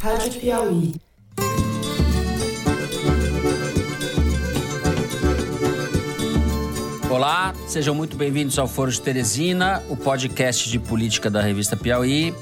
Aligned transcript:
Rádio 0.00 0.32
Piauí. 0.40 0.94
Olá, 7.10 7.52
sejam 7.66 7.96
muito 7.96 8.16
bem-vindos 8.16 8.56
ao 8.60 8.68
Foro 8.68 8.92
de 8.92 9.00
Teresina, 9.00 9.82
o 9.88 9.96
podcast 9.96 10.70
de 10.70 10.78
política 10.78 11.28
da 11.28 11.42
revista 11.42 11.76
Piauí. 11.76 12.32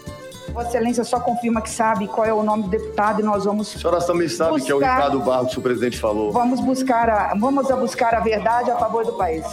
Vossa 0.52 0.68
Excelência 0.68 1.02
só 1.02 1.18
confirma 1.18 1.62
que 1.62 1.70
sabe 1.70 2.06
qual 2.08 2.26
é 2.26 2.32
o 2.32 2.42
nome 2.42 2.64
do 2.64 2.68
deputado 2.68 3.20
e 3.20 3.24
nós 3.24 3.46
vamos. 3.46 3.74
A 3.74 3.78
senhora 3.78 4.04
também 4.04 4.28
sabe 4.28 4.50
buscar, 4.50 4.66
que 4.66 4.72
é 4.72 4.74
o 4.74 4.78
Ricardo 4.78 5.20
Barros 5.20 5.52
que 5.52 5.58
o 5.58 5.62
presidente 5.62 5.98
falou. 5.98 6.32
Vamos 6.32 6.60
buscar 6.60 7.08
a, 7.08 7.34
vamos 7.34 7.70
a 7.70 7.76
buscar 7.76 8.14
a 8.14 8.20
verdade 8.20 8.70
a 8.70 8.76
favor 8.76 9.06
do 9.06 9.14
país. 9.14 9.44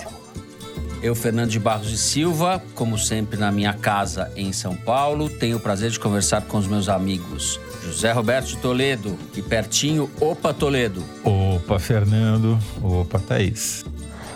Eu, 1.01 1.15
Fernando 1.15 1.49
de 1.49 1.59
Barros 1.59 1.91
e 1.91 1.97
Silva, 1.97 2.61
como 2.75 2.97
sempre 2.97 3.37
na 3.37 3.51
minha 3.51 3.73
casa 3.73 4.29
em 4.35 4.51
São 4.51 4.75
Paulo, 4.75 5.29
tenho 5.29 5.55
o 5.55 5.59
prazer 5.59 5.89
de 5.89 5.99
conversar 5.99 6.41
com 6.43 6.57
os 6.57 6.67
meus 6.67 6.89
amigos 6.89 7.59
José 7.83 8.11
Roberto 8.13 8.47
de 8.47 8.57
Toledo 8.57 9.17
e 9.35 9.41
pertinho, 9.41 10.09
opa 10.19 10.53
Toledo. 10.53 11.03
Opa 11.23 11.77
Fernando, 11.77 12.57
opa 12.81 13.19
Thaís. 13.19 13.83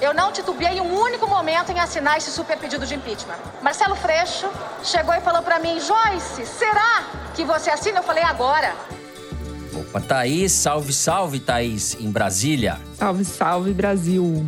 Eu 0.01 0.13
não 0.13 0.31
titubeei 0.31 0.79
um 0.81 0.93
único 0.93 1.27
momento 1.27 1.71
em 1.71 1.79
assinar 1.79 2.17
esse 2.17 2.29
super 2.29 2.57
pedido 2.57 2.85
de 2.85 2.93
impeachment. 2.93 3.37
Marcelo 3.63 3.95
Freixo 3.95 4.47
chegou 4.83 5.13
e 5.13 5.21
falou 5.21 5.41
para 5.41 5.59
mim: 5.59 5.79
Joyce, 5.79 6.45
será 6.45 7.07
que 7.33 7.43
você 7.45 7.69
assina? 7.69 7.99
Eu 7.99 8.03
falei: 8.03 8.23
agora. 8.23 8.75
Opa, 9.73 10.01
Thaís, 10.01 10.51
salve, 10.51 10.91
salve, 10.91 11.39
Thaís, 11.39 11.95
em 11.99 12.11
Brasília. 12.11 12.77
Salve, 12.95 13.23
salve, 13.23 13.73
Brasil. 13.73 14.45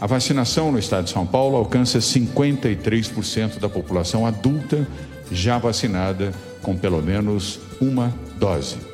A 0.00 0.06
vacinação 0.06 0.72
no 0.72 0.78
estado 0.78 1.04
de 1.04 1.10
São 1.10 1.26
Paulo 1.26 1.56
alcança 1.56 1.98
53% 1.98 3.58
da 3.58 3.68
população 3.68 4.26
adulta 4.26 4.86
já 5.30 5.58
vacinada 5.58 6.32
com 6.62 6.76
pelo 6.76 7.02
menos 7.02 7.60
uma 7.80 8.12
dose. 8.38 8.90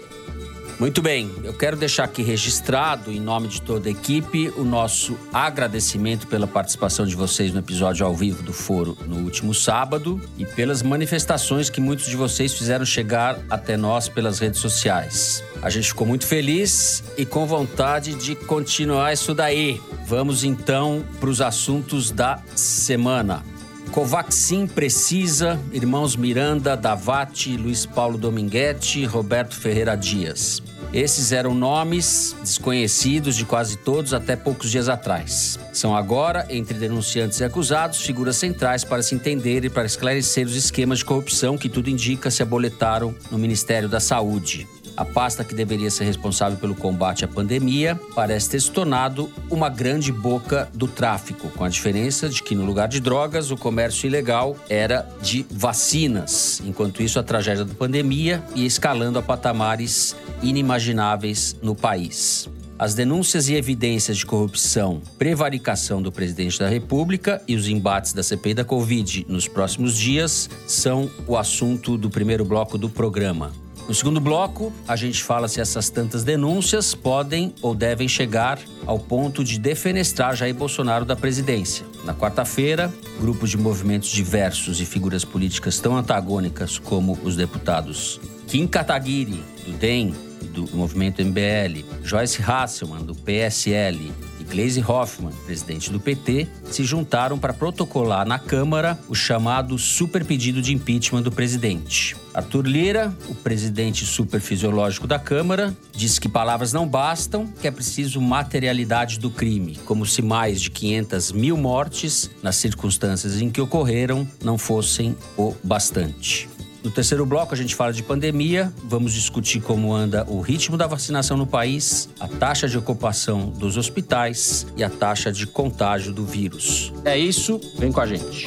Muito 0.79 1.01
bem, 1.01 1.31
eu 1.43 1.55
quero 1.55 1.75
deixar 1.75 2.05
aqui 2.05 2.23
registrado, 2.23 3.11
em 3.11 3.19
nome 3.19 3.49
de 3.49 3.63
toda 3.63 3.89
a 3.89 3.91
equipe, 3.91 4.53
o 4.59 4.63
nosso 4.63 5.17
agradecimento 5.33 6.27
pela 6.27 6.47
participação 6.47 7.07
de 7.07 7.17
vocês 7.17 7.51
no 7.51 7.61
episódio 7.61 8.05
ao 8.05 8.15
vivo 8.15 8.43
do 8.43 8.53
Foro 8.53 8.97
no 9.07 9.21
último 9.21 9.55
sábado 9.55 10.21
e 10.37 10.45
pelas 10.45 10.83
manifestações 10.83 11.71
que 11.71 11.81
muitos 11.81 12.05
de 12.07 12.15
vocês 12.15 12.53
fizeram 12.53 12.85
chegar 12.85 13.39
até 13.49 13.75
nós 13.75 14.07
pelas 14.07 14.39
redes 14.39 14.61
sociais. 14.61 15.43
A 15.63 15.71
gente 15.71 15.89
ficou 15.89 16.07
muito 16.07 16.27
feliz 16.27 17.03
e 17.17 17.25
com 17.25 17.47
vontade 17.47 18.15
de 18.15 18.35
continuar 18.35 19.15
isso 19.15 19.33
daí. 19.33 19.81
Vamos 20.07 20.45
então 20.45 21.03
para 21.19 21.31
os 21.31 21.41
assuntos 21.41 22.11
da 22.11 22.39
semana. 22.55 23.56
Covaxin 23.93 24.67
precisa, 24.67 25.59
irmãos 25.73 26.17
Miranda, 26.17 26.77
Davati, 26.77 27.57
Luiz 27.57 27.87
Paulo 27.87 28.19
Dominguete, 28.19 29.05
Roberto 29.05 29.57
Ferreira 29.57 29.97
Dias. 29.97 30.63
Esses 30.93 31.33
eram 31.33 31.55
nomes 31.55 32.37
desconhecidos 32.41 33.37
de 33.37 33.45
quase 33.45 33.77
todos 33.77 34.15
até 34.15 34.37
poucos 34.37 34.71
dias 34.71 34.89
atrás. 34.89 35.59
São 35.73 35.97
agora, 35.97 36.47
entre 36.49 36.79
denunciantes 36.79 37.41
e 37.41 37.45
acusados, 37.45 38.01
figuras 38.01 38.37
centrais 38.37 38.85
para 38.85 39.03
se 39.03 39.15
entender 39.15 39.65
e 39.65 39.71
para 39.71 39.85
esclarecer 39.85 40.47
os 40.47 40.55
esquemas 40.55 40.99
de 40.99 41.05
corrupção 41.05 41.59
que 41.59 41.69
tudo 41.69 41.91
indica 41.91 42.31
se 42.31 42.43
aboletaram 42.43 43.15
no 43.31 43.39
Ministério 43.39 43.89
da 43.89 44.01
Saúde. 44.01 44.67
A 44.97 45.05
pasta 45.05 45.45
que 45.45 45.55
deveria 45.55 45.91
ser 45.91 46.05
responsável 46.05 46.57
pelo 46.57 46.75
combate 46.75 47.25
à 47.25 47.29
pandemia 47.29 48.01
parece 48.15 48.49
ter 48.49 48.61
se 48.61 48.71
tornado 48.71 49.31
uma 49.51 49.69
grande 49.69 50.11
boca 50.11 50.71
do 50.73 50.89
tráfico, 50.89 51.51
com 51.51 51.65
a 51.65 51.69
diferença 51.69 52.31
de 52.31 52.43
que 52.43 52.55
no 52.55 52.65
lugar 52.65 52.89
de 52.89 52.99
drogas, 52.99 53.51
o 53.51 53.57
comércio 53.57 54.07
ilegal 54.07 54.57
era 54.71 55.07
de 55.21 55.45
vacinas. 55.51 56.63
Enquanto 56.65 57.03
isso, 57.03 57.19
a 57.19 57.23
tragédia 57.23 57.65
da 57.65 57.75
pandemia 57.75 58.43
ia 58.55 58.67
escalando 58.67 59.19
a 59.19 59.23
patamares 59.23 60.17
inimagináveis 60.43 61.55
no 61.61 61.75
país. 61.75 62.49
As 62.79 62.95
denúncias 62.95 63.49
e 63.49 63.55
evidências 63.55 64.19
de 64.19 64.27
corrupção, 64.27 65.01
prevaricação 65.19 66.01
do 66.01 66.13
presidente 66.13 66.59
da 66.59 66.69
República 66.69 67.43
e 67.49 67.55
os 67.55 67.69
embates 67.69 68.13
da 68.13 68.23
CPI 68.23 68.55
da 68.55 68.65
Covid 68.65 69.27
nos 69.29 69.49
próximos 69.49 69.97
dias 69.97 70.49
são 70.67 71.11
o 71.27 71.37
assunto 71.37 71.97
do 71.97 72.11
primeiro 72.11 72.45
bloco 72.45 72.77
do 72.77 72.89
programa. 72.89 73.66
No 73.89 73.95
segundo 73.95 74.21
bloco, 74.21 74.73
a 74.89 74.97
gente 74.97 75.23
fala 75.23 75.47
se 75.47 75.61
essas 75.61 75.89
tantas 75.89 76.25
denúncias 76.25 76.93
podem 76.93 77.55
ou 77.63 77.73
devem 77.73 78.09
chegar 78.09 78.59
ao 78.85 78.99
ponto 78.99 79.45
de 79.45 79.61
defenestrar 79.61 80.35
Jair 80.35 80.55
Bolsonaro 80.55 81.05
da 81.05 81.15
presidência. 81.15 81.87
Na 82.05 82.13
quarta-feira, 82.13 82.93
grupos 83.21 83.51
de 83.51 83.57
movimentos 83.57 84.09
diversos 84.09 84.81
e 84.81 84.85
figuras 84.85 85.25
políticas 85.25 85.79
tão 85.79 85.97
antagônicas 85.97 86.79
como 86.79 87.17
os 87.23 87.37
deputados 87.37 88.21
Kim 88.49 88.67
Kataguiri, 88.67 89.43
do 89.65 89.73
DEM, 89.73 90.15
do 90.53 90.69
movimento 90.77 91.23
MBL, 91.23 91.85
Joyce 92.03 92.43
Hasselman, 92.43 93.05
do 93.05 93.15
PSL, 93.15 94.13
Gleisi 94.49 94.81
Hoffmann, 94.81 95.33
presidente 95.45 95.91
do 95.91 96.01
PT, 96.01 96.47
se 96.71 96.85
juntaram 96.85 97.39
para 97.39 97.53
protocolar 97.53 98.27
na 98.27 98.39
Câmara 98.39 98.99
o 99.09 99.15
chamado 99.15 99.79
super 99.79 100.25
pedido 100.25 100.63
de 100.63 100.73
impeachment 100.73 101.23
do 101.23 101.33
presidente. 101.33 102.17
Arthur 102.33 102.67
Lira, 102.67 103.17
o 103.29 103.35
presidente 103.35 104.05
superfisiológico 104.05 105.07
da 105.07 105.19
Câmara, 105.19 105.75
disse 105.93 106.21
que 106.21 106.29
palavras 106.29 106.73
não 106.73 106.87
bastam, 106.87 107.47
que 107.47 107.67
é 107.67 107.71
preciso 107.71 108.21
materialidade 108.21 109.19
do 109.19 109.31
crime, 109.31 109.79
como 109.85 110.05
se 110.05 110.21
mais 110.21 110.61
de 110.61 110.71
500 110.71 111.33
mil 111.33 111.57
mortes, 111.57 112.31
nas 112.43 112.57
circunstâncias 112.57 113.41
em 113.41 113.51
que 113.51 113.61
ocorreram, 113.61 114.29
não 114.43 114.59
fossem 114.59 115.17
o 115.37 115.55
bastante. 115.65 116.56
No 116.87 116.93
terceiro 116.93 117.27
bloco, 117.27 117.53
a 117.53 117.57
gente 117.57 117.75
fala 117.75 117.93
de 117.93 118.01
pandemia. 118.01 118.73
Vamos 118.85 119.13
discutir 119.13 119.61
como 119.61 119.93
anda 119.93 120.25
o 120.31 120.41
ritmo 120.41 120.77
da 120.77 120.87
vacinação 120.87 121.37
no 121.37 121.45
país, 121.45 122.09
a 122.21 122.29
taxa 122.29 122.69
de 122.69 122.79
ocupação 122.79 123.51
dos 123.51 123.77
hospitais 123.77 124.65
e 124.77 124.85
a 124.85 124.89
taxa 124.89 125.33
de 125.33 125.49
contágio 125.49 126.13
do 126.13 126.25
vírus. 126.25 126.93
É 127.05 127.19
isso, 127.19 127.61
vem 127.77 127.91
com 127.91 128.01
a 128.01 128.07
gente. 128.07 128.47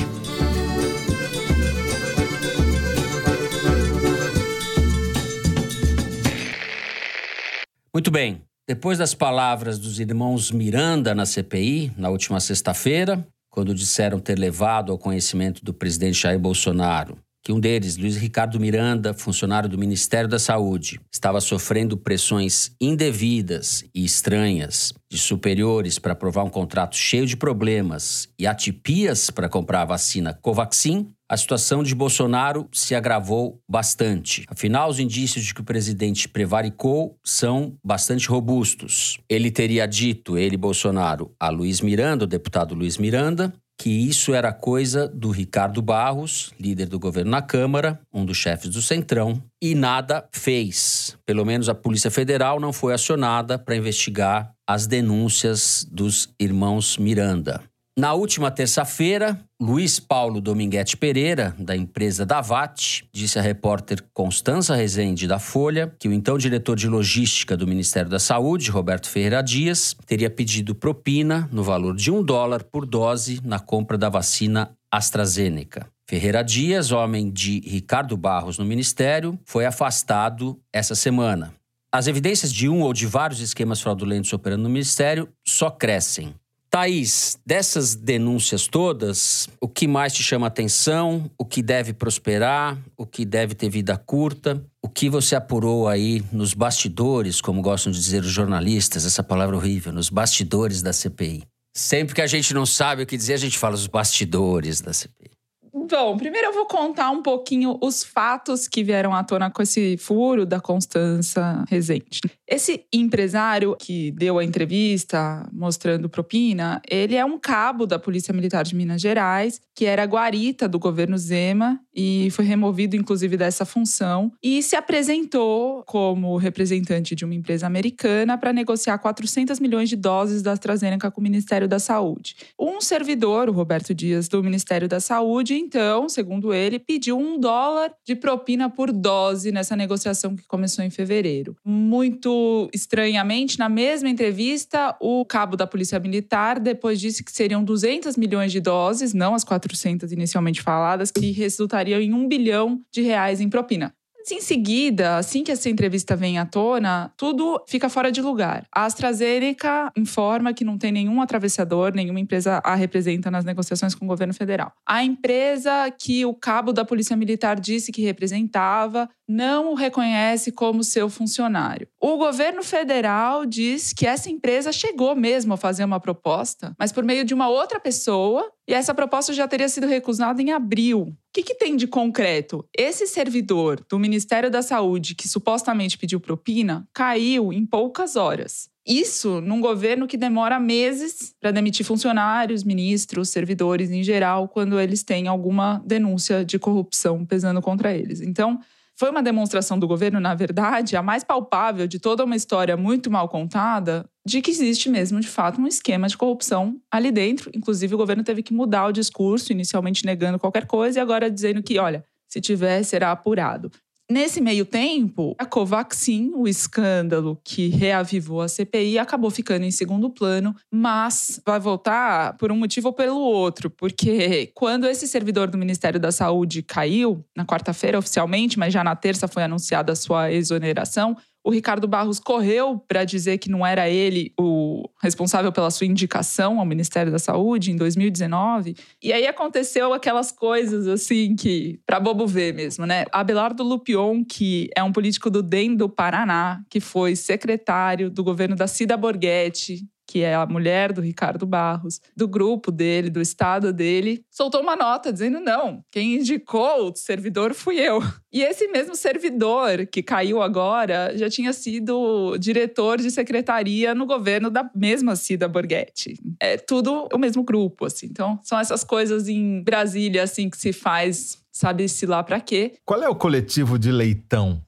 Muito 7.93 8.09
bem. 8.09 8.41
Depois 8.65 8.97
das 8.97 9.13
palavras 9.13 9.77
dos 9.77 9.99
irmãos 9.99 10.49
Miranda 10.49 11.13
na 11.13 11.25
CPI, 11.25 11.91
na 11.97 12.09
última 12.09 12.39
sexta-feira, 12.39 13.21
quando 13.51 13.75
disseram 13.75 14.17
ter 14.17 14.39
levado 14.39 14.93
ao 14.93 14.97
conhecimento 14.97 15.61
do 15.65 15.73
presidente 15.73 16.21
Jair 16.21 16.39
Bolsonaro 16.39 17.17
que 17.49 17.53
um 17.53 17.59
deles, 17.59 17.97
Luiz 17.97 18.15
Ricardo 18.15 18.59
Miranda, 18.59 19.11
funcionário 19.11 19.67
do 19.67 19.75
Ministério 19.75 20.29
da 20.29 20.37
Saúde, 20.37 21.01
estava 21.11 21.41
sofrendo 21.41 21.97
pressões 21.97 22.75
indevidas 22.79 23.83
e 23.91 24.05
estranhas 24.05 24.93
de 25.11 25.17
superiores 25.17 25.97
para 25.97 26.13
aprovar 26.13 26.43
um 26.43 26.49
contrato 26.49 26.95
cheio 26.95 27.25
de 27.25 27.35
problemas 27.35 28.29
e 28.37 28.45
atipias 28.45 29.31
para 29.31 29.49
comprar 29.49 29.81
a 29.81 29.85
vacina 29.85 30.31
Covaxin, 30.31 31.07
a 31.27 31.35
situação 31.35 31.81
de 31.81 31.95
Bolsonaro 31.95 32.67
se 32.71 32.93
agravou 32.93 33.59
bastante. 33.67 34.45
Afinal, 34.47 34.87
os 34.87 34.99
indícios 34.99 35.43
de 35.43 35.51
que 35.51 35.61
o 35.61 35.63
presidente 35.63 36.29
prevaricou 36.29 37.17
são 37.23 37.75
bastante 37.83 38.27
robustos. 38.27 39.17
Ele 39.27 39.49
teria 39.49 39.87
dito, 39.87 40.37
ele, 40.37 40.55
Bolsonaro, 40.55 41.31
a 41.39 41.49
Luiz 41.49 41.81
Miranda, 41.81 42.25
o 42.25 42.27
deputado 42.27 42.75
Luiz 42.75 42.99
Miranda, 42.99 43.51
que 43.79 43.89
isso 43.89 44.33
era 44.33 44.51
coisa 44.51 45.07
do 45.07 45.31
Ricardo 45.31 45.81
Barros, 45.81 46.51
líder 46.59 46.87
do 46.87 46.99
governo 46.99 47.31
na 47.31 47.41
Câmara, 47.41 47.97
um 48.13 48.25
dos 48.25 48.35
chefes 48.35 48.69
do 48.69 48.81
Centrão, 48.81 49.41
e 49.61 49.73
nada 49.73 50.27
fez. 50.33 51.17
Pelo 51.25 51.45
menos 51.45 51.69
a 51.69 51.73
Polícia 51.73 52.11
Federal 52.11 52.59
não 52.59 52.73
foi 52.73 52.93
acionada 52.93 53.57
para 53.57 53.77
investigar 53.77 54.51
as 54.67 54.85
denúncias 54.85 55.87
dos 55.89 56.27
irmãos 56.37 56.97
Miranda. 56.97 57.68
Na 57.99 58.13
última 58.13 58.49
terça-feira, 58.49 59.37
Luiz 59.61 59.99
Paulo 59.99 60.39
Dominguete 60.39 60.95
Pereira, 60.95 61.53
da 61.59 61.75
empresa 61.75 62.25
Davat, 62.25 63.03
disse 63.11 63.37
à 63.37 63.41
repórter 63.41 64.01
Constança 64.13 64.73
Rezende 64.73 65.27
da 65.27 65.37
Folha 65.37 65.93
que 65.99 66.07
o 66.07 66.13
então 66.13 66.37
diretor 66.37 66.77
de 66.77 66.87
logística 66.87 67.57
do 67.57 67.67
Ministério 67.67 68.09
da 68.09 68.17
Saúde, 68.17 68.71
Roberto 68.71 69.09
Ferreira 69.09 69.43
Dias, 69.43 69.97
teria 70.05 70.29
pedido 70.29 70.73
propina 70.73 71.49
no 71.51 71.61
valor 71.61 71.93
de 71.93 72.09
um 72.09 72.23
dólar 72.23 72.63
por 72.63 72.85
dose 72.85 73.41
na 73.43 73.59
compra 73.59 73.97
da 73.97 74.07
vacina 74.07 74.71
AstraZeneca. 74.89 75.85
Ferreira 76.07 76.41
Dias, 76.41 76.93
homem 76.93 77.29
de 77.29 77.59
Ricardo 77.65 78.15
Barros 78.15 78.57
no 78.57 78.63
Ministério, 78.63 79.37
foi 79.43 79.65
afastado 79.65 80.57
essa 80.71 80.95
semana. 80.95 81.53
As 81.91 82.07
evidências 82.07 82.53
de 82.53 82.69
um 82.69 82.79
ou 82.79 82.93
de 82.93 83.05
vários 83.05 83.41
esquemas 83.41 83.81
fraudulentos 83.81 84.31
operando 84.31 84.63
no 84.63 84.69
Ministério 84.69 85.27
só 85.45 85.69
crescem. 85.69 86.33
Thaís, 86.69 87.39
dessas 87.43 87.95
denúncias 87.95 88.67
todas, 88.67 89.49
o 89.59 89.67
que 89.67 89.87
mais 89.87 90.13
te 90.13 90.21
chama 90.21 90.45
atenção? 90.45 91.29
O 91.35 91.43
que 91.43 91.63
deve 91.63 91.93
prosperar? 91.93 92.77
O 92.95 93.07
que 93.07 93.25
deve 93.25 93.55
ter 93.55 93.69
vida 93.69 93.97
curta? 93.97 94.63
O 94.79 94.87
que 94.87 95.09
você 95.09 95.35
apurou 95.35 95.87
aí 95.87 96.23
nos 96.31 96.53
bastidores, 96.53 97.41
como 97.41 97.61
gostam 97.61 97.91
de 97.91 97.97
dizer 97.97 98.21
os 98.21 98.31
jornalistas, 98.31 99.03
essa 99.03 99.23
palavra 99.23 99.55
horrível, 99.55 99.91
nos 99.91 100.11
bastidores 100.11 100.83
da 100.83 100.93
CPI? 100.93 101.43
Sempre 101.75 102.13
que 102.13 102.21
a 102.21 102.27
gente 102.27 102.53
não 102.53 102.67
sabe 102.67 103.01
o 103.01 103.05
que 103.07 103.17
dizer, 103.17 103.33
a 103.33 103.37
gente 103.37 103.57
fala 103.57 103.73
os 103.73 103.87
bastidores 103.87 104.79
da 104.79 104.93
CPI. 104.93 105.38
Bom, 105.73 106.17
primeiro 106.17 106.47
eu 106.47 106.53
vou 106.53 106.65
contar 106.65 107.11
um 107.11 107.21
pouquinho 107.21 107.77
os 107.81 108.03
fatos 108.03 108.67
que 108.67 108.83
vieram 108.83 109.13
à 109.13 109.23
tona 109.23 109.51
com 109.51 109.61
esse 109.61 109.97
furo 109.97 110.45
da 110.45 110.59
Constança 110.59 111.63
Rezende. 111.69 112.21
Esse 112.47 112.85
empresário 112.91 113.75
que 113.77 114.11
deu 114.11 114.39
a 114.39 114.43
entrevista 114.43 115.47
mostrando 115.53 116.09
propina, 116.09 116.81
ele 116.89 117.15
é 117.15 117.23
um 117.23 117.37
cabo 117.37 117.85
da 117.85 117.99
Polícia 117.99 118.33
Militar 118.33 118.63
de 118.63 118.75
Minas 118.75 119.01
Gerais, 119.01 119.61
que 119.75 119.85
era 119.85 120.03
guarita 120.03 120.67
do 120.67 120.79
governo 120.79 121.17
Zema 121.17 121.79
e 121.95 122.29
foi 122.31 122.45
removido 122.45 122.95
inclusive 122.95 123.37
dessa 123.37 123.65
função 123.65 124.31
e 124.41 124.63
se 124.63 124.75
apresentou 124.75 125.83
como 125.85 126.37
representante 126.37 127.13
de 127.13 127.25
uma 127.25 127.35
empresa 127.35 127.67
americana 127.67 128.37
para 128.37 128.51
negociar 128.51 128.97
400 128.97 129.59
milhões 129.59 129.89
de 129.89 129.95
doses 129.95 130.41
da 130.41 130.53
AstraZeneca 130.53 131.11
com 131.11 131.21
o 131.21 131.23
Ministério 131.23 131.67
da 131.67 131.77
Saúde. 131.77 132.35
Um 132.59 132.81
servidor, 132.81 133.49
o 133.49 133.51
Roberto 133.51 133.93
Dias, 133.93 134.27
do 134.27 134.43
Ministério 134.43 134.87
da 134.87 134.99
Saúde, 134.99 135.58
então, 135.59 136.09
segundo 136.09 136.53
ele, 136.53 136.79
pediu 136.79 137.17
um 137.17 137.39
dólar 137.39 137.91
de 138.05 138.15
propina 138.15 138.69
por 138.69 138.91
dose 138.91 139.51
nessa 139.51 139.75
negociação 139.75 140.35
que 140.35 140.47
começou 140.47 140.83
em 140.83 140.89
fevereiro. 140.89 141.55
Muito 141.63 142.69
estranhamente, 142.73 143.59
na 143.59 143.69
mesma 143.69 144.09
entrevista, 144.09 144.95
o 144.99 145.25
cabo 145.25 145.55
da 145.55 145.67
Polícia 145.67 145.99
Militar 145.99 146.59
depois 146.59 146.99
disse 146.99 147.23
que 147.23 147.31
seriam 147.31 147.63
200 147.63 148.17
milhões 148.17 148.51
de 148.51 148.59
doses, 148.59 149.13
não 149.13 149.35
as 149.35 149.43
400 149.43 150.11
inicialmente 150.11 150.61
faladas, 150.61 151.11
que 151.11 151.31
resultariam 151.31 151.99
em 152.01 152.13
um 152.13 152.27
bilhão 152.27 152.81
de 152.91 153.01
reais 153.01 153.41
em 153.41 153.49
propina. 153.49 153.93
Em 154.31 154.41
seguida, 154.41 155.17
assim 155.17 155.43
que 155.43 155.51
essa 155.51 155.69
entrevista 155.69 156.15
vem 156.15 156.37
à 156.37 156.45
tona, 156.45 157.11
tudo 157.17 157.63
fica 157.67 157.89
fora 157.89 158.11
de 158.11 158.21
lugar. 158.21 158.65
A 158.73 158.85
AstraZeneca 158.85 159.91
informa 159.97 160.53
que 160.53 160.63
não 160.63 160.77
tem 160.77 160.91
nenhum 160.91 161.21
atravessador, 161.21 161.93
nenhuma 161.93 162.19
empresa 162.19 162.61
a 162.63 162.75
representa 162.75 163.31
nas 163.31 163.43
negociações 163.43 163.95
com 163.95 164.05
o 164.05 164.07
governo 164.07 164.33
federal. 164.33 164.71
A 164.87 165.03
empresa 165.03 165.89
que 165.97 166.25
o 166.25 166.33
cabo 166.33 166.71
da 166.71 166.85
Polícia 166.85 167.15
Militar 167.15 167.59
disse 167.59 167.91
que 167.91 168.01
representava 168.01 169.09
não 169.29 169.71
o 169.71 169.75
reconhece 169.75 170.51
como 170.51 170.83
seu 170.83 171.07
funcionário. 171.07 171.87
O 172.01 172.17
governo 172.17 172.63
federal 172.63 173.45
diz 173.45 173.93
que 173.93 174.07
essa 174.07 174.27
empresa 174.27 174.71
chegou 174.71 175.15
mesmo 175.15 175.53
a 175.53 175.57
fazer 175.57 175.83
uma 175.83 175.99
proposta, 175.99 176.75
mas 176.79 176.91
por 176.91 177.03
meio 177.03 177.23
de 177.23 177.35
uma 177.35 177.47
outra 177.47 177.79
pessoa, 177.79 178.51
e 178.67 178.73
essa 178.73 178.91
proposta 178.91 179.31
já 179.31 179.47
teria 179.47 179.69
sido 179.69 179.85
recusada 179.85 180.41
em 180.41 180.51
abril. 180.51 181.01
O 181.01 181.15
que, 181.31 181.43
que, 181.43 181.53
tem 181.53 181.75
de 181.75 181.85
concreto? 181.85 182.67
Esse 182.75 183.05
servidor 183.05 183.85
do 183.87 183.99
Ministério 183.99 184.49
da 184.49 184.63
Saúde, 184.63 185.13
que 185.13 185.27
supostamente 185.27 185.95
pediu 185.95 186.19
propina, 186.19 186.87
caiu 186.91 187.53
em 187.53 187.67
poucas 187.67 188.15
horas. 188.15 188.67
Isso 188.83 189.39
num 189.41 189.61
governo 189.61 190.07
que 190.07 190.17
demora 190.17 190.59
meses 190.59 191.35
para 191.39 191.51
demitir 191.51 191.85
funcionários, 191.85 192.63
ministros, 192.63 193.29
servidores 193.29 193.91
em 193.91 194.01
geral, 194.01 194.47
quando 194.47 194.79
eles 194.79 195.03
têm 195.03 195.27
alguma 195.27 195.83
denúncia 195.85 196.43
de 196.43 196.57
corrupção 196.57 197.23
pesando 197.23 197.61
contra 197.61 197.93
eles. 197.95 198.21
Então, 198.21 198.59
foi 198.99 199.09
uma 199.09 199.23
demonstração 199.23 199.79
do 199.79 199.87
governo, 199.87 200.19
na 200.19 200.35
verdade, 200.35 200.97
a 200.97 201.01
mais 201.01 201.23
palpável 201.23 201.87
de 201.87 201.99
toda 201.99 202.25
uma 202.25 202.35
história 202.35 202.75
muito 202.75 203.09
mal 203.09 203.29
contada, 203.29 204.05
de 204.25 204.41
que 204.41 204.51
existe 204.51 204.89
mesmo, 204.89 205.21
de 205.21 205.27
fato, 205.29 205.61
um 205.61 205.65
esquema 205.65 206.05
de 206.05 206.17
corrupção 206.17 206.75
ali 206.91 207.09
dentro. 207.09 207.49
Inclusive, 207.55 207.95
o 207.95 207.97
governo 207.97 208.25
teve 208.25 208.43
que 208.43 208.53
mudar 208.53 208.87
o 208.87 208.91
discurso, 208.91 209.53
inicialmente 209.53 210.05
negando 210.05 210.37
qualquer 210.37 210.67
coisa 210.67 210.99
e 210.99 211.01
agora 211.01 211.31
dizendo 211.31 211.63
que, 211.63 211.79
olha, 211.79 212.03
se 212.27 212.41
tiver, 212.41 212.83
será 212.83 213.11
apurado. 213.11 213.71
Nesse 214.11 214.41
meio 214.41 214.65
tempo, 214.65 215.35
a 215.37 215.45
Covaxin, 215.45 216.31
o 216.33 216.47
escândalo 216.47 217.39
que 217.43 217.67
reavivou 217.67 218.41
a 218.41 218.47
CPI, 218.47 218.97
acabou 218.97 219.29
ficando 219.29 219.65
em 219.65 219.71
segundo 219.71 220.09
plano, 220.09 220.55
mas 220.73 221.39
vai 221.45 221.59
voltar 221.59 222.35
por 222.39 222.51
um 222.51 222.55
motivo 222.55 222.87
ou 222.87 222.93
pelo 222.93 223.19
outro, 223.19 223.69
porque 223.69 224.51
quando 224.55 224.87
esse 224.87 225.07
servidor 225.07 225.47
do 225.47 225.59
Ministério 225.59 225.99
da 225.99 226.11
Saúde 226.11 226.63
caiu, 226.63 227.23
na 227.37 227.45
quarta-feira 227.45 227.99
oficialmente, 227.99 228.57
mas 228.57 228.73
já 228.73 228.83
na 228.83 228.95
terça 228.95 229.27
foi 229.27 229.43
anunciada 229.43 229.93
a 229.93 229.95
sua 229.95 230.31
exoneração, 230.31 231.15
o 231.43 231.51
Ricardo 231.51 231.87
Barros 231.87 232.19
correu 232.19 232.77
para 232.87 233.03
dizer 233.03 233.37
que 233.37 233.49
não 233.49 233.65
era 233.65 233.89
ele 233.89 234.33
o 234.39 234.83
responsável 235.01 235.51
pela 235.51 235.71
sua 235.71 235.87
indicação 235.87 236.59
ao 236.59 236.65
Ministério 236.65 237.11
da 237.11 237.19
Saúde 237.19 237.71
em 237.71 237.75
2019. 237.75 238.75
E 239.01 239.13
aí 239.13 239.25
aconteceu 239.25 239.93
aquelas 239.93 240.31
coisas 240.31 240.87
assim 240.87 241.35
que 241.35 241.79
para 241.85 241.99
bobo 241.99 242.27
ver 242.27 242.53
mesmo, 242.53 242.85
né? 242.85 243.05
Abelardo 243.11 243.63
Lupion, 243.63 244.23
que 244.23 244.69
é 244.75 244.83
um 244.83 244.91
político 244.91 245.29
do 245.29 245.41
DEM 245.41 245.75
do 245.75 245.87
Paraná, 245.87 246.61
que 246.69 246.79
foi 246.79 247.15
secretário 247.15 248.09
do 248.09 248.23
governo 248.23 248.55
da 248.55 248.67
Cida 248.67 248.97
Borghetti, 248.97 249.87
que 250.09 250.23
é 250.23 250.33
a 250.33 250.43
mulher 250.47 250.91
do 250.91 251.01
Ricardo 251.01 251.45
Barros, 251.45 252.01
do 252.17 252.27
grupo 252.27 252.71
dele, 252.71 253.11
do 253.11 253.21
estado 253.21 253.71
dele, 253.71 254.23
soltou 254.31 254.59
uma 254.59 254.75
nota 254.75 255.13
dizendo: 255.13 255.39
não, 255.39 255.83
quem 255.91 256.15
indicou 256.15 256.89
o 256.89 256.95
servidor 256.95 257.53
fui 257.53 257.79
eu. 257.79 258.01
E 258.31 258.43
esse 258.43 258.67
mesmo 258.67 258.95
servidor 258.95 259.87
que 259.87 260.03
caiu 260.03 260.39
agora 260.39 261.17
já 261.17 261.27
tinha 261.27 261.51
sido 261.51 262.37
diretor 262.37 262.99
de 262.99 263.09
secretaria 263.09 263.95
no 263.95 264.05
governo 264.05 264.51
da 264.51 264.69
mesma 264.75 265.15
Cida 265.15 265.47
Borghetti. 265.47 266.13
É 266.39 266.55
tudo 266.55 267.09
o 267.11 267.17
mesmo 267.17 267.43
grupo, 267.43 267.87
assim. 267.87 268.05
Então, 268.05 268.39
são 268.43 268.59
essas 268.59 268.83
coisas 268.83 269.27
em 269.27 269.63
Brasília, 269.63 270.21
assim, 270.21 270.47
que 270.47 270.59
se 270.59 270.71
faz, 270.71 271.39
sabe-se 271.51 272.05
lá 272.05 272.21
para 272.21 272.39
quê. 272.39 272.73
Qual 272.85 273.01
é 273.01 273.09
o 273.09 273.15
coletivo 273.15 273.79
de 273.79 273.91
leitão? 273.91 274.61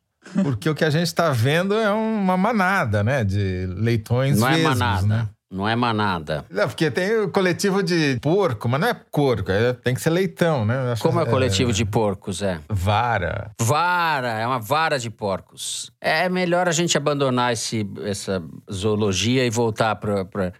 Porque 0.44 0.70
o 0.70 0.76
que 0.76 0.86
a 0.86 0.90
gente 0.90 1.08
está 1.08 1.32
vendo 1.32 1.74
é 1.76 1.92
uma 1.92 2.38
manada, 2.38 3.04
né? 3.04 3.24
De 3.24 3.66
leitões 3.68 4.40
Não 4.40 4.48
vesgos, 4.48 4.66
é 4.66 4.70
manada. 4.70 5.08
né? 5.08 5.28
Não 5.52 5.68
é 5.68 5.76
manada. 5.76 6.46
Não, 6.50 6.66
porque 6.66 6.90
tem 6.90 7.20
o 7.20 7.30
coletivo 7.30 7.84
de 7.84 8.18
porco, 8.22 8.70
mas 8.70 8.80
não 8.80 8.88
é 8.88 8.94
porco, 8.94 9.52
é, 9.52 9.74
tem 9.74 9.94
que 9.94 10.00
ser 10.00 10.10
leitão, 10.10 10.64
né? 10.64 10.96
Como 11.00 11.20
é 11.20 11.24
o 11.24 11.28
coletivo 11.28 11.74
de 11.74 11.84
porcos, 11.84 12.42
é? 12.42 12.62
Vara. 12.70 13.52
Vara, 13.60 14.40
é 14.40 14.48
uma 14.48 14.60
vara 14.60 14.98
de 14.98 15.10
porcos. 15.10 15.92
É 16.00 16.30
melhor 16.30 16.70
a 16.70 16.72
gente 16.72 16.98
abandonar 16.98 17.52
esse, 17.52 17.86
essa 18.06 18.42
zoologia 18.72 19.46
e 19.46 19.50
voltar 19.50 19.96
para. 19.98 20.54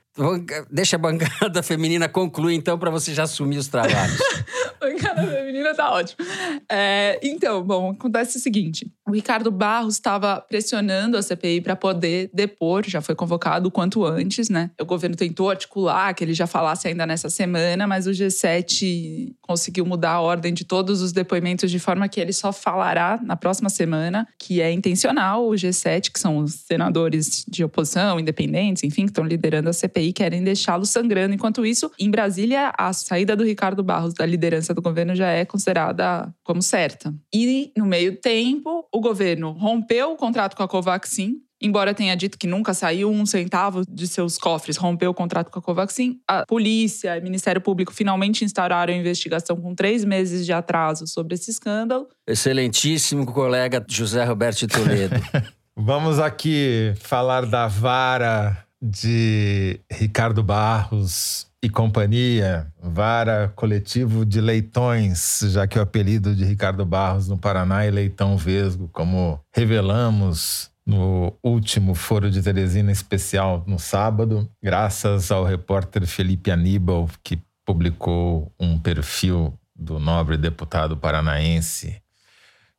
Deixa 0.70 0.98
a 0.98 1.00
bancada 1.00 1.64
feminina 1.64 2.10
concluir, 2.10 2.56
então, 2.56 2.78
para 2.78 2.90
você 2.90 3.14
já 3.14 3.24
assumir 3.24 3.58
os 3.58 3.68
trabalhos. 3.68 4.18
bancada 4.82 5.26
feminina 5.28 5.74
tá 5.76 5.92
ótimo. 5.92 6.26
É, 6.70 7.20
então, 7.24 7.64
bom, 7.64 7.92
acontece 7.92 8.38
o 8.38 8.42
seguinte: 8.42 8.92
o 9.08 9.12
Ricardo 9.12 9.52
Barros 9.52 9.94
estava 9.94 10.42
pressionando 10.42 11.18
a 11.18 11.22
CPI 11.22 11.62
para 11.62 11.76
poder 11.76 12.30
depor, 12.34 12.84
já 12.88 13.00
foi 13.00 13.14
convocado 13.14 13.70
o 13.70 13.72
quanto 13.72 14.04
antes, 14.04 14.50
né? 14.50 14.72
O 14.80 14.86
governo 14.86 15.16
tentou 15.16 15.50
articular 15.50 16.14
que 16.14 16.24
ele 16.24 16.34
já 16.34 16.48
falasse 16.48 16.88
ainda 16.88 17.06
nessa 17.06 17.30
semana, 17.30 17.86
mas 17.86 18.08
o 18.08 18.12
G7 18.12 19.34
conseguiu 19.42 19.86
mudar 19.86 20.14
a 20.14 20.22
ordem 20.22 20.54
de 20.54 20.66
todos 20.66 21.02
os 21.02 21.12
depoimentos 21.12 21.70
de 21.70 21.80
forma 21.80 22.08
que 22.10 22.20
ele 22.20 22.34
só 22.34 22.52
falará 22.52 23.20
na 23.24 23.36
próxima 23.36 23.70
semana, 23.70 24.28
que 24.40 24.62
é 24.62 24.72
intencional. 24.72 25.48
O 25.48 25.52
G7, 25.52 26.12
que 26.12 26.20
são 26.20 26.38
os 26.40 26.54
senadores 26.54 27.46
de 27.48 27.64
oposição, 27.64 28.20
independentes, 28.20 28.84
enfim, 28.84 29.04
que 29.04 29.12
estão 29.12 29.26
liderando 29.26 29.70
a 29.70 29.74
CPI, 29.74 30.01
querem 30.14 30.44
deixá-lo 30.44 30.86
sangrando. 30.86 31.34
Enquanto 31.34 31.66
isso, 31.66 31.92
em 32.00 32.10
Brasília, 32.10 32.74
a 32.78 32.94
saída 32.94 33.36
do 33.36 33.44
Ricardo 33.44 33.84
Barros 33.84 34.14
da 34.14 34.26
liderança 34.26 34.74
do 34.74 34.82
governo 34.82 35.16
já 35.16 35.28
é 35.28 35.44
considerada 35.44 36.34
como 36.44 36.62
certa. 36.62 37.14
E, 37.34 37.72
no 37.78 37.86
meio 37.86 38.16
tempo, 38.16 38.88
o 38.92 39.02
governo 39.02 39.52
rompeu 39.52 40.14
o 40.14 40.16
contrato 40.16 40.56
com 40.56 40.64
a 40.64 40.68
Covaxin, 40.68 41.42
Embora 41.62 41.94
tenha 41.94 42.16
dito 42.16 42.40
que 42.40 42.48
nunca 42.48 42.74
saiu 42.74 43.12
um 43.12 43.24
centavo 43.24 43.84
de 43.88 44.08
seus 44.08 44.38
cofres, 44.38 44.78
rompeu 44.78 45.12
o 45.12 45.14
contrato 45.14 45.52
com 45.52 45.60
a 45.60 45.62
Covaxin, 45.62 46.20
a 46.28 46.44
polícia 46.44 47.16
e 47.16 47.20
o 47.20 47.24
Ministério 47.24 47.62
Público 47.62 47.94
finalmente 47.94 48.44
instauraram 48.44 48.92
a 48.92 48.98
investigação 48.98 49.56
com 49.56 49.76
três 49.76 50.04
meses 50.04 50.44
de 50.44 50.52
atraso 50.52 51.06
sobre 51.06 51.36
esse 51.36 51.52
escândalo. 51.52 52.08
Excelentíssimo 52.28 53.28
colega 53.28 53.86
José 53.88 54.24
Roberto 54.24 54.68
Toledo. 54.68 55.16
Vamos 55.78 56.20
aqui 56.20 56.94
falar 57.00 57.46
da 57.46 57.68
vara 57.68 58.66
de 58.82 59.80
Ricardo 59.92 60.42
Barros 60.42 61.48
e 61.64 61.70
companhia, 61.70 62.68
vara 62.82 63.52
coletivo 63.56 64.26
de 64.26 64.42
leitões, 64.42 65.42
já 65.52 65.68
que 65.68 65.78
o 65.78 65.82
apelido 65.82 66.36
de 66.36 66.44
Ricardo 66.44 66.84
Barros 66.84 67.28
no 67.28 67.38
Paraná 67.38 67.84
é 67.84 67.92
Leitão 67.92 68.36
Vesgo, 68.36 68.90
como 68.92 69.40
revelamos 69.56 70.72
no 70.86 71.34
último 71.44 71.94
Foro 71.94 72.32
de 72.32 72.42
Teresina 72.42 72.92
especial 72.92 73.64
no 73.68 73.78
sábado, 73.78 74.50
graças 74.62 75.32
ao 75.32 75.46
repórter 75.46 76.08
Felipe 76.08 76.50
Aníbal, 76.50 77.08
que 77.24 77.40
publicou 77.64 78.52
um 78.60 78.80
perfil 78.80 79.54
do 79.76 80.00
nobre 80.00 80.38
deputado 80.38 80.98
paranaense. 80.98 82.02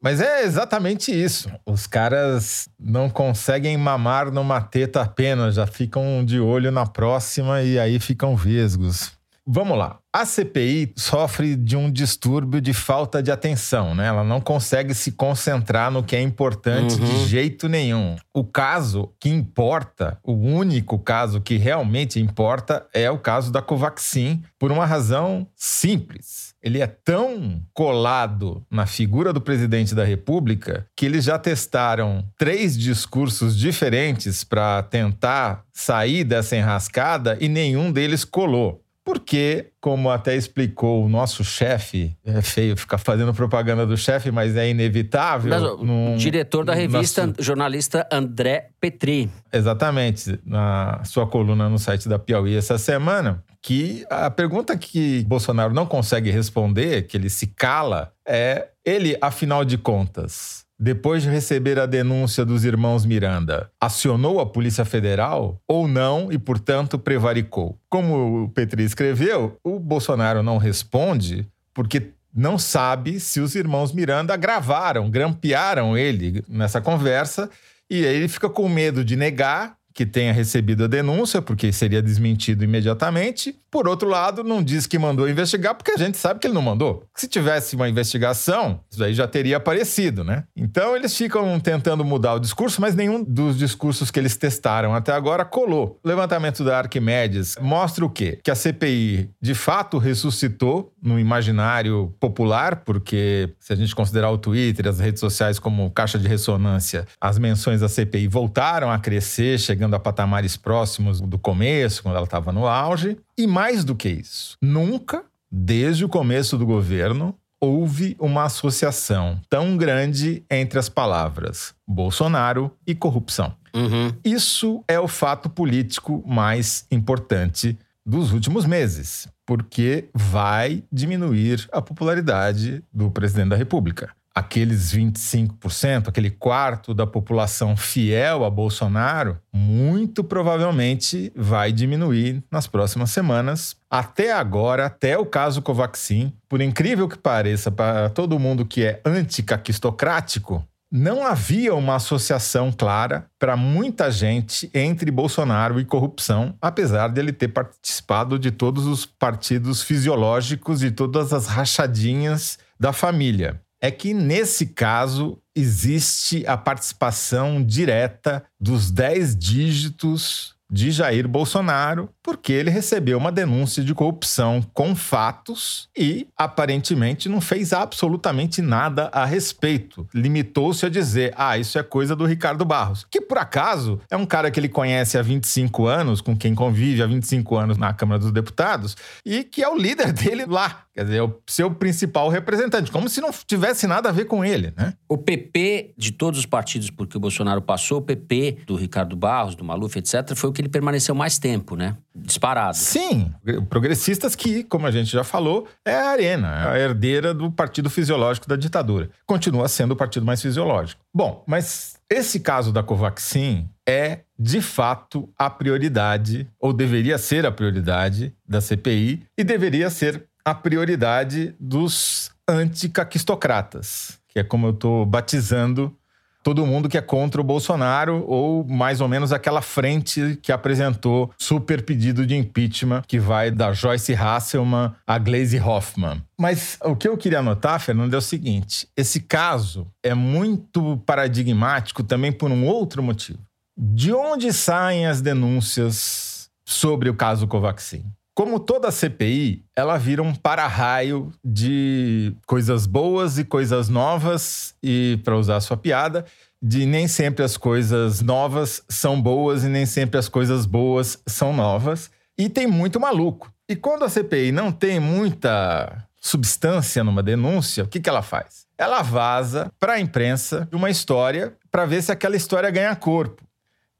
Mas 0.03 0.21
é 0.21 0.43
exatamente 0.43 1.13
isso. 1.13 1.49
Os 1.65 1.87
caras 1.87 2.69
não 2.79 3.09
conseguem 3.09 3.77
mamar 3.77 4.33
numa 4.33 4.61
teta 4.61 5.01
apenas, 5.01 5.55
já 5.55 5.67
ficam 5.67 6.25
de 6.25 6.41
olho 6.41 6.73
na 6.73 6.85
próxima 6.85 7.63
e 7.63 7.79
aí 7.79 8.01
ficam 8.01 8.35
vesgos. 8.35 9.13
Vamos 9.47 9.77
lá. 9.77 9.99
A 10.13 10.25
CPI 10.25 10.93
sofre 10.97 11.57
de 11.57 11.75
um 11.75 11.91
distúrbio 11.91 12.61
de 12.61 12.73
falta 12.73 13.23
de 13.23 13.33
atenção, 13.33 13.95
né? 13.95 14.07
Ela 14.07 14.23
não 14.23 14.41
consegue 14.41 14.95
se 14.95 15.13
concentrar 15.13 15.91
no 15.91 16.03
que 16.03 16.15
é 16.15 16.21
importante 16.21 16.95
uhum. 16.95 17.05
de 17.05 17.27
jeito 17.27 17.69
nenhum. 17.69 18.17
O 18.33 18.45
caso 18.45 19.11
que 19.19 19.31
importa, 19.31 20.19
o 20.23 20.35
único 20.35 20.99
caso 20.99 21.41
que 21.41 21.57
realmente 21.57 22.21
importa 22.21 22.87
é 22.93 23.11
o 23.11 23.19
caso 23.19 23.51
da 23.51 23.63
Covaxin, 23.63 24.43
por 24.59 24.71
uma 24.71 24.85
razão 24.85 25.47
simples. 25.57 26.53
Ele 26.63 26.81
é 26.81 26.87
tão 26.87 27.61
colado 27.75 28.65
na 28.71 28.87
figura 28.87 29.33
do 29.33 29.41
presidente 29.41 29.95
da 29.95 30.05
República 30.05 30.87
que 30.95 31.07
eles 31.07 31.25
já 31.25 31.37
testaram 31.39 32.25
três 32.39 32.79
discursos 32.79 33.59
diferentes 33.59 34.45
para 34.45 34.83
tentar 34.85 35.65
sair 35.73 36.23
dessa 36.23 36.55
enrascada 36.57 37.37
e 37.41 37.49
nenhum 37.49 37.91
deles 37.91 38.25
colou. 38.25 38.82
Porque, 39.05 39.73
como 39.81 40.11
até 40.11 40.37
explicou 40.37 41.05
o 41.05 41.09
nosso 41.09 41.43
chefe, 41.43 42.17
é 42.25 42.41
feio 42.41 42.77
ficar 42.77 42.99
fazendo 42.99 43.35
propaganda 43.35 43.85
do 43.85 43.97
chefe, 43.97 44.31
mas 44.31 44.57
é 44.57 44.71
inevitável. 44.71 45.51
Mas, 45.51 45.63
num, 45.85 46.17
diretor 46.17 46.65
da 46.65 46.73
revista, 46.73 47.33
jornalista 47.39 48.07
André 48.13 48.69
Petri. 48.81 49.29
Exatamente, 49.53 50.39
na 50.47 51.03
sua 51.05 51.27
coluna 51.27 51.69
no 51.69 51.81
site 51.81 52.09
da 52.09 52.17
Piauí 52.17 52.55
essa 52.55 52.79
semana, 52.79 53.43
que 53.61 54.05
a 54.09 54.31
pergunta 54.31 54.77
que 54.79 55.25
Bolsonaro 55.25 55.75
não 55.75 55.87
consegue 55.87 56.31
responder, 56.31 57.09
que 57.09 57.17
ele 57.17 57.29
se 57.29 57.49
cala, 57.49 58.13
é 58.27 58.69
ele, 58.85 59.17
afinal 59.21 59.65
de 59.65 59.79
contas, 59.79 60.62
depois 60.83 61.23
de 61.23 61.29
receber 61.29 61.79
a 61.79 61.87
denúncia 61.87 62.45
dos 62.45 62.65
irmãos 62.65 63.07
Miranda, 63.07 63.71
acionou 63.81 64.41
a 64.41 64.47
Polícia 64.47 64.85
Federal 64.85 65.63
ou 65.69 65.87
não 65.87 66.33
e, 66.33 66.37
portanto, 66.37 66.99
prevaricou? 66.99 67.79
Como 67.89 68.43
o 68.43 68.49
Petri 68.49 68.83
escreveu, 68.83 69.57
o 69.63 69.79
Bolsonaro 69.79 70.43
não 70.43 70.59
responde 70.59 71.47
porque 71.73 72.11
não 72.35 72.59
sabe 72.59 73.21
se 73.21 73.39
os 73.39 73.55
irmãos 73.55 73.93
Miranda 73.93 74.37
gravaram, 74.37 75.09
grampearam 75.09 75.97
ele 75.97 76.43
nessa 76.49 76.81
conversa 76.81 77.49
e 77.89 78.05
aí 78.05 78.17
ele 78.17 78.27
fica 78.27 78.51
com 78.51 78.69
medo 78.69 79.05
de 79.05 79.15
negar 79.15 79.77
que 79.95 80.07
tenha 80.07 80.33
recebido 80.33 80.85
a 80.85 80.87
denúncia, 80.87 81.43
porque 81.43 81.73
seria 81.73 82.03
desmentido 82.03 82.65
imediatamente. 82.65 83.55
Por 83.71 83.89
outro 83.89 84.09
lado, 84.09 84.45
não 84.45 84.63
diz 84.63 84.87
que 84.87 84.99
mandou 84.99 85.29
investigar, 85.29 85.75
porque 85.75 85.93
a 85.93 85.97
gente 85.97 86.19
sabe 86.19 86.41
que 86.41 86.47
ele 86.47 86.55
não 86.55 86.63
mandou. 86.63 87.05
Se 87.17 87.27
tivesse 87.27 87.75
uma 87.75 87.89
investigação, 87.89 88.81
isso 88.91 89.03
aí 89.03 89.15
já 89.15 89.27
teria 89.27 89.57
aparecido, 89.57 90.23
né? 90.23 90.45
Então 90.55 90.95
eles 90.95 91.17
ficam 91.17 91.59
tentando 91.59 92.05
mudar 92.05 92.35
o 92.35 92.39
discurso, 92.39 92.81
mas 92.81 92.95
nenhum 92.95 93.25
dos 93.25 93.57
discursos 93.57 94.11
que 94.11 94.19
eles 94.19 94.37
testaram 94.37 94.95
até 94.95 95.13
agora 95.13 95.45
colou. 95.45 95.99
O 96.05 96.09
levantamento 96.09 96.65
da 96.65 96.79
Arquimedes 96.79 97.57
mostra 97.61 98.05
o 98.05 98.11
quê? 98.11 98.39
Que 98.43 98.51
a 98.51 98.55
CPI 98.55 99.31
de 99.41 99.55
fato 99.55 99.99
ressuscitou 99.99 100.93
no 101.03 101.19
imaginário 101.19 102.15
popular, 102.21 102.77
porque 102.85 103.51
se 103.59 103.73
a 103.73 103.77
gente 103.77 103.95
considerar 103.95 104.31
o 104.31 104.39
Twitter, 104.39 104.87
as 104.87 105.01
redes 105.01 105.21
sociais 105.21 105.59
como 105.59 105.91
caixa 105.91 106.19
de 106.19 106.29
ressonância, 106.29 107.07
as 107.21 107.39
menções 107.39 107.81
da 107.81 107.89
CPI 107.89 108.29
voltaram 108.29 108.91
a 108.91 108.99
crescer, 108.99 109.59
chegando 109.59 109.82
chegando 109.83 109.95
a 109.95 109.99
patamares 109.99 110.57
próximos 110.57 111.21
do 111.21 111.37
começo, 111.39 112.05
quando 112.05 112.15
ela 112.15 112.25
estava 112.25 112.53
no 112.53 112.69
auge. 112.69 113.19
E 113.37 113.49
mais 113.49 113.85
do 113.85 113.97
que 113.97 114.09
isso, 114.09 114.57
nunca, 114.63 115.25
desde 115.51 116.05
o 116.05 116.09
começo 116.09 116.57
do 116.57 116.65
governo, 116.65 117.35
houve 117.61 118.17
uma 118.21 118.45
associação 118.45 119.41
tão 119.51 119.77
grande 119.77 120.45
entre 120.49 120.79
as 120.79 120.89
palavras 120.89 121.75
Bolsonaro 121.87 122.71
e 122.87 122.95
corrupção. 122.95 123.55
Uhum. 123.75 124.13
Isso 124.25 124.85
é 124.87 125.01
o 125.01 125.09
fato 125.09 125.51
político 125.51 126.23
mais 126.25 126.87
importante 126.91 127.77
dos 128.07 128.33
últimos 128.33 128.65
meses, 128.65 129.29
porque 129.45 130.09
vai 130.15 130.85
diminuir 130.93 131.69
a 131.73 131.83
popularidade 131.83 132.85
do 132.93 133.11
presidente 133.11 133.49
da 133.49 133.57
República 133.57 134.11
aqueles 134.35 134.93
25%, 134.95 136.09
aquele 136.09 136.31
quarto 136.31 136.95
da 136.95 137.07
população 137.07 137.77
fiel 137.77 138.45
a 138.45 138.51
Bolsonaro, 138.51 139.39
muito 139.53 140.25
provavelmente 140.25 141.33
vai 141.37 141.73
diminuir 141.73 142.43
nas 142.51 142.67
próximas 142.67 143.11
semanas. 143.11 143.77
Até 143.91 144.33
agora, 144.33 144.87
até 144.87 145.19
o 145.19 145.27
caso 145.27 145.61
Covaxin, 145.61 146.33
por 146.49 146.61
incrível 146.61 147.09
que 147.09 147.19
pareça, 147.19 147.71
para 147.71 148.09
todo 148.09 148.39
mundo 148.39 148.65
que 148.65 148.85
é 148.85 149.01
anticaquistocrático, 149.05 150.67
não 150.91 151.27
havia 151.27 151.75
uma 151.75 151.97
associação 151.97 152.71
clara 152.71 153.27
para 153.39 153.57
muita 153.57 154.11
gente 154.11 154.71
entre 154.75 155.11
Bolsonaro 155.11 155.81
e 155.81 155.87
corrupção, 155.87 156.55
apesar 156.61 157.09
de 157.09 157.19
ele 157.19 157.33
ter 157.33 157.49
participado 157.49 158.39
de 158.39 158.51
todos 158.51 158.87
os 158.87 159.07
partidos 159.07 159.83
fisiológicos 159.83 160.83
e 160.83 160.91
todas 160.91 161.33
as 161.33 161.47
rachadinhas 161.47 162.59
da 162.79 162.93
família 162.93 163.59
é 163.83 163.91
que, 163.91 164.15
nesse 164.15 164.67
caso, 164.67 165.37
existe 165.57 166.47
a 166.47 166.57
participação 166.57 167.63
direta 167.63 168.45
dos 168.59 168.93
10 168.93 169.37
dígitos 169.37 170.55
de 170.73 170.91
Jair 170.91 171.29
Bolsonaro, 171.29 172.09
porque 172.23 172.51
ele 172.51 172.71
recebeu 172.71 173.19
uma 173.19 173.31
denúncia 173.31 173.85
de 173.85 173.95
corrupção 173.95 174.65
com 174.73 174.97
fatos 174.97 175.87
e 175.95 176.27
aparentemente 176.35 177.29
não 177.29 177.43
fez 177.43 177.75
absolutamente 177.75 178.63
nada 178.63 179.11
a 179.13 179.27
respeito. 179.27 180.09
Limitou-se 180.15 180.87
a 180.87 180.89
dizer: 180.89 181.35
"Ah, 181.37 181.59
isso 181.59 181.79
é 181.79 181.83
coisa 181.83 182.17
do 182.17 182.25
Ricardo 182.25 182.65
Barros", 182.65 183.07
que 183.11 183.21
por 183.21 183.37
acaso 183.37 184.01
é 184.11 184.17
um 184.17 184.25
cara 184.25 184.51
que 184.51 184.59
ele 184.59 184.69
conhece 184.69 185.19
há 185.19 185.23
25 185.23 185.87
anos, 185.87 186.23
com 186.23 186.35
quem 186.35 186.55
convive 186.55 187.03
há 187.03 187.07
25 187.07 187.55
anos 187.59 187.77
na 187.77 187.93
Câmara 187.93 188.21
dos 188.21 188.33
Deputados 188.33 188.97
e 189.27 189.45
que 189.45 189.63
é 189.63 189.69
o 189.69 189.77
líder 189.77 190.11
dele 190.15 190.47
lá. 190.47 190.87
Quer 190.95 191.05
dizer, 191.05 191.17
é 191.17 191.23
o 191.23 191.41
seu 191.47 191.71
principal 191.71 192.29
representante, 192.29 192.91
como 192.91 193.09
se 193.09 193.21
não 193.21 193.31
tivesse 193.47 193.87
nada 193.87 194.11
a 194.11 194.13
ver 194.13 194.27
com 194.27 194.45
ele, 194.45 194.75
né? 194.77 194.93
O 195.09 195.17
PP, 195.17 195.95
de 195.97 196.13
todos 196.13 196.39
os 196.39 196.47
partidos 196.47 196.91
porque 196.91 197.17
o 197.17 197.21
Bolsonaro 197.21 197.63
passou, 197.63 197.99
o 197.99 198.03
PP 198.03 198.59
do 198.67 198.77
Ricardo 198.77 199.17
Barros, 199.17 199.55
do 199.55 199.65
Maluf, 199.65 199.99
etc., 199.99 200.35
foi 200.35 200.51
o 200.51 200.53
que 200.53 200.61
ele 200.61 200.69
permaneceu 200.69 201.15
mais 201.15 201.39
tempo, 201.39 201.77
né? 201.77 201.97
Disparado. 202.15 202.77
Sim, 202.77 203.33
progressistas 203.71 204.35
que, 204.35 204.65
como 204.65 204.87
a 204.87 204.91
gente 204.91 205.11
já 205.11 205.25
falou, 205.25 205.67
é 205.83 205.95
a 205.95 206.11
Arena, 206.11 206.49
é 206.49 206.69
a 206.69 206.79
herdeira 206.79 207.33
do 207.33 207.51
partido 207.51 207.89
fisiológico 207.89 208.47
da 208.47 208.57
ditadura. 208.57 209.09
Continua 209.25 209.69
sendo 209.69 209.93
o 209.93 209.97
partido 209.97 210.27
mais 210.27 210.43
fisiológico. 210.43 211.01
Bom, 211.15 211.43
mas 211.47 211.97
esse 212.11 212.39
caso 212.39 212.71
da 212.71 212.83
Covaxin 212.83 213.67
é, 213.89 214.21
de 214.39 214.61
fato, 214.61 215.29
a 215.37 215.51
prioridade, 215.51 216.49
ou 216.59 216.73
deveria 216.73 217.19
ser 217.19 217.45
a 217.45 217.53
prioridade 217.53 218.35
da 218.47 218.61
CPI, 218.61 219.25
e 219.37 219.43
deveria 219.43 219.91
ser 219.91 220.25
a 220.45 220.55
prioridade 220.55 221.55
dos 221.59 222.31
anticaquistocratas, 222.49 224.19
que 224.29 224.39
é 224.39 224.45
como 224.45 224.67
eu 224.67 224.73
estou 224.73 225.07
batizando 225.07 225.97
todo 226.43 226.67
mundo 226.67 226.89
que 226.89 226.99
é 226.99 227.01
contra 227.01 227.41
o 227.41 227.45
Bolsonaro, 227.45 228.25
ou 228.27 228.65
mais 228.65 229.01
ou 229.01 229.09
menos 229.09 229.33
aquela 229.33 229.63
frente 229.63 230.39
que 230.43 230.51
apresentou 230.51 231.31
super 231.39 231.85
pedido 231.85 232.27
de 232.27 232.35
impeachment, 232.35 233.03
que 233.07 233.19
vai 233.19 233.51
da 233.51 233.73
Joyce 233.73 234.15
Hasselman 234.15 234.93
a 235.07 235.19
Glaze 235.19 235.61
Hoffman. 235.61 236.23
Mas 236.39 236.79
o 236.83 236.97
que 236.97 237.09
eu 237.09 237.17
queria 237.17 237.39
anotar, 237.39 237.81
Fernando, 237.81 238.15
é 238.15 238.17
o 238.17 238.23
seguinte: 238.23 238.89
esse 238.97 239.21
caso 239.21 239.87
é 240.03 240.15
muito 240.15 240.97
paradigmático 241.07 242.03
também 242.03 242.33
por 242.33 242.51
um 242.51 242.67
outro 242.67 243.03
motivo. 243.03 243.39
De 243.77 244.13
onde 244.13 244.53
saem 244.53 245.07
as 245.07 245.21
denúncias 245.21 246.51
sobre 246.65 247.09
o 247.09 247.15
caso 247.15 247.47
Covaxin? 247.47 248.05
Como 248.35 248.59
toda 248.59 248.91
CPI, 248.91 249.63
ela 249.77 249.99
vira 249.99 250.23
um 250.23 250.35
para-raio 250.35 251.31
de 251.45 252.35
coisas 252.47 252.87
boas 252.87 253.39
e 253.39 253.45
coisas 253.45 253.91
novas, 253.91 254.75
e, 254.83 255.21
para 255.23 255.37
usar 255.37 255.57
a 255.57 255.61
sua 255.61 255.77
piada, 255.77 256.25
de 256.61 256.87
nem 256.87 257.07
sempre 257.07 257.45
as 257.45 257.59
coisas 257.59 258.23
novas 258.23 258.83
são 258.89 259.21
boas 259.21 259.65
e 259.65 259.69
nem 259.69 259.85
sempre 259.85 260.19
as 260.19 260.29
coisas 260.29 260.65
boas 260.65 261.21
são 261.27 261.53
novas. 261.53 262.11
E 262.39 262.49
tem 262.49 262.67
muito 262.67 262.99
maluco. 262.99 263.53
E 263.69 263.77
quando 263.77 264.05
a 264.05 264.09
CPI 264.09 264.51
não 264.51 264.73
tem 264.73 264.99
muita 264.99 266.09
substância 266.19 267.05
numa 267.05 267.23
denúncia, 267.23 267.85
o 267.85 267.89
que, 267.89 268.01
que 268.01 268.09
ela 268.09 268.23
faz? 268.23 268.67
Ela 268.79 269.03
vaza 269.03 269.71
para 269.79 269.95
a 269.95 270.01
imprensa 270.01 270.67
uma 270.73 270.89
história 270.89 271.55
para 271.71 271.85
ver 271.85 272.03
se 272.03 272.11
aquela 272.11 272.37
história 272.37 272.71
ganha 272.71 272.97
corpo. 272.97 273.43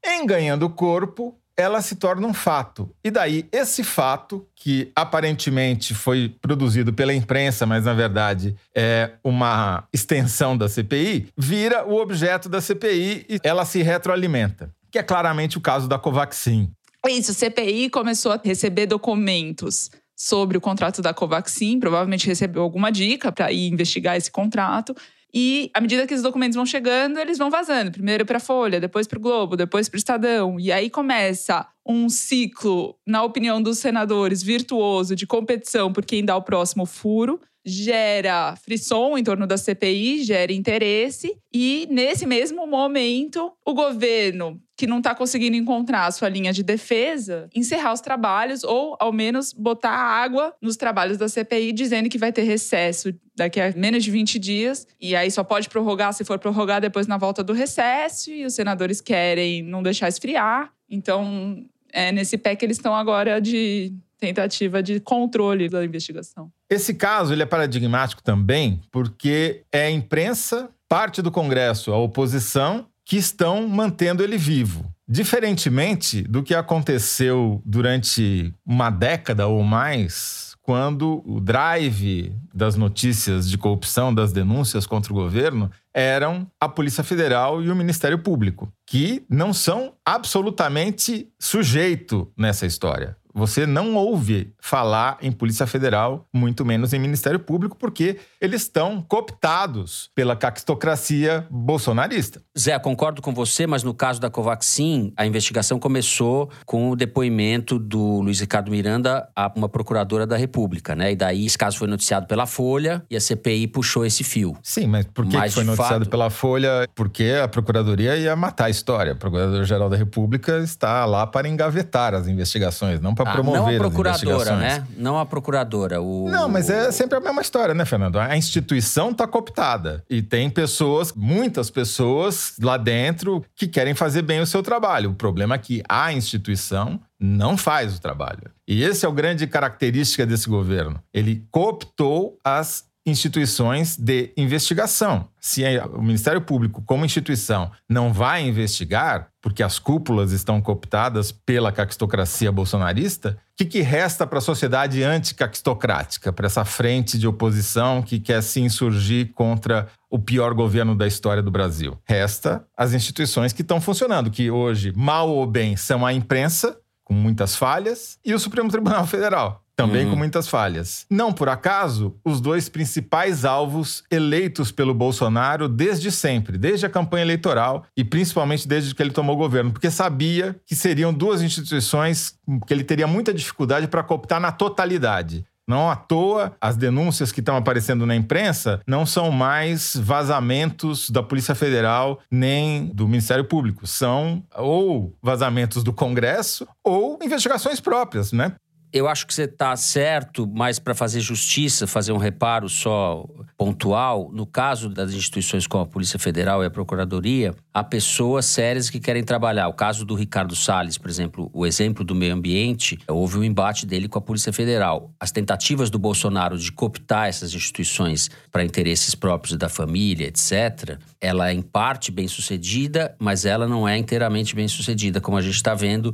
Em 0.03 0.25
ganhando 0.25 0.69
corpo, 0.69 1.37
ela 1.55 1.81
se 1.81 1.95
torna 1.95 2.27
um 2.27 2.33
fato. 2.33 2.89
E 3.03 3.11
daí, 3.11 3.47
esse 3.51 3.83
fato, 3.83 4.47
que 4.55 4.91
aparentemente 4.95 5.93
foi 5.93 6.35
produzido 6.41 6.93
pela 6.93 7.13
imprensa, 7.13 7.65
mas 7.65 7.85
na 7.85 7.93
verdade 7.93 8.55
é 8.75 9.11
uma 9.23 9.87
extensão 9.93 10.57
da 10.57 10.67
CPI, 10.67 11.27
vira 11.37 11.85
o 11.85 11.95
objeto 11.95 12.49
da 12.49 12.59
CPI 12.59 13.25
e 13.29 13.39
ela 13.43 13.65
se 13.65 13.81
retroalimenta. 13.81 14.73
Que 14.91 14.99
é 14.99 15.03
claramente 15.03 15.57
o 15.57 15.61
caso 15.61 15.87
da 15.87 15.97
Covaxin. 15.97 16.71
Isso, 17.07 17.31
a 17.31 17.33
CPI 17.33 17.89
começou 17.89 18.31
a 18.31 18.39
receber 18.41 18.85
documentos 18.85 19.91
sobre 20.15 20.57
o 20.57 20.61
contrato 20.61 21.01
da 21.01 21.13
Covaxin, 21.13 21.79
provavelmente 21.79 22.27
recebeu 22.27 22.61
alguma 22.61 22.91
dica 22.91 23.31
para 23.31 23.51
ir 23.51 23.67
investigar 23.67 24.15
esse 24.15 24.31
contrato. 24.31 24.95
E 25.33 25.71
à 25.73 25.81
medida 25.81 26.05
que 26.05 26.13
os 26.13 26.21
documentos 26.21 26.55
vão 26.55 26.65
chegando, 26.65 27.19
eles 27.19 27.37
vão 27.37 27.49
vazando. 27.49 27.91
Primeiro 27.91 28.25
para 28.25 28.37
a 28.37 28.39
Folha, 28.39 28.79
depois 28.79 29.07
para 29.07 29.17
o 29.17 29.21
Globo, 29.21 29.57
depois 29.57 29.89
para 29.89 29.95
o 29.95 29.99
Estadão. 29.99 30.59
E 30.59 30.71
aí 30.71 30.89
começa 30.89 31.67
um 31.85 32.07
ciclo, 32.07 32.95
na 33.05 33.23
opinião 33.23 33.61
dos 33.61 33.79
senadores, 33.79 34.43
virtuoso 34.43 35.15
de 35.15 35.25
competição 35.25 35.91
por 35.91 36.05
quem 36.05 36.23
dá 36.23 36.35
o 36.35 36.43
próximo 36.43 36.85
furo 36.85 37.39
gera 37.65 38.55
frisson 38.55 39.17
em 39.17 39.23
torno 39.23 39.47
da 39.47 39.57
CPI, 39.57 40.23
gera 40.23 40.51
interesse, 40.51 41.37
e 41.53 41.87
nesse 41.89 42.25
mesmo 42.25 42.67
momento, 42.67 43.51
o 43.65 43.73
governo, 43.73 44.59
que 44.75 44.87
não 44.87 44.97
está 44.97 45.15
conseguindo 45.15 45.55
encontrar 45.55 46.07
a 46.07 46.11
sua 46.11 46.27
linha 46.27 46.51
de 46.51 46.63
defesa, 46.63 47.47
encerrar 47.55 47.93
os 47.93 48.01
trabalhos 48.01 48.63
ou, 48.63 48.97
ao 48.99 49.13
menos, 49.13 49.53
botar 49.53 49.91
água 49.91 50.53
nos 50.61 50.75
trabalhos 50.75 51.17
da 51.17 51.29
CPI, 51.29 51.71
dizendo 51.71 52.09
que 52.09 52.17
vai 52.17 52.33
ter 52.33 52.43
recesso 52.43 53.13
daqui 53.35 53.61
a 53.61 53.71
menos 53.75 54.03
de 54.03 54.11
20 54.11 54.37
dias, 54.39 54.87
e 54.99 55.15
aí 55.15 55.31
só 55.31 55.43
pode 55.43 55.69
prorrogar 55.69 56.13
se 56.13 56.25
for 56.25 56.37
prorrogar 56.39 56.81
depois 56.81 57.07
na 57.07 57.17
volta 57.17 57.43
do 57.43 57.53
recesso, 57.53 58.31
e 58.31 58.45
os 58.45 58.53
senadores 58.53 58.99
querem 58.99 59.61
não 59.61 59.81
deixar 59.81 60.09
esfriar. 60.09 60.73
Então, 60.89 61.65
é 61.91 62.11
nesse 62.11 62.37
pé 62.37 62.55
que 62.55 62.65
eles 62.65 62.77
estão 62.77 62.93
agora 62.93 63.39
de 63.39 63.93
tentativa 64.19 64.81
de 64.81 64.99
controle 64.99 65.67
da 65.67 65.83
investigação. 65.83 66.51
Esse 66.73 66.95
caso 66.95 67.31
ele 67.31 67.43
é 67.43 67.45
paradigmático 67.45 68.23
também 68.23 68.81
porque 68.91 69.61
é 69.71 69.85
a 69.85 69.91
imprensa, 69.91 70.71
parte 70.89 71.21
do 71.21 71.29
Congresso, 71.29 71.93
a 71.93 71.97
oposição, 71.99 72.87
que 73.05 73.15
estão 73.15 73.67
mantendo 73.67 74.23
ele 74.23 74.39
vivo. 74.39 74.83
Diferentemente 75.07 76.23
do 76.23 76.41
que 76.41 76.55
aconteceu 76.55 77.61
durante 77.63 78.51
uma 78.65 78.89
década 78.89 79.45
ou 79.45 79.61
mais, 79.61 80.55
quando 80.63 81.21
o 81.27 81.39
drive 81.39 82.35
das 82.51 82.75
notícias 82.75 83.47
de 83.47 83.55
corrupção, 83.55 84.11
das 84.11 84.33
denúncias 84.33 84.87
contra 84.87 85.13
o 85.13 85.15
governo, 85.15 85.69
eram 85.93 86.47
a 86.59 86.67
Polícia 86.67 87.03
Federal 87.03 87.61
e 87.61 87.69
o 87.69 87.75
Ministério 87.75 88.17
Público, 88.17 88.73
que 88.87 89.23
não 89.29 89.53
são 89.53 89.93
absolutamente 90.03 91.27
sujeito 91.39 92.31
nessa 92.35 92.65
história. 92.65 93.15
Você 93.33 93.65
não 93.65 93.95
ouve 93.95 94.53
falar 94.59 95.17
em 95.19 95.31
Polícia 95.31 95.65
Federal, 95.65 96.27
muito 96.31 96.63
menos 96.63 96.93
em 96.93 96.99
Ministério 96.99 97.39
Público, 97.39 97.75
porque 97.75 98.19
eles 98.39 98.61
estão 98.61 99.01
cooptados 99.01 100.11
pela 100.13 100.35
caquistocracia 100.35 101.47
bolsonarista. 101.49 102.41
Zé, 102.57 102.77
concordo 102.77 103.21
com 103.23 103.33
você, 103.33 103.65
mas 103.65 103.81
no 103.81 103.93
caso 103.93 104.21
da 104.21 104.29
Covaxin, 104.29 105.11
a 105.17 105.25
investigação 105.25 105.79
começou 105.79 106.51
com 106.63 106.91
o 106.91 106.95
depoimento 106.95 107.79
do 107.79 108.21
Luiz 108.21 108.39
Ricardo 108.39 108.69
Miranda 108.69 109.27
a 109.35 109.51
uma 109.55 109.67
procuradora 109.67 110.27
da 110.27 110.37
República, 110.37 110.95
né? 110.95 111.13
E 111.13 111.15
daí 111.15 111.45
esse 111.45 111.57
caso 111.57 111.77
foi 111.79 111.87
noticiado 111.87 112.27
pela 112.27 112.45
Folha 112.45 113.03
e 113.09 113.15
a 113.15 113.19
CPI 113.19 113.67
puxou 113.67 114.05
esse 114.05 114.23
fio. 114.23 114.55
Sim, 114.61 114.85
mas 114.85 115.05
por 115.05 115.25
que, 115.25 115.35
mas, 115.35 115.53
que 115.53 115.55
foi 115.55 115.63
noticiado 115.63 116.05
fato... 116.05 116.09
pela 116.09 116.29
Folha? 116.29 116.87
Porque 116.93 117.33
a 117.43 117.47
Procuradoria 117.47 118.15
ia 118.15 118.35
matar 118.35 118.65
a 118.65 118.69
história. 118.69 119.13
A 119.13 119.15
Procuradora-Geral 119.15 119.89
da 119.89 119.97
República 119.97 120.59
está 120.59 121.03
lá 121.05 121.25
para 121.25 121.47
engavetar 121.49 122.13
as 122.13 122.27
investigações, 122.27 122.99
não 123.01 123.15
para 123.15 123.22
para 123.23 123.33
ah, 123.33 123.35
promover 123.35 123.79
não 123.79 123.87
a 123.87 123.89
procuradora, 123.89 124.55
né? 124.55 124.87
Não 124.97 125.19
a 125.19 125.25
procuradora. 125.25 126.01
O... 126.01 126.29
Não, 126.29 126.47
mas 126.47 126.69
é 126.69 126.91
sempre 126.91 127.17
a 127.17 127.21
mesma 127.21 127.41
história, 127.41 127.73
né, 127.73 127.85
Fernando? 127.85 128.17
A 128.17 128.35
instituição 128.37 129.11
está 129.11 129.27
cooptada 129.27 130.03
e 130.09 130.21
tem 130.21 130.49
pessoas, 130.49 131.13
muitas 131.13 131.69
pessoas 131.69 132.55
lá 132.61 132.77
dentro 132.77 133.43
que 133.55 133.67
querem 133.67 133.93
fazer 133.93 134.21
bem 134.21 134.39
o 134.39 134.45
seu 134.45 134.61
trabalho. 134.61 135.11
O 135.11 135.15
problema 135.15 135.55
é 135.55 135.57
que 135.57 135.83
a 135.87 136.11
instituição 136.13 136.99
não 137.19 137.57
faz 137.57 137.95
o 137.95 138.01
trabalho. 138.01 138.51
E 138.67 138.83
esse 138.83 139.05
é 139.05 139.09
o 139.09 139.13
grande 139.13 139.47
característica 139.47 140.25
desse 140.25 140.49
governo. 140.49 141.01
Ele 141.13 141.45
cooptou 141.51 142.37
as 142.43 142.85
instituições 143.05 143.97
de 143.97 144.31
investigação. 144.37 145.27
Se 145.39 145.63
o 145.93 146.01
Ministério 146.01 146.41
Público, 146.41 146.81
como 146.85 147.03
instituição, 147.05 147.71
não 147.89 148.13
vai 148.13 148.47
investigar, 148.47 149.27
porque 149.41 149.61
as 149.61 149.77
cúpulas 149.77 150.31
estão 150.31 150.61
cooptadas 150.61 151.31
pela 151.31 151.71
caquistocracia 151.71 152.51
bolsonarista, 152.51 153.37
o 153.51 153.55
que, 153.57 153.65
que 153.65 153.81
resta 153.81 154.25
para 154.25 154.37
a 154.37 154.41
sociedade 154.41 155.03
anticaquistocrática, 155.03 156.31
para 156.31 156.45
essa 156.45 156.63
frente 156.63 157.19
de 157.19 157.27
oposição 157.27 158.01
que 158.01 158.19
quer 158.19 158.41
se 158.41 158.61
insurgir 158.61 159.33
contra 159.33 159.87
o 160.09 160.17
pior 160.17 160.53
governo 160.53 160.95
da 160.95 161.05
história 161.05 161.43
do 161.43 161.51
Brasil? 161.51 161.99
Resta 162.05 162.65
as 162.75 162.93
instituições 162.93 163.51
que 163.51 163.61
estão 163.61 163.81
funcionando, 163.81 164.31
que 164.31 164.49
hoje, 164.49 164.93
mal 164.95 165.29
ou 165.29 165.45
bem, 165.45 165.75
são 165.75 166.05
a 166.05 166.13
imprensa, 166.13 166.79
com 167.03 167.13
muitas 167.13 167.55
falhas, 167.55 168.17
e 168.23 168.33
o 168.33 168.39
Supremo 168.39 168.69
Tribunal 168.69 169.05
Federal, 169.05 169.62
também 169.75 170.05
uhum. 170.05 170.11
com 170.11 170.17
muitas 170.17 170.47
falhas. 170.47 171.05
Não 171.09 171.33
por 171.33 171.49
acaso, 171.49 172.15
os 172.23 172.39
dois 172.39 172.69
principais 172.69 173.45
alvos 173.45 174.03
eleitos 174.11 174.71
pelo 174.71 174.93
Bolsonaro 174.93 175.67
desde 175.67 176.11
sempre, 176.11 176.57
desde 176.57 176.85
a 176.85 176.89
campanha 176.89 177.23
eleitoral 177.23 177.85
e 177.97 178.03
principalmente 178.03 178.67
desde 178.67 178.93
que 178.93 179.01
ele 179.01 179.11
tomou 179.11 179.35
o 179.35 179.39
governo, 179.39 179.71
porque 179.71 179.89
sabia 179.89 180.55
que 180.65 180.75
seriam 180.75 181.13
duas 181.13 181.41
instituições 181.41 182.35
que 182.67 182.73
ele 182.73 182.83
teria 182.83 183.07
muita 183.07 183.33
dificuldade 183.33 183.87
para 183.87 184.03
cooptar 184.03 184.39
na 184.39 184.51
totalidade. 184.51 185.45
Não 185.67 185.89
à 185.89 185.95
toa, 185.95 186.53
as 186.59 186.75
denúncias 186.75 187.31
que 187.31 187.39
estão 187.39 187.55
aparecendo 187.55 188.05
na 188.05 188.15
imprensa 188.15 188.81
não 188.85 189.05
são 189.05 189.31
mais 189.31 189.95
vazamentos 189.95 191.09
da 191.09 191.23
Polícia 191.23 191.55
Federal 191.55 192.19
nem 192.29 192.87
do 192.87 193.07
Ministério 193.07 193.45
Público. 193.45 193.87
São 193.87 194.43
ou 194.55 195.15
vazamentos 195.21 195.83
do 195.83 195.93
Congresso 195.93 196.67
ou 196.83 197.17
investigações 197.23 197.79
próprias, 197.79 198.33
né? 198.33 198.53
Eu 198.93 199.07
acho 199.07 199.25
que 199.25 199.33
você 199.33 199.45
está 199.45 199.75
certo, 199.75 200.47
mas 200.47 200.77
para 200.77 200.93
fazer 200.93 201.19
justiça, 201.19 201.87
fazer 201.87 202.11
um 202.11 202.17
reparo 202.17 202.69
só 202.69 203.25
pontual, 203.57 204.29
no 204.31 204.45
caso 204.45 204.87
das 204.87 205.13
instituições 205.13 205.65
como 205.65 205.83
a 205.83 205.87
Polícia 205.87 206.19
Federal 206.19 206.61
e 206.61 206.67
a 206.67 206.69
Procuradoria, 206.69 207.55
há 207.73 207.83
pessoas 207.83 208.45
sérias 208.45 208.91
que 208.91 208.99
querem 208.99 209.23
trabalhar. 209.23 209.67
O 209.67 209.73
caso 209.73 210.05
do 210.05 210.13
Ricardo 210.13 210.55
Salles, 210.55 210.95
por 210.95 211.09
exemplo, 211.09 211.49
o 211.51 211.65
exemplo 211.65 212.05
do 212.05 212.13
meio 212.13 212.35
ambiente, 212.35 212.99
houve 213.07 213.39
um 213.39 213.43
embate 213.43 213.87
dele 213.87 214.07
com 214.07 214.19
a 214.19 214.21
Polícia 214.21 214.53
Federal. 214.53 215.11
As 215.19 215.31
tentativas 215.31 215.89
do 215.89 215.97
Bolsonaro 215.97 216.55
de 216.55 216.71
cooptar 216.71 217.29
essas 217.29 217.55
instituições 217.55 218.29
para 218.51 218.63
interesses 218.63 219.15
próprios 219.15 219.57
da 219.57 219.69
família, 219.69 220.27
etc., 220.27 220.99
ela 221.19 221.49
é 221.49 221.53
em 221.53 221.63
parte 221.63 222.11
bem 222.11 222.27
sucedida, 222.27 223.15
mas 223.17 223.43
ela 223.43 223.67
não 223.67 223.87
é 223.87 223.97
inteiramente 223.97 224.55
bem 224.55 224.67
sucedida, 224.67 225.19
como 225.19 225.35
a 225.35 225.41
gente 225.41 225.55
está 225.55 225.73
vendo 225.73 226.13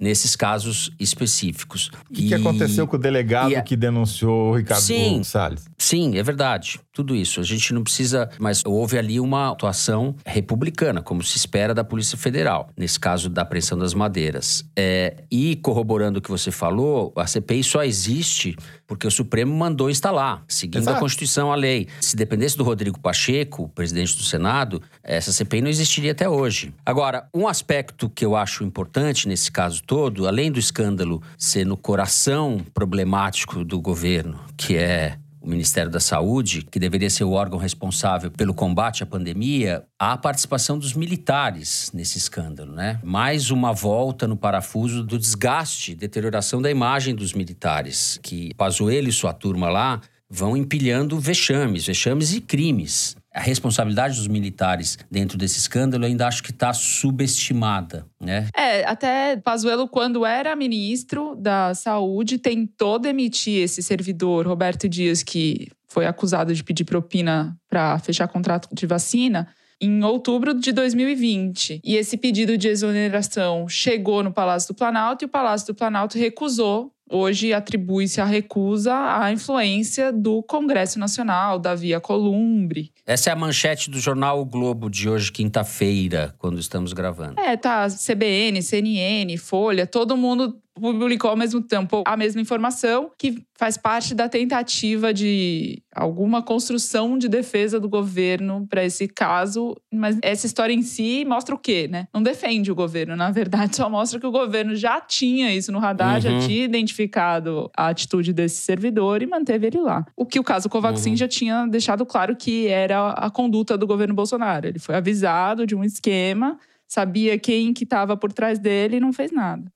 nesses 0.00 0.34
casos 0.34 0.90
específicos. 0.98 1.90
O 2.08 2.14
que, 2.14 2.24
e... 2.24 2.28
que 2.28 2.34
aconteceu 2.34 2.86
com 2.86 2.96
o 2.96 2.98
delegado 2.98 3.54
a... 3.54 3.60
que 3.60 3.76
denunciou 3.76 4.52
o 4.52 4.56
Ricardo 4.56 4.80
sim, 4.80 5.22
Salles? 5.22 5.64
Sim, 5.76 6.16
é 6.16 6.22
verdade. 6.22 6.80
Tudo 6.92 7.14
isso. 7.14 7.40
A 7.40 7.44
gente 7.44 7.72
não 7.72 7.82
precisa. 7.82 8.28
Mas 8.38 8.62
houve 8.64 8.98
ali 8.98 9.20
uma 9.20 9.50
atuação 9.52 10.16
republicana, 10.26 11.00
como 11.00 11.22
se 11.22 11.36
espera 11.36 11.72
da 11.72 11.84
Polícia 11.84 12.18
Federal, 12.18 12.68
nesse 12.76 12.98
caso 12.98 13.28
da 13.28 13.42
apreensão 13.42 13.78
das 13.78 13.94
madeiras. 13.94 14.64
É, 14.76 15.24
e 15.30 15.56
corroborando 15.56 16.18
o 16.18 16.22
que 16.22 16.30
você 16.30 16.50
falou, 16.50 17.12
a 17.16 17.26
CPI 17.26 17.62
só 17.62 17.84
existe 17.84 18.56
porque 18.86 19.06
o 19.06 19.10
Supremo 19.10 19.54
mandou 19.54 19.88
instalar, 19.88 20.42
seguindo 20.48 20.82
Exato. 20.82 20.96
a 20.96 21.00
Constituição, 21.00 21.52
a 21.52 21.54
lei. 21.54 21.86
Se 22.00 22.16
dependesse 22.16 22.56
do 22.56 22.64
Rodrigo 22.64 22.98
Pacheco, 22.98 23.68
presidente 23.68 24.16
do 24.16 24.22
Senado, 24.22 24.82
essa 25.02 25.32
CPI 25.32 25.62
não 25.62 25.70
existiria 25.70 26.10
até 26.10 26.28
hoje. 26.28 26.74
Agora, 26.84 27.28
um 27.32 27.46
aspecto 27.46 28.10
que 28.10 28.24
eu 28.24 28.34
acho 28.34 28.64
importante 28.64 29.28
nesse 29.28 29.52
caso 29.52 29.80
todo, 29.84 30.26
além 30.26 30.50
do 30.50 30.58
escândalo 30.58 31.22
ser 31.38 31.64
no 31.64 31.76
coração 31.76 32.60
problemático 32.74 33.64
do 33.64 33.80
governo, 33.80 34.40
que 34.56 34.76
é 34.76 35.16
o 35.40 35.48
Ministério 35.48 35.90
da 35.90 36.00
Saúde, 36.00 36.66
que 36.70 36.78
deveria 36.78 37.08
ser 37.08 37.24
o 37.24 37.32
órgão 37.32 37.58
responsável 37.58 38.30
pelo 38.30 38.52
combate 38.52 39.02
à 39.02 39.06
pandemia, 39.06 39.84
há 39.98 40.12
a 40.12 40.18
participação 40.18 40.78
dos 40.78 40.92
militares 40.92 41.90
nesse 41.94 42.18
escândalo, 42.18 42.72
né? 42.72 43.00
Mais 43.02 43.50
uma 43.50 43.72
volta 43.72 44.26
no 44.26 44.36
parafuso 44.36 45.02
do 45.02 45.18
desgaste, 45.18 45.94
deterioração 45.94 46.60
da 46.60 46.70
imagem 46.70 47.14
dos 47.14 47.32
militares, 47.32 48.18
que 48.22 48.52
Pazuello 48.54 49.08
e 49.08 49.12
sua 49.12 49.32
turma 49.32 49.68
lá 49.70 50.00
vão 50.28 50.56
empilhando 50.56 51.18
vexames, 51.18 51.86
vexames 51.86 52.34
e 52.34 52.40
crimes 52.40 53.16
a 53.32 53.40
responsabilidade 53.40 54.16
dos 54.16 54.26
militares 54.26 54.98
dentro 55.10 55.38
desse 55.38 55.58
escândalo 55.58 56.04
ainda 56.04 56.26
acho 56.26 56.42
que 56.42 56.50
está 56.50 56.72
subestimada, 56.72 58.06
né? 58.20 58.48
É, 58.56 58.84
até 58.84 59.36
Pazuello, 59.36 59.88
quando 59.88 60.26
era 60.26 60.56
ministro 60.56 61.36
da 61.36 61.74
Saúde, 61.74 62.38
tentou 62.38 62.98
demitir 62.98 63.62
esse 63.62 63.82
servidor, 63.82 64.46
Roberto 64.46 64.88
Dias, 64.88 65.22
que 65.22 65.68
foi 65.88 66.06
acusado 66.06 66.54
de 66.54 66.62
pedir 66.64 66.84
propina 66.84 67.56
para 67.68 67.98
fechar 67.98 68.26
contrato 68.28 68.68
de 68.72 68.86
vacina 68.86 69.48
em 69.80 70.04
outubro 70.04 70.52
de 70.52 70.72
2020. 70.72 71.80
E 71.82 71.96
esse 71.96 72.16
pedido 72.16 72.58
de 72.58 72.68
exoneração 72.68 73.66
chegou 73.68 74.22
no 74.22 74.32
Palácio 74.32 74.74
do 74.74 74.76
Planalto 74.76 75.24
e 75.24 75.26
o 75.26 75.28
Palácio 75.28 75.68
do 75.68 75.74
Planalto 75.74 76.18
recusou 76.18 76.92
hoje 77.10 77.52
atribui-se 77.52 78.20
a 78.20 78.24
recusa 78.24 78.94
à 78.94 79.32
influência 79.32 80.12
do 80.12 80.42
Congresso 80.42 80.98
Nacional, 80.98 81.58
da 81.58 81.74
Via 81.74 82.00
Columbre. 82.00 82.92
Essa 83.04 83.30
é 83.30 83.32
a 83.32 83.36
manchete 83.36 83.90
do 83.90 83.98
jornal 83.98 84.40
o 84.40 84.44
Globo 84.44 84.88
de 84.88 85.08
hoje, 85.08 85.32
quinta-feira, 85.32 86.34
quando 86.38 86.58
estamos 86.58 86.92
gravando. 86.92 87.40
É, 87.40 87.56
tá. 87.56 87.88
CBN, 87.88 88.62
CNN, 88.62 89.36
Folha, 89.36 89.86
todo 89.86 90.16
mundo 90.16 90.56
publicou 90.80 91.30
ao 91.30 91.36
mesmo 91.36 91.60
tempo 91.60 92.02
a 92.06 92.16
mesma 92.16 92.40
informação, 92.40 93.10
que 93.18 93.44
faz 93.58 93.76
parte 93.76 94.14
da 94.14 94.28
tentativa 94.28 95.12
de 95.12 95.82
alguma 95.94 96.42
construção 96.42 97.18
de 97.18 97.28
defesa 97.28 97.78
do 97.78 97.88
governo 97.88 98.66
para 98.68 98.84
esse 98.84 99.06
caso. 99.06 99.76
Mas 99.92 100.18
essa 100.22 100.46
história 100.46 100.72
em 100.72 100.82
si 100.82 101.24
mostra 101.26 101.54
o 101.54 101.58
quê, 101.58 101.86
né? 101.88 102.08
Não 102.12 102.22
defende 102.22 102.72
o 102.72 102.74
governo, 102.74 103.14
na 103.16 103.30
verdade, 103.30 103.76
só 103.76 103.88
mostra 103.90 104.18
que 104.18 104.26
o 104.26 104.30
governo 104.30 104.74
já 104.74 105.00
tinha 105.00 105.54
isso 105.54 105.70
no 105.70 105.78
radar, 105.78 106.16
uhum. 106.16 106.20
já 106.20 106.38
tinha 106.40 106.64
identificado 106.64 107.70
a 107.76 107.88
atitude 107.88 108.32
desse 108.32 108.62
servidor 108.62 109.22
e 109.22 109.26
manteve 109.26 109.66
ele 109.66 109.80
lá. 109.80 110.06
O 110.16 110.24
que 110.24 110.40
o 110.40 110.44
caso 110.44 110.68
Covaxin 110.68 111.10
uhum. 111.10 111.16
já 111.16 111.28
tinha 111.28 111.66
deixado 111.66 112.06
claro 112.06 112.34
que 112.36 112.66
era 112.66 113.10
a 113.10 113.30
conduta 113.30 113.76
do 113.76 113.86
governo 113.86 114.14
Bolsonaro. 114.14 114.66
Ele 114.66 114.78
foi 114.78 114.94
avisado 114.94 115.66
de 115.66 115.74
um 115.74 115.84
esquema, 115.84 116.58
sabia 116.88 117.38
quem 117.38 117.72
que 117.72 117.84
estava 117.84 118.16
por 118.16 118.32
trás 118.32 118.58
dele 118.58 118.96
e 118.96 119.00
não 119.00 119.12
fez 119.12 119.30
nada. 119.30 119.70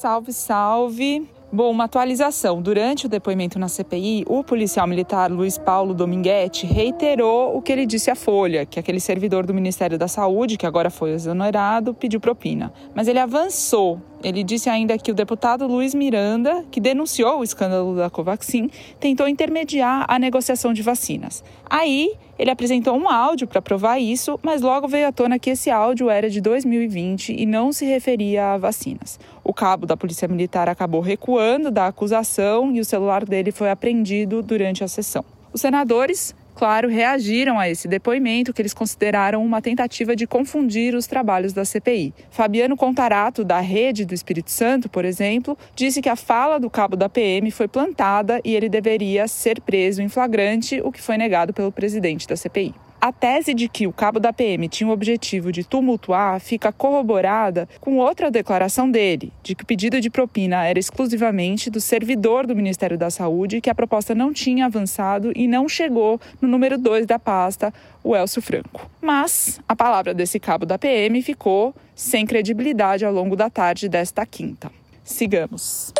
Salve, 0.00 0.32
salve. 0.32 1.28
Bom, 1.52 1.70
uma 1.70 1.84
atualização. 1.84 2.62
Durante 2.62 3.04
o 3.04 3.08
depoimento 3.08 3.58
na 3.58 3.68
CPI, 3.68 4.24
o 4.26 4.42
policial 4.42 4.86
militar 4.86 5.30
Luiz 5.30 5.58
Paulo 5.58 5.92
Dominguete 5.92 6.66
reiterou 6.66 7.54
o 7.54 7.60
que 7.60 7.70
ele 7.70 7.84
disse 7.84 8.10
à 8.10 8.14
Folha, 8.14 8.64
que 8.64 8.80
aquele 8.80 8.98
servidor 8.98 9.44
do 9.44 9.52
Ministério 9.52 9.98
da 9.98 10.08
Saúde, 10.08 10.56
que 10.56 10.66
agora 10.66 10.88
foi 10.88 11.10
exonerado, 11.10 11.92
pediu 11.92 12.18
propina. 12.18 12.72
Mas 12.94 13.06
ele 13.06 13.18
avançou. 13.18 14.00
Ele 14.22 14.44
disse 14.44 14.70
ainda 14.70 14.96
que 14.96 15.10
o 15.10 15.14
deputado 15.14 15.66
Luiz 15.66 15.94
Miranda, 15.94 16.64
que 16.70 16.80
denunciou 16.80 17.40
o 17.40 17.44
escândalo 17.44 17.96
da 17.96 18.08
Covaxin, 18.08 18.70
tentou 19.00 19.26
intermediar 19.26 20.04
a 20.06 20.18
negociação 20.18 20.72
de 20.72 20.82
vacinas. 20.82 21.42
Aí, 21.68 22.12
ele 22.38 22.50
apresentou 22.50 22.96
um 22.96 23.08
áudio 23.08 23.46
para 23.46 23.60
provar 23.60 23.98
isso, 23.98 24.38
mas 24.42 24.62
logo 24.62 24.88
veio 24.88 25.08
à 25.08 25.12
tona 25.12 25.38
que 25.38 25.50
esse 25.50 25.70
áudio 25.70 26.08
era 26.08 26.30
de 26.30 26.40
2020 26.40 27.34
e 27.36 27.44
não 27.46 27.72
se 27.72 27.84
referia 27.84 28.52
a 28.52 28.58
vacinas. 28.58 29.18
O 29.44 29.52
cabo 29.52 29.86
da 29.86 29.96
Polícia 29.96 30.28
Militar 30.28 30.68
acabou 30.68 31.00
recuando 31.00 31.70
da 31.70 31.88
acusação 31.88 32.72
e 32.72 32.80
o 32.80 32.84
celular 32.84 33.24
dele 33.24 33.50
foi 33.50 33.70
apreendido 33.70 34.42
durante 34.42 34.84
a 34.84 34.88
sessão. 34.88 35.24
Os 35.52 35.60
senadores 35.60 36.34
claro, 36.62 36.88
reagiram 36.88 37.58
a 37.58 37.68
esse 37.68 37.88
depoimento 37.88 38.52
que 38.52 38.62
eles 38.62 38.72
consideraram 38.72 39.44
uma 39.44 39.60
tentativa 39.60 40.14
de 40.14 40.28
confundir 40.28 40.94
os 40.94 41.08
trabalhos 41.08 41.52
da 41.52 41.64
CPI. 41.64 42.14
Fabiano 42.30 42.76
Contarato, 42.76 43.42
da 43.42 43.58
Rede 43.58 44.04
do 44.04 44.14
Espírito 44.14 44.48
Santo, 44.48 44.88
por 44.88 45.04
exemplo, 45.04 45.58
disse 45.74 46.00
que 46.00 46.08
a 46.08 46.14
fala 46.14 46.60
do 46.60 46.70
cabo 46.70 46.94
da 46.94 47.08
PM 47.08 47.50
foi 47.50 47.66
plantada 47.66 48.40
e 48.44 48.54
ele 48.54 48.68
deveria 48.68 49.26
ser 49.26 49.60
preso 49.60 50.00
em 50.00 50.08
flagrante, 50.08 50.80
o 50.84 50.92
que 50.92 51.02
foi 51.02 51.18
negado 51.18 51.52
pelo 51.52 51.72
presidente 51.72 52.28
da 52.28 52.36
CPI. 52.36 52.72
A 53.04 53.10
tese 53.10 53.52
de 53.52 53.68
que 53.68 53.84
o 53.84 53.92
cabo 53.92 54.20
da 54.20 54.32
PM 54.32 54.68
tinha 54.68 54.88
o 54.88 54.92
objetivo 54.92 55.50
de 55.50 55.64
tumultuar 55.64 56.38
fica 56.38 56.70
corroborada 56.70 57.68
com 57.80 57.96
outra 57.96 58.30
declaração 58.30 58.88
dele, 58.88 59.32
de 59.42 59.56
que 59.56 59.64
o 59.64 59.66
pedido 59.66 60.00
de 60.00 60.08
propina 60.08 60.64
era 60.64 60.78
exclusivamente 60.78 61.68
do 61.68 61.80
servidor 61.80 62.46
do 62.46 62.54
Ministério 62.54 62.96
da 62.96 63.10
Saúde, 63.10 63.60
que 63.60 63.68
a 63.68 63.74
proposta 63.74 64.14
não 64.14 64.32
tinha 64.32 64.66
avançado 64.66 65.32
e 65.34 65.48
não 65.48 65.68
chegou 65.68 66.20
no 66.40 66.46
número 66.46 66.78
2 66.78 67.04
da 67.04 67.18
pasta, 67.18 67.74
o 68.04 68.14
Elcio 68.14 68.40
Franco. 68.40 68.88
Mas 69.00 69.60
a 69.68 69.74
palavra 69.74 70.14
desse 70.14 70.38
cabo 70.38 70.64
da 70.64 70.78
PM 70.78 71.20
ficou 71.22 71.74
sem 71.96 72.24
credibilidade 72.24 73.04
ao 73.04 73.12
longo 73.12 73.34
da 73.34 73.50
tarde 73.50 73.88
desta 73.88 74.24
quinta. 74.24 74.70
Sigamos. 75.02 75.92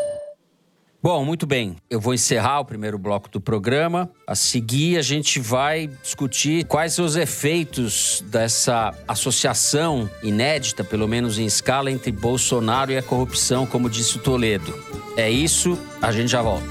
Bom, 1.02 1.24
muito 1.24 1.48
bem. 1.48 1.74
Eu 1.90 2.00
vou 2.00 2.14
encerrar 2.14 2.60
o 2.60 2.64
primeiro 2.64 2.96
bloco 2.96 3.28
do 3.28 3.40
programa. 3.40 4.08
A 4.24 4.36
seguir, 4.36 4.96
a 4.96 5.02
gente 5.02 5.40
vai 5.40 5.88
discutir 6.00 6.64
quais 6.64 6.96
os 7.00 7.16
efeitos 7.16 8.22
dessa 8.28 8.94
associação 9.08 10.08
inédita, 10.22 10.84
pelo 10.84 11.08
menos 11.08 11.40
em 11.40 11.44
escala, 11.44 11.90
entre 11.90 12.12
Bolsonaro 12.12 12.92
e 12.92 12.96
a 12.96 13.02
corrupção, 13.02 13.66
como 13.66 13.90
disse 13.90 14.16
o 14.16 14.20
Toledo. 14.20 14.72
É 15.16 15.28
isso, 15.28 15.76
a 16.00 16.12
gente 16.12 16.28
já 16.28 16.40
volta. 16.40 16.68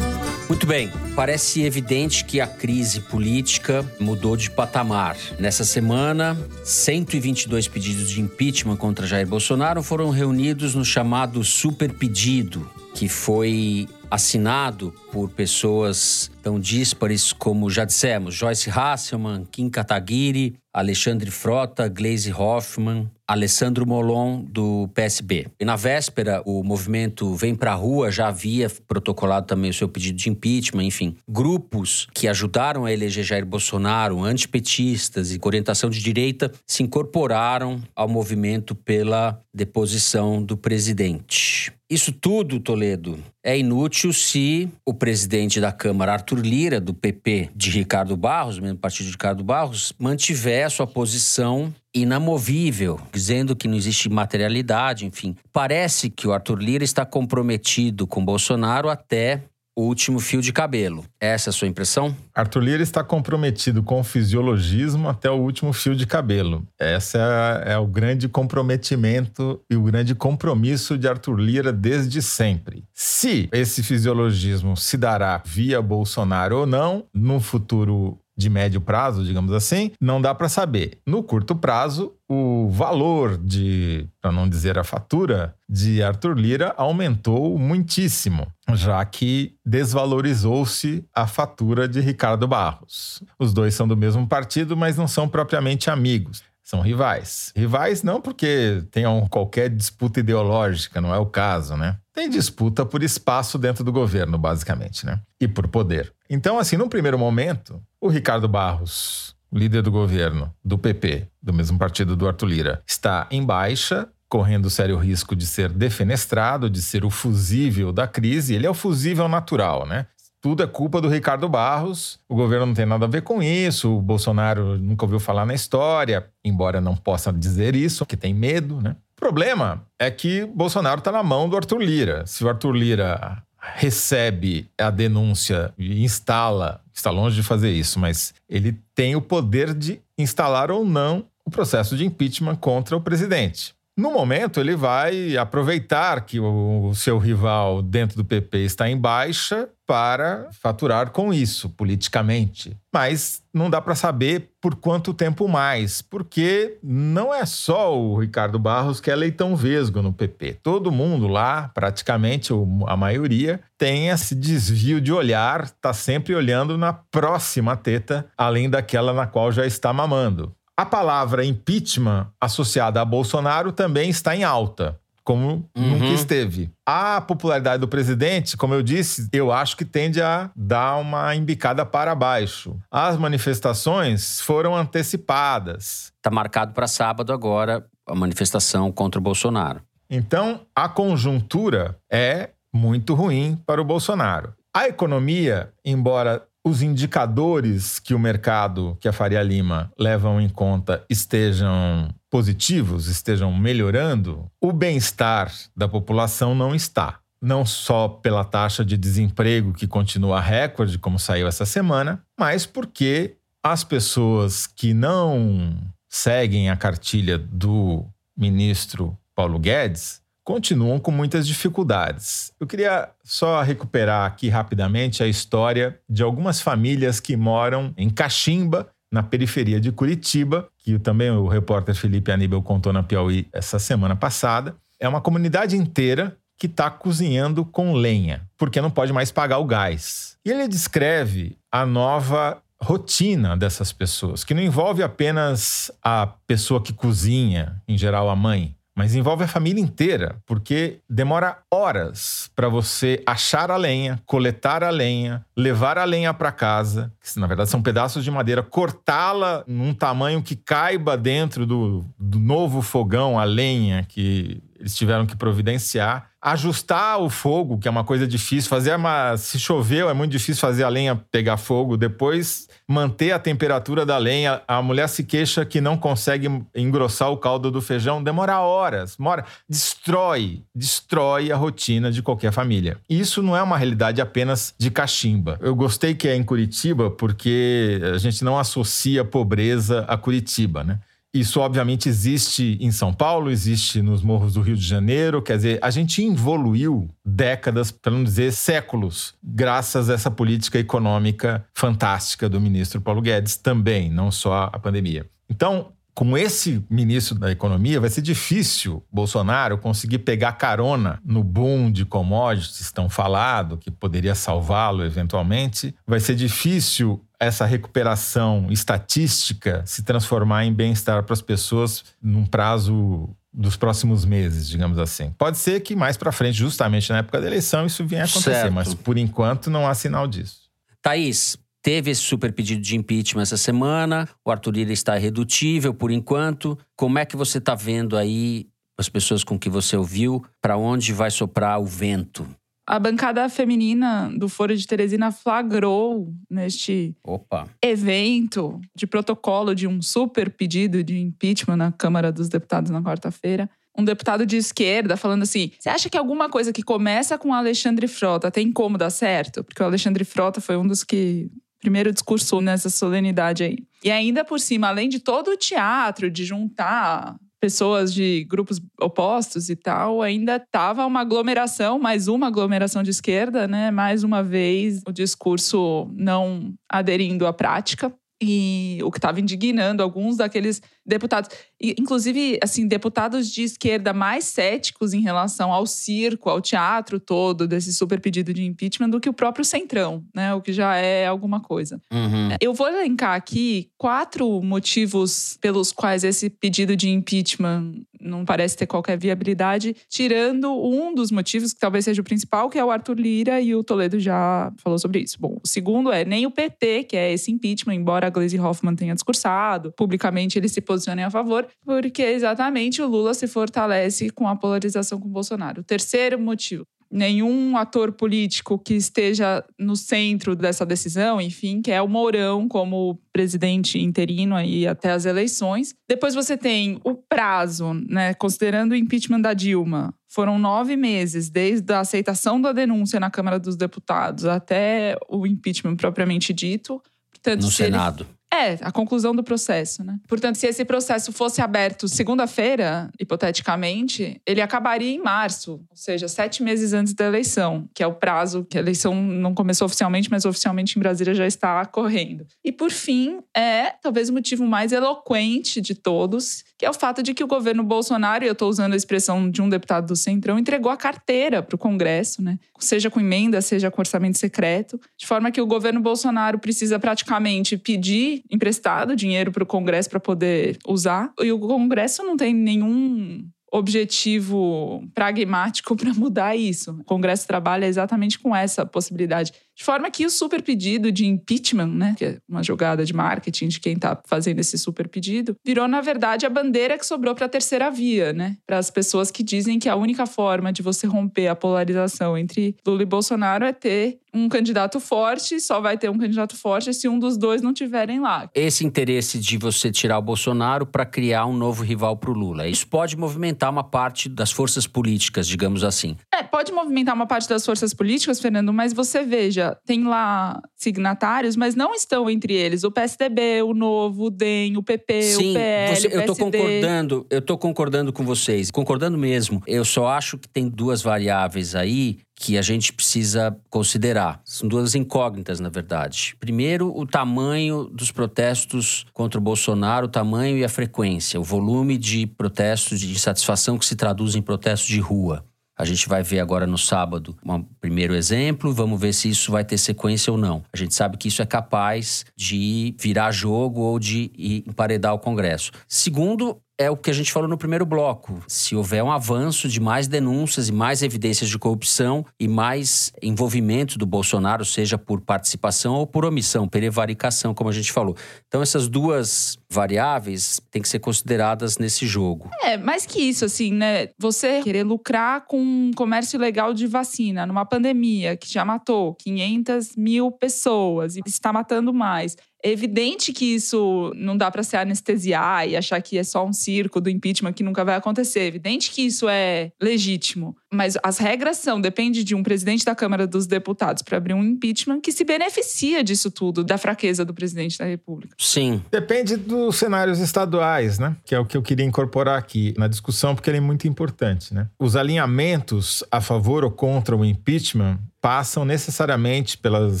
Muito 0.64 0.72
bem, 0.72 0.90
parece 1.14 1.62
evidente 1.62 2.24
que 2.24 2.40
a 2.40 2.46
crise 2.46 3.00
política 3.00 3.84
mudou 4.00 4.34
de 4.34 4.50
patamar. 4.50 5.14
Nessa 5.38 5.62
semana, 5.62 6.38
122 6.64 7.68
pedidos 7.68 8.08
de 8.08 8.22
impeachment 8.22 8.78
contra 8.78 9.06
Jair 9.06 9.26
Bolsonaro 9.26 9.82
foram 9.82 10.08
reunidos 10.08 10.74
no 10.74 10.82
chamado 10.82 11.44
super 11.44 11.92
pedido, 11.92 12.66
que 12.94 13.10
foi 13.10 13.86
assinado 14.14 14.94
por 15.10 15.28
pessoas 15.30 16.30
tão 16.40 16.60
díspares 16.60 17.32
como 17.32 17.68
já 17.68 17.84
dissemos, 17.84 18.32
Joyce 18.32 18.70
Hasselman, 18.70 19.44
Kim 19.50 19.68
Kataguiri, 19.68 20.54
Alexandre 20.72 21.32
Frota, 21.32 21.88
Glaze 21.88 22.32
Hoffman, 22.32 23.10
Alessandro 23.26 23.86
Molon, 23.86 24.42
do 24.42 24.88
PSB. 24.94 25.46
E 25.58 25.64
na 25.64 25.74
véspera, 25.74 26.42
o 26.44 26.62
movimento 26.62 27.34
Vem 27.34 27.54
Pra 27.54 27.74
Rua 27.74 28.10
já 28.10 28.28
havia 28.28 28.70
protocolado 28.86 29.46
também 29.46 29.70
o 29.70 29.74
seu 29.74 29.88
pedido 29.88 30.16
de 30.16 30.28
impeachment, 30.28 30.84
enfim. 30.84 31.16
Grupos 31.28 32.06
que 32.14 32.28
ajudaram 32.28 32.84
a 32.84 32.92
eleger 32.92 33.24
Jair 33.24 33.46
Bolsonaro, 33.46 34.22
antipetistas 34.22 35.32
e 35.32 35.38
com 35.38 35.48
orientação 35.48 35.90
de 35.90 36.00
direita, 36.00 36.52
se 36.66 36.82
incorporaram 36.82 37.82
ao 37.96 38.08
movimento 38.08 38.74
pela 38.74 39.40
deposição 39.52 40.42
do 40.42 40.56
presidente. 40.56 41.72
Isso 41.88 42.12
tudo, 42.12 42.58
Toledo, 42.58 43.22
é 43.42 43.58
inútil 43.58 44.10
se 44.12 44.70
o 44.86 44.94
presidente 44.94 45.60
da 45.60 45.70
Câmara, 45.70 46.14
Arthur 46.14 46.40
Lira, 46.40 46.80
do 46.80 46.94
PP 46.94 47.50
de 47.54 47.70
Ricardo 47.70 48.16
Barros, 48.16 48.58
mesmo 48.58 48.78
partido 48.78 49.06
de 49.06 49.12
Ricardo 49.12 49.44
Barros, 49.44 49.92
mantiver 49.98 50.64
a 50.64 50.70
sua 50.70 50.86
posição 50.86 51.72
inamovível, 51.94 52.98
dizendo 53.12 53.54
que 53.54 53.68
não 53.68 53.76
existe 53.76 54.08
materialidade, 54.08 55.04
enfim. 55.04 55.36
Parece 55.52 56.08
que 56.08 56.26
o 56.26 56.32
Arthur 56.32 56.58
Lira 56.58 56.84
está 56.84 57.04
comprometido 57.04 58.06
com 58.06 58.24
Bolsonaro 58.24 58.88
até 58.88 59.42
o 59.76 59.82
último 59.82 60.20
fio 60.20 60.40
de 60.40 60.52
cabelo. 60.52 61.04
Essa 61.20 61.48
é 61.48 61.50
a 61.50 61.52
sua 61.52 61.68
impressão? 61.68 62.14
Arthur 62.34 62.62
Lira 62.62 62.82
está 62.82 63.02
comprometido 63.02 63.82
com 63.82 64.00
o 64.00 64.04
fisiologismo 64.04 65.08
até 65.08 65.30
o 65.30 65.34
último 65.34 65.72
fio 65.72 65.94
de 65.94 66.06
cabelo. 66.06 66.66
Esse 66.78 67.18
é, 67.18 67.72
é, 67.72 67.78
o 67.78 67.86
grande 67.86 68.28
comprometimento 68.28 69.60
e 69.70 69.76
o 69.76 69.82
grande 69.82 70.14
compromisso 70.14 70.96
de 70.96 71.08
Arthur 71.08 71.36
Lira 71.36 71.72
desde 71.72 72.22
sempre. 72.22 72.84
Se 72.92 73.48
esse 73.52 73.82
fisiologismo 73.82 74.76
se 74.76 74.96
dará 74.96 75.42
via 75.44 75.82
Bolsonaro 75.82 76.58
ou 76.58 76.66
não, 76.66 77.04
no 77.12 77.40
futuro 77.40 78.18
de 78.36 78.50
médio 78.50 78.80
prazo, 78.80 79.24
digamos 79.24 79.52
assim, 79.52 79.92
não 80.00 80.20
dá 80.20 80.34
para 80.34 80.48
saber. 80.48 80.98
No 81.06 81.22
curto 81.22 81.54
prazo, 81.54 82.12
o 82.28 82.68
valor 82.70 83.36
de, 83.36 84.08
para 84.20 84.32
não 84.32 84.48
dizer 84.48 84.78
a 84.78 84.84
fatura, 84.84 85.54
de 85.68 86.02
Arthur 86.02 86.36
Lira 86.36 86.74
aumentou 86.76 87.58
muitíssimo, 87.58 88.46
já 88.72 89.04
que 89.04 89.54
desvalorizou-se 89.64 91.04
a 91.14 91.26
fatura 91.26 91.86
de 91.86 92.00
Ricardo 92.00 92.48
Barros. 92.48 93.22
Os 93.38 93.52
dois 93.52 93.74
são 93.74 93.86
do 93.86 93.96
mesmo 93.96 94.26
partido, 94.26 94.76
mas 94.76 94.96
não 94.96 95.06
são 95.06 95.28
propriamente 95.28 95.90
amigos. 95.90 96.42
São 96.64 96.80
rivais. 96.80 97.52
Rivais 97.54 98.02
não 98.02 98.22
porque 98.22 98.82
tenham 98.90 99.28
qualquer 99.28 99.68
disputa 99.68 100.20
ideológica, 100.20 100.98
não 100.98 101.14
é 101.14 101.18
o 101.18 101.26
caso, 101.26 101.76
né? 101.76 101.98
Tem 102.14 102.30
disputa 102.30 102.86
por 102.86 103.02
espaço 103.02 103.58
dentro 103.58 103.84
do 103.84 103.92
governo, 103.92 104.38
basicamente, 104.38 105.04
né? 105.04 105.20
E 105.38 105.46
por 105.46 105.68
poder. 105.68 106.12
Então, 106.28 106.58
assim, 106.58 106.78
num 106.78 106.88
primeiro 106.88 107.18
momento, 107.18 107.82
o 108.00 108.08
Ricardo 108.08 108.48
Barros, 108.48 109.36
líder 109.52 109.82
do 109.82 109.90
governo, 109.90 110.54
do 110.64 110.78
PP, 110.78 111.28
do 111.42 111.52
mesmo 111.52 111.78
partido 111.78 112.16
do 112.16 112.26
Arthur 112.26 112.46
Lira, 112.46 112.82
está 112.86 113.28
em 113.30 113.44
baixa, 113.44 114.08
correndo 114.26 114.70
sério 114.70 114.96
risco 114.96 115.36
de 115.36 115.46
ser 115.46 115.68
defenestrado, 115.68 116.70
de 116.70 116.80
ser 116.80 117.04
o 117.04 117.10
fusível 117.10 117.92
da 117.92 118.08
crise. 118.08 118.54
Ele 118.54 118.66
é 118.66 118.70
o 118.70 118.74
fusível 118.74 119.28
natural, 119.28 119.86
né? 119.86 120.06
Tudo 120.44 120.62
é 120.62 120.66
culpa 120.66 121.00
do 121.00 121.08
Ricardo 121.08 121.48
Barros. 121.48 122.20
O 122.28 122.34
governo 122.34 122.66
não 122.66 122.74
tem 122.74 122.84
nada 122.84 123.06
a 123.06 123.08
ver 123.08 123.22
com 123.22 123.42
isso. 123.42 123.96
O 123.96 124.02
Bolsonaro 124.02 124.76
nunca 124.76 125.06
ouviu 125.06 125.18
falar 125.18 125.46
na 125.46 125.54
história, 125.54 126.26
embora 126.44 126.82
não 126.82 126.94
possa 126.94 127.32
dizer 127.32 127.74
isso, 127.74 128.04
que 128.04 128.14
tem 128.14 128.34
medo, 128.34 128.78
né? 128.78 128.94
O 129.16 129.20
problema 129.20 129.86
é 129.98 130.10
que 130.10 130.44
Bolsonaro 130.44 130.98
está 130.98 131.10
na 131.10 131.22
mão 131.22 131.48
do 131.48 131.56
Arthur 131.56 131.80
Lira. 131.80 132.26
Se 132.26 132.44
o 132.44 132.48
Arthur 132.50 132.72
Lira 132.72 133.42
recebe 133.58 134.68
a 134.78 134.90
denúncia 134.90 135.72
e 135.78 136.04
instala, 136.04 136.82
está 136.92 137.10
longe 137.10 137.36
de 137.36 137.42
fazer 137.42 137.70
isso, 137.70 137.98
mas 137.98 138.34
ele 138.46 138.78
tem 138.94 139.16
o 139.16 139.22
poder 139.22 139.72
de 139.72 139.98
instalar 140.18 140.70
ou 140.70 140.84
não 140.84 141.24
o 141.42 141.50
processo 141.50 141.96
de 141.96 142.04
impeachment 142.04 142.56
contra 142.56 142.94
o 142.94 143.00
presidente. 143.00 143.74
No 143.96 144.10
momento, 144.10 144.58
ele 144.58 144.74
vai 144.74 145.36
aproveitar 145.36 146.20
que 146.22 146.40
o 146.40 146.92
seu 146.94 147.16
rival 147.16 147.80
dentro 147.80 148.16
do 148.16 148.24
PP 148.24 148.58
está 148.58 148.90
em 148.90 148.98
baixa 148.98 149.68
para 149.86 150.48
faturar 150.50 151.10
com 151.10 151.32
isso, 151.32 151.68
politicamente. 151.68 152.76
Mas 152.92 153.40
não 153.52 153.70
dá 153.70 153.80
para 153.80 153.94
saber 153.94 154.50
por 154.60 154.74
quanto 154.74 155.14
tempo 155.14 155.46
mais, 155.46 156.02
porque 156.02 156.76
não 156.82 157.32
é 157.32 157.46
só 157.46 157.96
o 157.96 158.18
Ricardo 158.18 158.58
Barros 158.58 159.00
que 159.00 159.12
é 159.12 159.14
leitão 159.14 159.54
vesgo 159.54 160.02
no 160.02 160.12
PP. 160.12 160.58
Todo 160.60 160.90
mundo 160.90 161.28
lá, 161.28 161.70
praticamente 161.72 162.52
a 162.88 162.96
maioria, 162.96 163.60
tem 163.78 164.08
esse 164.08 164.34
desvio 164.34 165.00
de 165.00 165.12
olhar, 165.12 165.64
está 165.64 165.92
sempre 165.92 166.34
olhando 166.34 166.76
na 166.76 166.92
próxima 166.92 167.76
teta, 167.76 168.26
além 168.36 168.68
daquela 168.68 169.12
na 169.12 169.26
qual 169.26 169.52
já 169.52 169.64
está 169.64 169.92
mamando. 169.92 170.52
A 170.76 170.84
palavra 170.84 171.44
impeachment 171.44 172.28
associada 172.40 173.00
a 173.00 173.04
Bolsonaro 173.04 173.70
também 173.70 174.10
está 174.10 174.34
em 174.34 174.42
alta, 174.42 174.98
como 175.22 175.70
uhum. 175.76 175.90
nunca 175.90 176.06
esteve. 176.06 176.70
A 176.84 177.20
popularidade 177.20 177.80
do 177.80 177.86
presidente, 177.86 178.56
como 178.56 178.74
eu 178.74 178.82
disse, 178.82 179.28
eu 179.32 179.52
acho 179.52 179.76
que 179.76 179.84
tende 179.84 180.20
a 180.20 180.50
dar 180.56 180.96
uma 180.96 181.34
embicada 181.34 181.86
para 181.86 182.14
baixo. 182.14 182.76
As 182.90 183.16
manifestações 183.16 184.40
foram 184.40 184.74
antecipadas. 184.74 186.12
Está 186.16 186.30
marcado 186.30 186.72
para 186.72 186.88
sábado 186.88 187.32
agora 187.32 187.86
a 188.06 188.14
manifestação 188.14 188.90
contra 188.90 189.20
o 189.20 189.22
Bolsonaro. 189.22 189.80
Então, 190.10 190.62
a 190.74 190.88
conjuntura 190.88 191.96
é 192.10 192.50
muito 192.72 193.14
ruim 193.14 193.56
para 193.64 193.80
o 193.80 193.84
Bolsonaro. 193.84 194.52
A 194.76 194.88
economia, 194.88 195.72
embora 195.84 196.42
os 196.64 196.80
indicadores 196.80 197.98
que 197.98 198.14
o 198.14 198.18
mercado, 198.18 198.96
que 198.98 199.06
a 199.06 199.12
Faria 199.12 199.42
Lima 199.42 199.92
levam 199.98 200.40
em 200.40 200.48
conta 200.48 201.04
estejam 201.10 202.08
positivos, 202.30 203.06
estejam 203.06 203.52
melhorando, 203.52 204.50
o 204.60 204.72
bem-estar 204.72 205.52
da 205.76 205.86
população 205.86 206.54
não 206.54 206.74
está. 206.74 207.18
Não 207.40 207.66
só 207.66 208.08
pela 208.08 208.42
taxa 208.42 208.82
de 208.82 208.96
desemprego 208.96 209.74
que 209.74 209.86
continua 209.86 210.40
recorde, 210.40 210.98
como 210.98 211.18
saiu 211.18 211.46
essa 211.46 211.66
semana, 211.66 212.22
mas 212.40 212.64
porque 212.64 213.36
as 213.62 213.84
pessoas 213.84 214.66
que 214.66 214.94
não 214.94 215.76
seguem 216.08 216.70
a 216.70 216.76
cartilha 216.76 217.36
do 217.36 218.06
ministro 218.36 219.16
Paulo 219.34 219.58
Guedes 219.58 220.23
continuam 220.44 221.00
com 221.00 221.10
muitas 221.10 221.46
dificuldades. 221.46 222.52
Eu 222.60 222.66
queria 222.66 223.08
só 223.24 223.62
recuperar 223.62 224.26
aqui 224.26 224.48
rapidamente 224.48 225.22
a 225.22 225.26
história 225.26 225.98
de 226.08 226.22
algumas 226.22 226.60
famílias 226.60 227.18
que 227.18 227.36
moram 227.36 227.92
em 227.96 228.10
Caximba, 228.10 228.88
na 229.10 229.22
periferia 229.22 229.80
de 229.80 229.90
Curitiba, 229.90 230.68
que 230.76 230.98
também 230.98 231.30
o 231.30 231.46
repórter 231.46 231.94
Felipe 231.94 232.30
Aníbal 232.30 232.62
contou 232.62 232.92
na 232.92 233.02
Piauí 233.02 233.46
essa 233.52 233.78
semana 233.78 234.14
passada. 234.14 234.76
É 235.00 235.08
uma 235.08 235.20
comunidade 235.20 235.76
inteira 235.76 236.36
que 236.58 236.66
está 236.66 236.90
cozinhando 236.90 237.64
com 237.64 237.94
lenha, 237.94 238.42
porque 238.56 238.80
não 238.80 238.90
pode 238.90 239.12
mais 239.12 239.30
pagar 239.32 239.58
o 239.58 239.64
gás. 239.64 240.36
E 240.44 240.50
ele 240.50 240.68
descreve 240.68 241.56
a 241.70 241.86
nova 241.86 242.60
rotina 242.80 243.56
dessas 243.56 243.92
pessoas, 243.92 244.44
que 244.44 244.52
não 244.52 244.62
envolve 244.62 245.02
apenas 245.02 245.90
a 246.02 246.26
pessoa 246.46 246.82
que 246.82 246.92
cozinha, 246.92 247.80
em 247.88 247.96
geral 247.96 248.28
a 248.28 248.36
mãe, 248.36 248.76
mas 248.96 249.14
envolve 249.14 249.44
a 249.44 249.48
família 249.48 249.82
inteira, 249.82 250.36
porque 250.46 251.00
demora 251.10 251.58
horas 251.70 252.50
para 252.54 252.68
você 252.68 253.22
achar 253.26 253.70
a 253.70 253.76
lenha, 253.76 254.20
coletar 254.24 254.84
a 254.84 254.90
lenha, 254.90 255.44
levar 255.56 255.98
a 255.98 256.04
lenha 256.04 256.32
para 256.32 256.52
casa, 256.52 257.12
que 257.20 257.40
na 257.40 257.46
verdade 257.46 257.70
são 257.70 257.82
pedaços 257.82 258.22
de 258.22 258.30
madeira, 258.30 258.62
cortá-la 258.62 259.64
num 259.66 259.92
tamanho 259.92 260.42
que 260.42 260.54
caiba 260.54 261.16
dentro 261.16 261.66
do, 261.66 262.04
do 262.18 262.38
novo 262.38 262.82
fogão, 262.82 263.38
a 263.38 263.44
lenha 263.44 264.04
que 264.08 264.62
eles 264.78 264.94
tiveram 264.94 265.26
que 265.26 265.36
providenciar 265.36 266.30
ajustar 266.44 267.18
o 267.22 267.30
fogo, 267.30 267.78
que 267.78 267.88
é 267.88 267.90
uma 267.90 268.04
coisa 268.04 268.26
difícil, 268.26 268.68
fazer. 268.68 268.94
Se 269.38 269.58
choveu, 269.58 270.10
é 270.10 270.12
muito 270.12 270.30
difícil 270.30 270.60
fazer 270.60 270.84
a 270.84 270.90
lenha 270.90 271.16
pegar 271.16 271.56
fogo. 271.56 271.96
Depois, 271.96 272.68
manter 272.86 273.32
a 273.32 273.38
temperatura 273.38 274.04
da 274.04 274.18
lenha. 274.18 274.60
A 274.68 274.82
mulher 274.82 275.08
se 275.08 275.24
queixa 275.24 275.64
que 275.64 275.80
não 275.80 275.96
consegue 275.96 276.48
engrossar 276.74 277.30
o 277.30 277.38
caldo 277.38 277.70
do 277.70 277.80
feijão, 277.80 278.22
demora 278.22 278.60
horas. 278.60 279.16
Mora, 279.16 279.46
destrói, 279.66 280.62
destrói 280.74 281.50
a 281.50 281.56
rotina 281.56 282.12
de 282.12 282.20
qualquer 282.20 282.52
família. 282.52 282.98
Isso 283.08 283.42
não 283.42 283.56
é 283.56 283.62
uma 283.62 283.78
realidade 283.78 284.20
apenas 284.20 284.74
de 284.78 284.90
cachimba. 284.90 285.58
Eu 285.62 285.74
gostei 285.74 286.14
que 286.14 286.28
é 286.28 286.36
em 286.36 286.42
Curitiba, 286.42 287.10
porque 287.10 287.98
a 288.14 288.18
gente 288.18 288.44
não 288.44 288.58
associa 288.58 289.24
pobreza 289.24 290.04
a 290.06 290.18
Curitiba, 290.18 290.84
né? 290.84 290.98
Isso, 291.34 291.58
obviamente, 291.58 292.08
existe 292.08 292.78
em 292.80 292.92
São 292.92 293.12
Paulo, 293.12 293.50
existe 293.50 294.00
nos 294.00 294.22
morros 294.22 294.54
do 294.54 294.60
Rio 294.60 294.76
de 294.76 294.86
Janeiro. 294.86 295.42
Quer 295.42 295.56
dizer, 295.56 295.78
a 295.82 295.90
gente 295.90 296.24
evoluiu 296.24 297.10
décadas, 297.26 297.90
para 297.90 298.12
não 298.12 298.22
dizer 298.22 298.52
séculos, 298.52 299.34
graças 299.42 300.08
a 300.08 300.14
essa 300.14 300.30
política 300.30 300.78
econômica 300.78 301.66
fantástica 301.74 302.48
do 302.48 302.60
ministro 302.60 303.00
Paulo 303.00 303.20
Guedes 303.20 303.56
também, 303.56 304.08
não 304.08 304.30
só 304.30 304.70
a 304.72 304.78
pandemia. 304.78 305.26
Então, 305.50 305.88
com 306.14 306.38
esse 306.38 306.84
ministro 306.88 307.36
da 307.36 307.50
Economia, 307.50 308.00
vai 308.00 308.08
ser 308.08 308.22
difícil 308.22 309.04
Bolsonaro 309.10 309.76
conseguir 309.76 310.18
pegar 310.18 310.52
carona 310.52 311.20
no 311.24 311.42
boom 311.42 311.90
de 311.90 312.04
commodities 312.04 312.92
tão 312.92 313.10
falado, 313.10 313.76
que 313.76 313.90
poderia 313.90 314.34
salvá-lo 314.34 315.04
eventualmente. 315.04 315.94
Vai 316.06 316.20
ser 316.20 316.36
difícil 316.36 317.20
essa 317.38 317.66
recuperação 317.66 318.68
estatística 318.70 319.82
se 319.84 320.04
transformar 320.04 320.64
em 320.64 320.72
bem-estar 320.72 321.22
para 321.24 321.34
as 321.34 321.42
pessoas 321.42 322.04
num 322.22 322.46
prazo 322.46 323.28
dos 323.52 323.76
próximos 323.76 324.24
meses, 324.24 324.68
digamos 324.68 324.98
assim. 324.98 325.30
Pode 325.36 325.58
ser 325.58 325.80
que 325.80 325.96
mais 325.96 326.16
para 326.16 326.30
frente, 326.30 326.56
justamente 326.58 327.10
na 327.10 327.18
época 327.18 327.40
da 327.40 327.46
eleição, 327.46 327.86
isso 327.86 328.04
venha 328.06 328.22
a 328.22 328.24
acontecer, 328.24 328.52
certo. 328.52 328.72
mas 328.72 328.94
por 328.94 329.18
enquanto 329.18 329.68
não 329.68 329.86
há 329.86 329.94
sinal 329.94 330.26
disso. 330.26 330.64
Thaís, 331.02 331.58
teve 331.84 332.10
esse 332.10 332.22
super 332.22 332.50
pedido 332.50 332.80
de 332.80 332.96
impeachment 332.96 333.42
essa 333.42 333.58
semana, 333.58 334.26
o 334.42 334.50
Arthur 334.50 334.72
Lira 334.72 334.92
está 334.92 335.18
irredutível 335.18 335.92
por 335.92 336.10
enquanto. 336.10 336.78
Como 336.96 337.18
é 337.18 337.26
que 337.26 337.36
você 337.36 337.58
está 337.58 337.74
vendo 337.74 338.16
aí 338.16 338.66
as 338.98 339.08
pessoas 339.08 339.44
com 339.44 339.58
que 339.58 339.68
você 339.68 339.96
ouviu, 339.96 340.42
para 340.62 340.78
onde 340.78 341.12
vai 341.12 341.30
soprar 341.30 341.78
o 341.78 341.84
vento? 341.84 342.48
A 342.86 342.98
bancada 342.98 343.48
feminina 343.48 344.30
do 344.36 344.48
Foro 344.48 344.74
de 344.74 344.86
Teresina 344.86 345.30
flagrou 345.30 346.32
neste 346.50 347.14
Opa. 347.22 347.68
evento 347.82 348.80
de 348.94 349.06
protocolo 349.06 349.74
de 349.74 349.86
um 349.86 350.00
super 350.00 350.50
pedido 350.50 351.02
de 351.02 351.18
impeachment 351.18 351.76
na 351.76 351.92
Câmara 351.92 352.32
dos 352.32 352.48
Deputados 352.48 352.90
na 352.90 353.02
quarta-feira. 353.02 353.68
Um 353.96 354.04
deputado 354.04 354.44
de 354.44 354.56
esquerda 354.56 355.16
falando 355.16 355.42
assim: 355.42 355.70
você 355.78 355.88
acha 355.88 356.10
que 356.10 356.18
alguma 356.18 356.48
coisa 356.48 356.72
que 356.72 356.82
começa 356.82 357.38
com 357.38 357.50
o 357.50 357.54
Alexandre 357.54 358.08
Frota 358.08 358.50
tem 358.50 358.72
como 358.72 358.98
dar 358.98 359.10
certo? 359.10 359.62
Porque 359.62 359.82
o 359.82 359.86
Alexandre 359.86 360.24
Frota 360.24 360.60
foi 360.60 360.76
um 360.76 360.86
dos 360.86 361.04
que 361.04 361.50
primeiro 361.84 362.12
discursou 362.12 362.62
nessa 362.62 362.88
solenidade 362.88 363.62
aí. 363.62 363.76
E 364.02 364.10
ainda 364.10 364.42
por 364.42 364.58
cima, 364.58 364.88
além 364.88 365.08
de 365.08 365.20
todo 365.20 365.50
o 365.50 365.56
teatro 365.56 366.30
de 366.30 366.44
juntar 366.44 367.36
pessoas 367.60 368.12
de 368.12 368.44
grupos 368.44 368.80
opostos 369.00 369.70
e 369.70 369.76
tal, 369.76 370.20
ainda 370.20 370.56
estava 370.56 371.06
uma 371.06 371.20
aglomeração, 371.20 371.98
mais 371.98 372.26
uma 372.26 372.46
aglomeração 372.48 373.02
de 373.02 373.10
esquerda, 373.10 373.66
né? 373.66 373.90
Mais 373.90 374.22
uma 374.22 374.42
vez 374.42 375.02
o 375.06 375.12
discurso 375.12 376.10
não 376.14 376.74
aderindo 376.88 377.46
à 377.46 377.52
prática 377.52 378.12
e 378.44 379.02
o 379.02 379.10
que 379.10 379.18
estava 379.18 379.40
indignando 379.40 380.02
alguns 380.02 380.36
daqueles 380.36 380.82
deputados, 381.04 381.50
inclusive 381.80 382.58
assim 382.62 382.86
deputados 382.86 383.50
de 383.50 383.62
esquerda 383.62 384.12
mais 384.12 384.44
céticos 384.44 385.12
em 385.12 385.20
relação 385.20 385.72
ao 385.72 385.86
circo, 385.86 386.48
ao 386.48 386.60
teatro 386.60 387.18
todo 387.18 387.66
desse 387.66 387.92
super 387.92 388.20
pedido 388.20 388.52
de 388.52 388.64
impeachment 388.64 389.08
do 389.10 389.20
que 389.20 389.28
o 389.28 389.32
próprio 389.32 389.64
centrão, 389.64 390.24
né? 390.34 390.54
O 390.54 390.60
que 390.60 390.72
já 390.72 390.96
é 390.96 391.26
alguma 391.26 391.60
coisa. 391.60 392.00
Uhum. 392.12 392.50
Eu 392.60 392.72
vou 392.74 392.88
elencar 392.88 393.34
aqui 393.34 393.90
quatro 393.98 394.62
motivos 394.62 395.58
pelos 395.60 395.92
quais 395.92 396.24
esse 396.24 396.48
pedido 396.48 396.96
de 396.96 397.08
impeachment 397.10 397.94
não 398.24 398.44
parece 398.44 398.76
ter 398.76 398.86
qualquer 398.86 399.18
viabilidade, 399.18 399.94
tirando 400.08 400.72
um 400.72 401.14
dos 401.14 401.30
motivos 401.30 401.72
que 401.72 401.78
talvez 401.78 402.04
seja 402.04 402.20
o 402.20 402.24
principal, 402.24 402.70
que 402.70 402.78
é 402.78 402.84
o 402.84 402.90
Arthur 402.90 403.18
Lira 403.18 403.60
e 403.60 403.74
o 403.74 403.84
Toledo 403.84 404.18
já 404.18 404.72
falou 404.82 404.98
sobre 404.98 405.20
isso. 405.20 405.36
Bom, 405.38 405.58
o 405.62 405.68
segundo 405.68 406.10
é 406.10 406.24
nem 406.24 406.46
o 406.46 406.50
PT, 406.50 407.04
que 407.04 407.16
é 407.16 407.32
esse 407.32 407.52
impeachment, 407.52 407.94
embora 407.94 408.26
a 408.26 408.30
Gleisi 408.30 408.58
Hoffmann 408.58 408.96
tenha 408.96 409.14
discursado, 409.14 409.92
publicamente 409.92 410.58
ele 410.58 410.68
se 410.68 410.80
posicionem 410.80 411.24
a 411.24 411.30
favor, 411.30 411.66
porque 411.84 412.22
exatamente 412.22 413.02
o 413.02 413.06
Lula 413.06 413.34
se 413.34 413.46
fortalece 413.46 414.30
com 414.30 414.48
a 414.48 414.56
polarização 414.56 415.20
com 415.20 415.28
o 415.28 415.30
Bolsonaro. 415.30 415.82
O 415.82 415.84
terceiro 415.84 416.38
motivo, 416.38 416.86
nenhum 417.10 417.76
ator 417.76 418.12
político 418.12 418.78
que 418.78 418.94
esteja 418.94 419.64
no 419.78 419.96
centro 419.96 420.56
dessa 420.56 420.84
decisão, 420.84 421.40
enfim, 421.40 421.80
que 421.80 421.90
é 421.90 422.00
o 422.02 422.08
Mourão 422.08 422.68
como 422.68 423.18
presidente 423.32 423.98
interino 423.98 424.54
aí 424.54 424.86
até 424.86 425.12
as 425.12 425.24
eleições. 425.24 425.94
Depois 426.08 426.34
você 426.34 426.56
tem 426.56 426.98
o 427.04 427.14
prazo, 427.14 427.94
né, 428.08 428.34
considerando 428.34 428.92
o 428.92 428.96
impeachment 428.96 429.40
da 429.40 429.54
Dilma, 429.54 430.14
foram 430.28 430.58
nove 430.58 430.96
meses 430.96 431.48
desde 431.48 431.92
a 431.92 432.00
aceitação 432.00 432.60
da 432.60 432.72
denúncia 432.72 433.20
na 433.20 433.30
Câmara 433.30 433.58
dos 433.58 433.76
Deputados 433.76 434.44
até 434.44 435.16
o 435.28 435.46
impeachment 435.46 435.96
propriamente 435.96 436.52
dito. 436.52 437.00
Portanto, 437.30 437.62
no 437.62 437.70
Senado. 437.70 438.22
Ele 438.22 438.30
É, 438.54 438.78
a 438.82 438.92
conclusão 438.92 439.34
do 439.34 439.42
processo, 439.42 440.04
né? 440.04 440.16
Portanto, 440.28 440.54
se 440.56 440.66
esse 440.68 440.84
processo 440.84 441.32
fosse 441.32 441.60
aberto 441.60 442.06
segunda-feira, 442.06 443.10
hipoteticamente, 443.18 444.40
ele 444.46 444.60
acabaria 444.60 445.10
em 445.10 445.18
março, 445.18 445.72
ou 445.90 445.96
seja, 445.96 446.28
sete 446.28 446.62
meses 446.62 446.92
antes 446.92 447.14
da 447.14 447.24
eleição, 447.24 447.88
que 447.92 448.00
é 448.00 448.06
o 448.06 448.14
prazo 448.14 448.64
que 448.64 448.78
a 448.78 448.80
eleição 448.80 449.12
não 449.12 449.52
começou 449.52 449.86
oficialmente, 449.86 450.30
mas 450.30 450.44
oficialmente 450.44 450.96
em 450.96 451.00
Brasília 451.00 451.34
já 451.34 451.46
está 451.46 451.84
correndo. 451.84 452.46
E 452.64 452.70
por 452.70 452.92
fim, 452.92 453.40
é 453.56 453.90
talvez 454.00 454.28
o 454.28 454.32
motivo 454.32 454.64
mais 454.64 454.92
eloquente 454.92 455.80
de 455.80 455.96
todos, 455.96 456.62
que 456.84 456.86
é 456.86 456.90
o 456.90 456.92
fato 456.92 457.22
de 457.22 457.32
que 457.32 457.42
o 457.42 457.46
governo 457.46 457.82
Bolsonaro, 457.82 458.44
e 458.44 458.46
eu 458.46 458.52
estou 458.52 458.68
usando 458.68 458.92
a 458.92 458.96
expressão 458.96 459.50
de 459.50 459.62
um 459.62 459.70
deputado 459.70 460.08
do 460.08 460.14
Centrão, 460.14 460.58
entregou 460.58 460.92
a 460.92 460.98
carteira 460.98 461.62
para 461.62 461.74
o 461.74 461.78
Congresso, 461.78 462.42
né? 462.42 462.58
Seja 462.78 463.08
com 463.08 463.18
emenda, 463.20 463.62
seja 463.62 463.90
com 463.90 464.02
orçamento 464.02 464.36
secreto, 464.36 465.00
de 465.16 465.26
forma 465.26 465.50
que 465.50 465.62
o 465.62 465.66
governo 465.66 465.98
Bolsonaro 465.98 466.58
precisa 466.58 466.98
praticamente 466.98 467.78
pedir 467.78 468.44
emprestado 468.50 469.16
dinheiro 469.16 469.50
para 469.50 469.62
o 469.62 469.66
Congresso 469.66 470.10
para 470.10 470.20
poder 470.20 470.76
usar, 470.86 471.32
e 471.40 471.50
o 471.50 471.58
Congresso 471.58 472.22
não 472.22 472.36
tem 472.36 472.52
nenhum 472.52 473.48
objetivo 473.72 475.02
pragmático 475.14 475.96
para 475.96 476.12
mudar 476.12 476.54
isso. 476.54 476.92
O 477.00 477.04
Congresso 477.04 477.46
trabalha 477.46 477.86
exatamente 477.86 478.38
com 478.38 478.54
essa 478.54 478.84
possibilidade. 478.84 479.52
De 479.76 479.84
forma 479.84 480.10
que 480.10 480.24
o 480.24 480.30
super 480.30 480.62
pedido 480.62 481.10
de 481.10 481.26
impeachment, 481.26 481.88
né, 481.88 482.14
que 482.16 482.24
é 482.24 482.38
uma 482.48 482.62
jogada 482.62 483.04
de 483.04 483.12
marketing 483.12 483.68
de 483.68 483.80
quem 483.80 483.94
está 483.94 484.20
fazendo 484.24 484.60
esse 484.60 484.78
super 484.78 485.08
pedido, 485.08 485.56
virou, 485.64 485.88
na 485.88 486.00
verdade, 486.00 486.46
a 486.46 486.50
bandeira 486.50 486.96
que 486.96 487.04
sobrou 487.04 487.34
para 487.34 487.46
a 487.46 487.48
terceira 487.48 487.90
via, 487.90 488.32
né? 488.32 488.56
Para 488.66 488.78
as 488.78 488.90
pessoas 488.90 489.30
que 489.30 489.42
dizem 489.42 489.78
que 489.78 489.88
a 489.88 489.96
única 489.96 490.26
forma 490.26 490.72
de 490.72 490.82
você 490.82 491.06
romper 491.06 491.48
a 491.48 491.56
polarização 491.56 492.38
entre 492.38 492.76
Lula 492.86 493.02
e 493.02 493.06
Bolsonaro 493.06 493.64
é 493.64 493.72
ter 493.72 494.20
um 494.34 494.48
candidato 494.48 494.98
forte, 494.98 495.60
só 495.60 495.80
vai 495.80 495.96
ter 495.96 496.10
um 496.10 496.18
candidato 496.18 496.56
forte 496.56 496.92
se 496.92 497.08
um 497.08 497.18
dos 497.18 497.36
dois 497.36 497.62
não 497.62 497.72
tiverem 497.72 498.20
lá. 498.20 498.50
Esse 498.52 498.84
interesse 498.84 499.38
de 499.38 499.56
você 499.56 499.92
tirar 499.92 500.18
o 500.18 500.22
Bolsonaro 500.22 500.84
para 500.84 501.06
criar 501.06 501.46
um 501.46 501.56
novo 501.56 501.84
rival 501.84 502.16
para 502.16 502.30
o 502.30 502.34
Lula, 502.34 502.66
isso 502.66 502.86
pode 502.88 503.16
movimentar 503.16 503.70
uma 503.70 503.84
parte 503.84 504.28
das 504.28 504.50
forças 504.50 504.86
políticas, 504.86 505.46
digamos 505.46 505.84
assim. 505.84 506.16
É, 506.34 506.42
pode 506.42 506.72
movimentar 506.72 507.14
uma 507.14 507.26
parte 507.26 507.48
das 507.48 507.64
forças 507.64 507.94
políticas, 507.94 508.40
Fernando, 508.40 508.72
mas 508.72 508.92
você 508.92 509.22
veja, 509.22 509.63
tem 509.84 510.04
lá 510.04 510.60
signatários, 510.76 511.56
mas 511.56 511.74
não 511.74 511.94
estão 511.94 512.28
entre 512.28 512.52
eles 512.52 512.84
o 512.84 512.90
PSDB, 512.90 513.62
o 513.62 513.72
Novo, 513.74 514.24
o 514.24 514.30
DEM, 514.30 514.76
o 514.76 514.82
PP, 514.82 515.22
Sim, 515.22 515.50
o 515.50 515.54
PL, 515.54 515.96
você, 515.96 516.06
eu 516.06 516.10
tô 516.26 516.34
PSD. 516.34 516.58
concordando, 516.58 517.26
eu 517.30 517.42
tô 517.42 517.58
concordando 517.58 518.12
com 518.12 518.24
vocês, 518.24 518.70
concordando 518.70 519.16
mesmo. 519.16 519.62
Eu 519.66 519.84
só 519.84 520.08
acho 520.08 520.38
que 520.38 520.48
tem 520.48 520.68
duas 520.68 521.02
variáveis 521.02 521.74
aí 521.74 522.18
que 522.36 522.58
a 522.58 522.62
gente 522.62 522.92
precisa 522.92 523.56
considerar. 523.70 524.40
São 524.44 524.68
duas 524.68 524.94
incógnitas, 524.94 525.60
na 525.60 525.68
verdade. 525.68 526.36
Primeiro, 526.40 526.92
o 526.94 527.06
tamanho 527.06 527.84
dos 527.84 528.10
protestos 528.10 529.06
contra 529.12 529.38
o 529.38 529.42
Bolsonaro, 529.42 530.06
o 530.06 530.10
tamanho 530.10 530.58
e 530.58 530.64
a 530.64 530.68
frequência, 530.68 531.38
o 531.40 531.44
volume 531.44 531.96
de 531.96 532.26
protestos 532.26 533.00
de 533.00 533.12
insatisfação 533.12 533.78
que 533.78 533.86
se 533.86 533.94
traduz 533.94 534.34
em 534.34 534.42
protestos 534.42 534.88
de 534.88 535.00
rua. 535.00 535.44
A 535.76 535.84
gente 535.84 536.08
vai 536.08 536.22
ver 536.22 536.38
agora 536.38 536.66
no 536.66 536.78
sábado 536.78 537.36
um 537.44 537.62
primeiro 537.80 538.14
exemplo, 538.14 538.72
vamos 538.72 539.00
ver 539.00 539.12
se 539.12 539.28
isso 539.28 539.50
vai 539.50 539.64
ter 539.64 539.76
sequência 539.76 540.32
ou 540.32 540.38
não. 540.38 540.62
A 540.72 540.76
gente 540.76 540.94
sabe 540.94 541.16
que 541.16 541.28
isso 541.28 541.42
é 541.42 541.46
capaz 541.46 542.24
de 542.36 542.94
virar 542.98 543.32
jogo 543.32 543.80
ou 543.80 543.98
de 543.98 544.62
emparedar 544.66 545.12
o 545.14 545.18
Congresso. 545.18 545.72
Segundo, 545.88 546.60
é 546.78 546.90
o 546.90 546.96
que 546.96 547.10
a 547.10 547.12
gente 547.12 547.32
falou 547.32 547.48
no 547.48 547.56
primeiro 547.56 547.86
bloco. 547.86 548.42
Se 548.48 548.74
houver 548.74 549.02
um 549.02 549.10
avanço 549.10 549.68
de 549.68 549.80
mais 549.80 550.08
denúncias 550.08 550.68
e 550.68 550.72
mais 550.72 551.02
evidências 551.02 551.48
de 551.48 551.58
corrupção 551.58 552.24
e 552.38 552.48
mais 552.48 553.12
envolvimento 553.22 553.96
do 553.96 554.06
Bolsonaro, 554.06 554.64
seja 554.64 554.98
por 554.98 555.20
participação 555.20 555.94
ou 555.94 556.06
por 556.06 556.24
omissão, 556.24 556.66
prevaricação, 556.66 557.54
como 557.54 557.70
a 557.70 557.72
gente 557.72 557.92
falou. 557.92 558.16
Então, 558.48 558.60
essas 558.60 558.88
duas 558.88 559.56
variáveis 559.70 560.60
têm 560.70 560.82
que 560.82 560.88
ser 560.88 560.98
consideradas 560.98 561.78
nesse 561.78 562.06
jogo. 562.06 562.50
É, 562.62 562.76
mais 562.76 563.06
que 563.06 563.20
isso, 563.20 563.44
assim, 563.44 563.72
né? 563.72 564.08
Você 564.18 564.62
querer 564.62 564.84
lucrar 564.84 565.46
com 565.46 565.60
um 565.60 565.90
comércio 565.94 566.36
ilegal 566.36 566.74
de 566.74 566.86
vacina 566.86 567.46
numa 567.46 567.64
pandemia 567.64 568.36
que 568.36 568.52
já 568.52 568.64
matou 568.64 569.14
500 569.14 569.96
mil 569.96 570.32
pessoas 570.32 571.16
e 571.16 571.20
está 571.26 571.52
matando 571.52 571.92
mais. 571.92 572.36
É 572.64 572.70
evidente 572.70 573.30
que 573.30 573.44
isso 573.44 574.10
não 574.16 574.34
dá 574.34 574.50
para 574.50 574.62
se 574.62 574.74
anestesiar 574.74 575.68
e 575.68 575.76
achar 575.76 576.00
que 576.00 576.16
é 576.16 576.24
só 576.24 576.46
um 576.46 576.52
circo 576.52 576.98
do 576.98 577.10
impeachment 577.10 577.52
que 577.52 577.62
nunca 577.62 577.84
vai 577.84 577.94
acontecer. 577.94 578.40
É 578.40 578.46
evidente 578.46 578.90
que 578.90 579.02
isso 579.02 579.28
é 579.28 579.70
legítimo. 579.78 580.56
Mas 580.74 580.96
as 581.02 581.18
regras 581.18 581.58
são: 581.58 581.80
depende 581.80 582.24
de 582.24 582.34
um 582.34 582.42
presidente 582.42 582.84
da 582.84 582.94
Câmara 582.94 583.26
dos 583.26 583.46
Deputados 583.46 584.02
para 584.02 584.18
abrir 584.18 584.34
um 584.34 584.42
impeachment 584.42 585.00
que 585.00 585.12
se 585.12 585.24
beneficia 585.24 586.02
disso 586.02 586.30
tudo, 586.30 586.64
da 586.64 586.76
fraqueza 586.76 587.24
do 587.24 587.32
presidente 587.32 587.78
da 587.78 587.84
República. 587.84 588.34
Sim. 588.38 588.82
Depende 588.90 589.36
dos 589.36 589.76
cenários 589.76 590.18
estaduais, 590.18 590.98
né? 590.98 591.16
Que 591.24 591.34
é 591.34 591.38
o 591.38 591.44
que 591.44 591.56
eu 591.56 591.62
queria 591.62 591.84
incorporar 591.84 592.38
aqui 592.38 592.74
na 592.76 592.88
discussão, 592.88 593.34
porque 593.34 593.48
ele 593.48 593.58
é 593.58 593.60
muito 593.60 593.86
importante, 593.86 594.52
né? 594.52 594.68
Os 594.78 594.96
alinhamentos 594.96 596.02
a 596.10 596.20
favor 596.20 596.64
ou 596.64 596.70
contra 596.70 597.16
o 597.16 597.24
impeachment 597.24 597.98
passam 598.24 598.64
necessariamente 598.64 599.58
pelas 599.58 600.00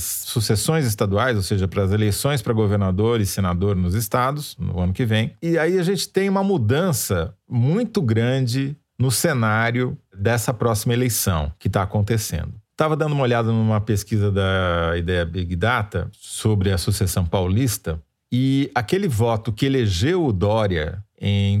sucessões 0.00 0.86
estaduais, 0.86 1.36
ou 1.36 1.42
seja, 1.42 1.68
pelas 1.68 1.92
eleições 1.92 2.40
para 2.40 2.54
governador 2.54 3.20
e 3.20 3.26
senador 3.26 3.76
nos 3.76 3.94
estados 3.94 4.56
no 4.58 4.80
ano 4.80 4.94
que 4.94 5.04
vem. 5.04 5.36
E 5.42 5.58
aí 5.58 5.78
a 5.78 5.82
gente 5.82 6.08
tem 6.08 6.26
uma 6.30 6.42
mudança 6.42 7.34
muito 7.46 8.00
grande 8.00 8.74
no 9.04 9.10
cenário 9.10 9.98
dessa 10.16 10.54
próxima 10.54 10.94
eleição 10.94 11.52
que 11.58 11.68
está 11.68 11.82
acontecendo. 11.82 12.54
Estava 12.72 12.96
dando 12.96 13.12
uma 13.12 13.22
olhada 13.22 13.52
numa 13.52 13.78
pesquisa 13.78 14.32
da 14.32 14.96
Ideia 14.96 15.26
Big 15.26 15.54
Data 15.56 16.08
sobre 16.12 16.72
a 16.72 16.78
sucessão 16.78 17.26
paulista 17.26 18.02
e 18.32 18.70
aquele 18.74 19.06
voto 19.06 19.52
que 19.52 19.66
elegeu 19.66 20.24
o 20.24 20.32
Dória 20.32 21.04
em 21.20 21.60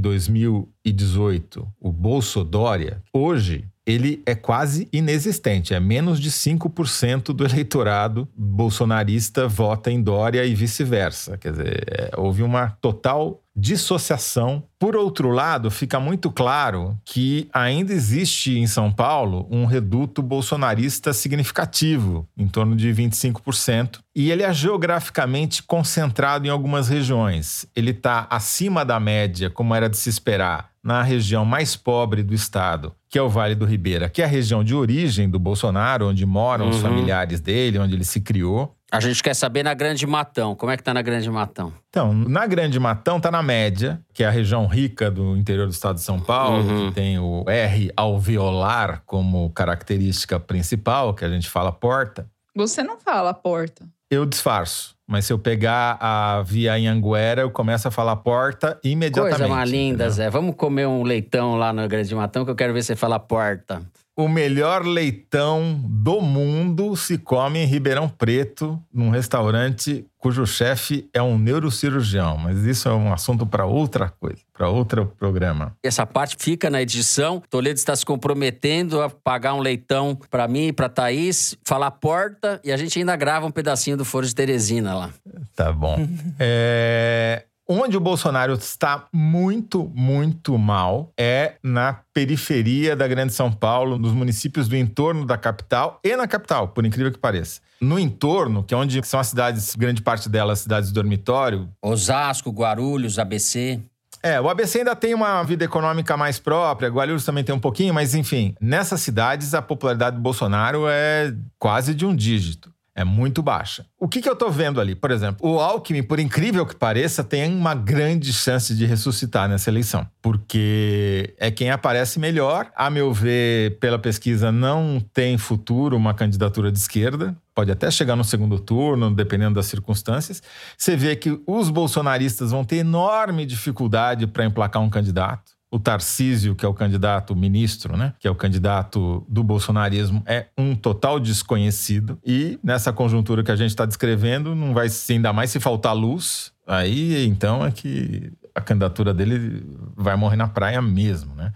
2018, 0.92 1.66
o 1.80 1.90
Bolso 1.90 2.44
Dória, 2.44 3.02
hoje 3.12 3.64
ele 3.86 4.22
é 4.24 4.34
quase 4.34 4.88
inexistente. 4.92 5.74
É 5.74 5.80
menos 5.80 6.18
de 6.18 6.30
5% 6.30 7.34
do 7.34 7.44
eleitorado 7.44 8.28
bolsonarista 8.34 9.46
vota 9.46 9.90
em 9.90 10.02
Dória 10.02 10.44
e 10.44 10.54
vice-versa. 10.54 11.36
Quer 11.36 11.52
dizer, 11.52 11.84
é, 11.88 12.10
houve 12.16 12.42
uma 12.42 12.70
total 12.80 13.42
dissociação. 13.56 14.64
Por 14.78 14.96
outro 14.96 15.30
lado, 15.30 15.70
fica 15.70 16.00
muito 16.00 16.30
claro 16.30 16.98
que 17.04 17.48
ainda 17.52 17.92
existe 17.92 18.58
em 18.58 18.66
São 18.66 18.90
Paulo 18.90 19.46
um 19.50 19.64
reduto 19.64 20.22
bolsonarista 20.22 21.12
significativo, 21.12 22.26
em 22.36 22.48
torno 22.48 22.74
de 22.74 22.88
25%, 22.92 24.00
e 24.14 24.30
ele 24.30 24.42
é 24.42 24.52
geograficamente 24.52 25.62
concentrado 25.62 26.46
em 26.46 26.50
algumas 26.50 26.88
regiões. 26.88 27.66
Ele 27.76 27.92
está 27.92 28.26
acima 28.28 28.84
da 28.84 28.98
média, 28.98 29.48
como 29.48 29.74
era 29.74 29.88
de 29.88 29.96
se 29.96 30.08
esperar, 30.08 30.73
na 30.84 31.02
região 31.02 31.44
mais 31.46 31.74
pobre 31.74 32.22
do 32.22 32.34
estado, 32.34 32.94
que 33.08 33.18
é 33.18 33.22
o 33.22 33.28
Vale 33.28 33.54
do 33.54 33.64
Ribeira, 33.64 34.08
que 34.08 34.20
é 34.20 34.26
a 34.26 34.28
região 34.28 34.62
de 34.62 34.74
origem 34.74 35.28
do 35.30 35.38
Bolsonaro, 35.38 36.08
onde 36.08 36.26
moram 36.26 36.68
os 36.68 36.76
Uhum. 36.76 36.82
familiares 36.82 37.40
dele, 37.40 37.78
onde 37.78 37.94
ele 37.94 38.04
se 38.04 38.20
criou. 38.20 38.76
A 38.92 39.00
gente 39.00 39.22
quer 39.22 39.34
saber 39.34 39.64
na 39.64 39.74
Grande 39.74 40.06
Matão. 40.06 40.54
Como 40.54 40.70
é 40.70 40.76
que 40.76 40.82
tá 40.82 40.94
na 40.94 41.02
Grande 41.02 41.28
Matão? 41.28 41.72
Então, 41.88 42.12
na 42.14 42.46
Grande 42.46 42.78
Matão 42.78 43.18
tá 43.18 43.28
na 43.30 43.42
média, 43.42 44.00
que 44.12 44.22
é 44.22 44.26
a 44.26 44.30
região 44.30 44.66
rica 44.66 45.10
do 45.10 45.36
interior 45.36 45.66
do 45.66 45.72
estado 45.72 45.96
de 45.96 46.02
São 46.02 46.20
Paulo, 46.20 46.62
Uhum. 46.62 46.88
que 46.90 46.94
tem 46.94 47.18
o 47.18 47.44
R 47.48 47.90
alveolar 47.96 49.02
como 49.06 49.50
característica 49.50 50.38
principal, 50.38 51.14
que 51.14 51.24
a 51.24 51.28
gente 51.28 51.48
fala 51.48 51.72
porta. 51.72 52.26
Você 52.54 52.82
não 52.84 52.98
fala 53.00 53.34
porta. 53.34 53.84
Eu 54.10 54.24
disfarço, 54.24 54.93
mas 55.06 55.26
se 55.26 55.32
eu 55.32 55.38
pegar 55.38 55.98
a 56.00 56.42
via 56.42 56.74
Anhanguera, 56.74 57.42
eu 57.42 57.50
começo 57.50 57.86
a 57.86 57.90
falar 57.90 58.16
porta 58.16 58.78
imediatamente. 58.82 59.38
Coisa 59.38 59.54
mais 59.54 59.70
linda, 59.70 60.04
entendeu? 60.04 60.10
Zé. 60.10 60.30
Vamos 60.30 60.56
comer 60.56 60.86
um 60.86 61.02
leitão 61.02 61.56
lá 61.56 61.72
na 61.72 61.86
Grande 61.86 62.14
Matão 62.14 62.44
que 62.44 62.50
eu 62.50 62.54
quero 62.56 62.72
ver 62.72 62.82
você 62.82 62.96
falar 62.96 63.18
porta. 63.20 63.82
O 64.16 64.28
melhor 64.28 64.84
leitão 64.84 65.80
do 65.84 66.20
mundo 66.20 66.94
se 66.94 67.18
come 67.18 67.58
em 67.58 67.66
Ribeirão 67.66 68.08
Preto, 68.08 68.80
num 68.92 69.10
restaurante 69.10 70.06
cujo 70.16 70.46
chefe 70.46 71.08
é 71.12 71.20
um 71.20 71.36
neurocirurgião. 71.36 72.38
Mas 72.38 72.58
isso 72.58 72.88
é 72.88 72.92
um 72.92 73.12
assunto 73.12 73.44
para 73.44 73.66
outra 73.66 74.08
coisa, 74.08 74.38
para 74.52 74.68
outro 74.68 75.12
programa. 75.18 75.76
Essa 75.82 76.06
parte 76.06 76.36
fica 76.38 76.70
na 76.70 76.80
edição. 76.80 77.42
Toledo 77.50 77.76
está 77.76 77.94
se 77.96 78.06
comprometendo 78.06 79.02
a 79.02 79.10
pagar 79.10 79.54
um 79.54 79.60
leitão 79.60 80.16
para 80.30 80.46
mim 80.46 80.68
e 80.68 80.72
para 80.72 80.88
Thaís, 80.88 81.56
falar 81.64 81.90
porta 81.90 82.60
e 82.64 82.70
a 82.70 82.76
gente 82.76 82.98
ainda 82.98 83.16
grava 83.16 83.46
um 83.46 83.50
pedacinho 83.50 83.96
do 83.96 84.04
Foro 84.04 84.26
de 84.26 84.34
Teresina 84.34 84.94
lá. 84.94 85.10
Tá 85.56 85.72
bom. 85.72 85.96
É, 86.38 87.44
Onde 87.66 87.96
o 87.96 88.00
Bolsonaro 88.00 88.52
está 88.52 89.06
muito, 89.10 89.90
muito 89.94 90.58
mal 90.58 91.10
é 91.18 91.54
na 91.62 91.98
periferia 92.12 92.94
da 92.94 93.08
Grande 93.08 93.32
São 93.32 93.50
Paulo, 93.50 93.98
nos 93.98 94.12
municípios 94.12 94.68
do 94.68 94.76
entorno 94.76 95.24
da 95.24 95.38
capital 95.38 95.98
e 96.04 96.14
na 96.14 96.28
capital, 96.28 96.68
por 96.68 96.84
incrível 96.84 97.10
que 97.10 97.18
pareça. 97.18 97.62
No 97.80 97.98
entorno, 97.98 98.62
que 98.62 98.74
é 98.74 98.76
onde 98.76 99.02
são 99.06 99.18
as 99.18 99.28
cidades, 99.28 99.74
grande 99.76 100.02
parte 100.02 100.28
delas, 100.28 100.58
cidades 100.58 100.90
de 100.90 100.94
dormitório, 100.94 101.70
Osasco, 101.80 102.50
Guarulhos, 102.50 103.18
ABC. 103.18 103.80
é, 104.22 104.38
o 104.38 104.50
ABC 104.50 104.80
ainda 104.80 104.94
tem 104.94 105.14
uma 105.14 105.42
vida 105.42 105.64
econômica 105.64 106.18
mais 106.18 106.38
própria, 106.38 106.90
Guarulhos 106.90 107.24
também 107.24 107.44
tem 107.44 107.54
um 107.54 107.60
pouquinho, 107.60 107.94
mas 107.94 108.14
enfim, 108.14 108.54
nessas 108.60 109.00
cidades 109.00 109.54
a 109.54 109.62
popularidade 109.62 110.16
do 110.16 110.22
Bolsonaro 110.22 110.84
é 110.86 111.34
quase 111.58 111.94
de 111.94 112.04
um 112.04 112.14
dígito. 112.14 112.73
É 112.96 113.02
muito 113.02 113.42
baixa. 113.42 113.84
O 113.98 114.06
que, 114.06 114.22
que 114.22 114.28
eu 114.28 114.36
tô 114.36 114.48
vendo 114.50 114.80
ali? 114.80 114.94
Por 114.94 115.10
exemplo, 115.10 115.50
o 115.50 115.58
Alckmin, 115.58 116.02
por 116.02 116.20
incrível 116.20 116.64
que 116.64 116.76
pareça, 116.76 117.24
tem 117.24 117.52
uma 117.52 117.74
grande 117.74 118.32
chance 118.32 118.72
de 118.72 118.86
ressuscitar 118.86 119.48
nessa 119.48 119.68
eleição. 119.68 120.06
Porque 120.22 121.34
é 121.38 121.50
quem 121.50 121.70
aparece 121.70 122.20
melhor. 122.20 122.70
A 122.76 122.88
meu 122.90 123.12
ver, 123.12 123.78
pela 123.80 123.98
pesquisa, 123.98 124.52
não 124.52 125.04
tem 125.12 125.36
futuro 125.36 125.96
uma 125.96 126.14
candidatura 126.14 126.70
de 126.70 126.78
esquerda. 126.78 127.36
Pode 127.52 127.72
até 127.72 127.90
chegar 127.90 128.14
no 128.14 128.24
segundo 128.24 128.60
turno, 128.60 129.12
dependendo 129.12 129.54
das 129.54 129.66
circunstâncias. 129.66 130.40
Você 130.78 130.96
vê 130.96 131.16
que 131.16 131.40
os 131.46 131.70
bolsonaristas 131.70 132.52
vão 132.52 132.64
ter 132.64 132.76
enorme 132.76 133.44
dificuldade 133.44 134.26
para 134.28 134.44
emplacar 134.44 134.80
um 134.80 134.90
candidato 134.90 135.53
o 135.74 135.78
Tarcísio, 135.80 136.54
que 136.54 136.64
é 136.64 136.68
o 136.68 136.72
candidato 136.72 137.34
ministro, 137.34 137.96
né, 137.96 138.14
que 138.20 138.28
é 138.28 138.30
o 138.30 138.34
candidato 138.36 139.26
do 139.28 139.42
bolsonarismo, 139.42 140.22
é 140.24 140.46
um 140.56 140.76
total 140.76 141.18
desconhecido. 141.18 142.16
E 142.24 142.60
nessa 142.62 142.92
conjuntura 142.92 143.42
que 143.42 143.50
a 143.50 143.56
gente 143.56 143.70
está 143.70 143.84
descrevendo, 143.84 144.54
não 144.54 144.72
vai 144.72 144.86
ainda 145.10 145.32
mais 145.32 145.50
se 145.50 145.58
faltar 145.58 145.92
luz. 145.92 146.52
Aí 146.64 147.26
então 147.26 147.66
é 147.66 147.72
que 147.72 148.32
a 148.54 148.60
candidatura 148.60 149.12
dele 149.12 149.66
vai 149.96 150.14
morrer 150.14 150.36
na 150.36 150.46
praia 150.46 150.80
mesmo, 150.80 151.34
né? 151.34 151.52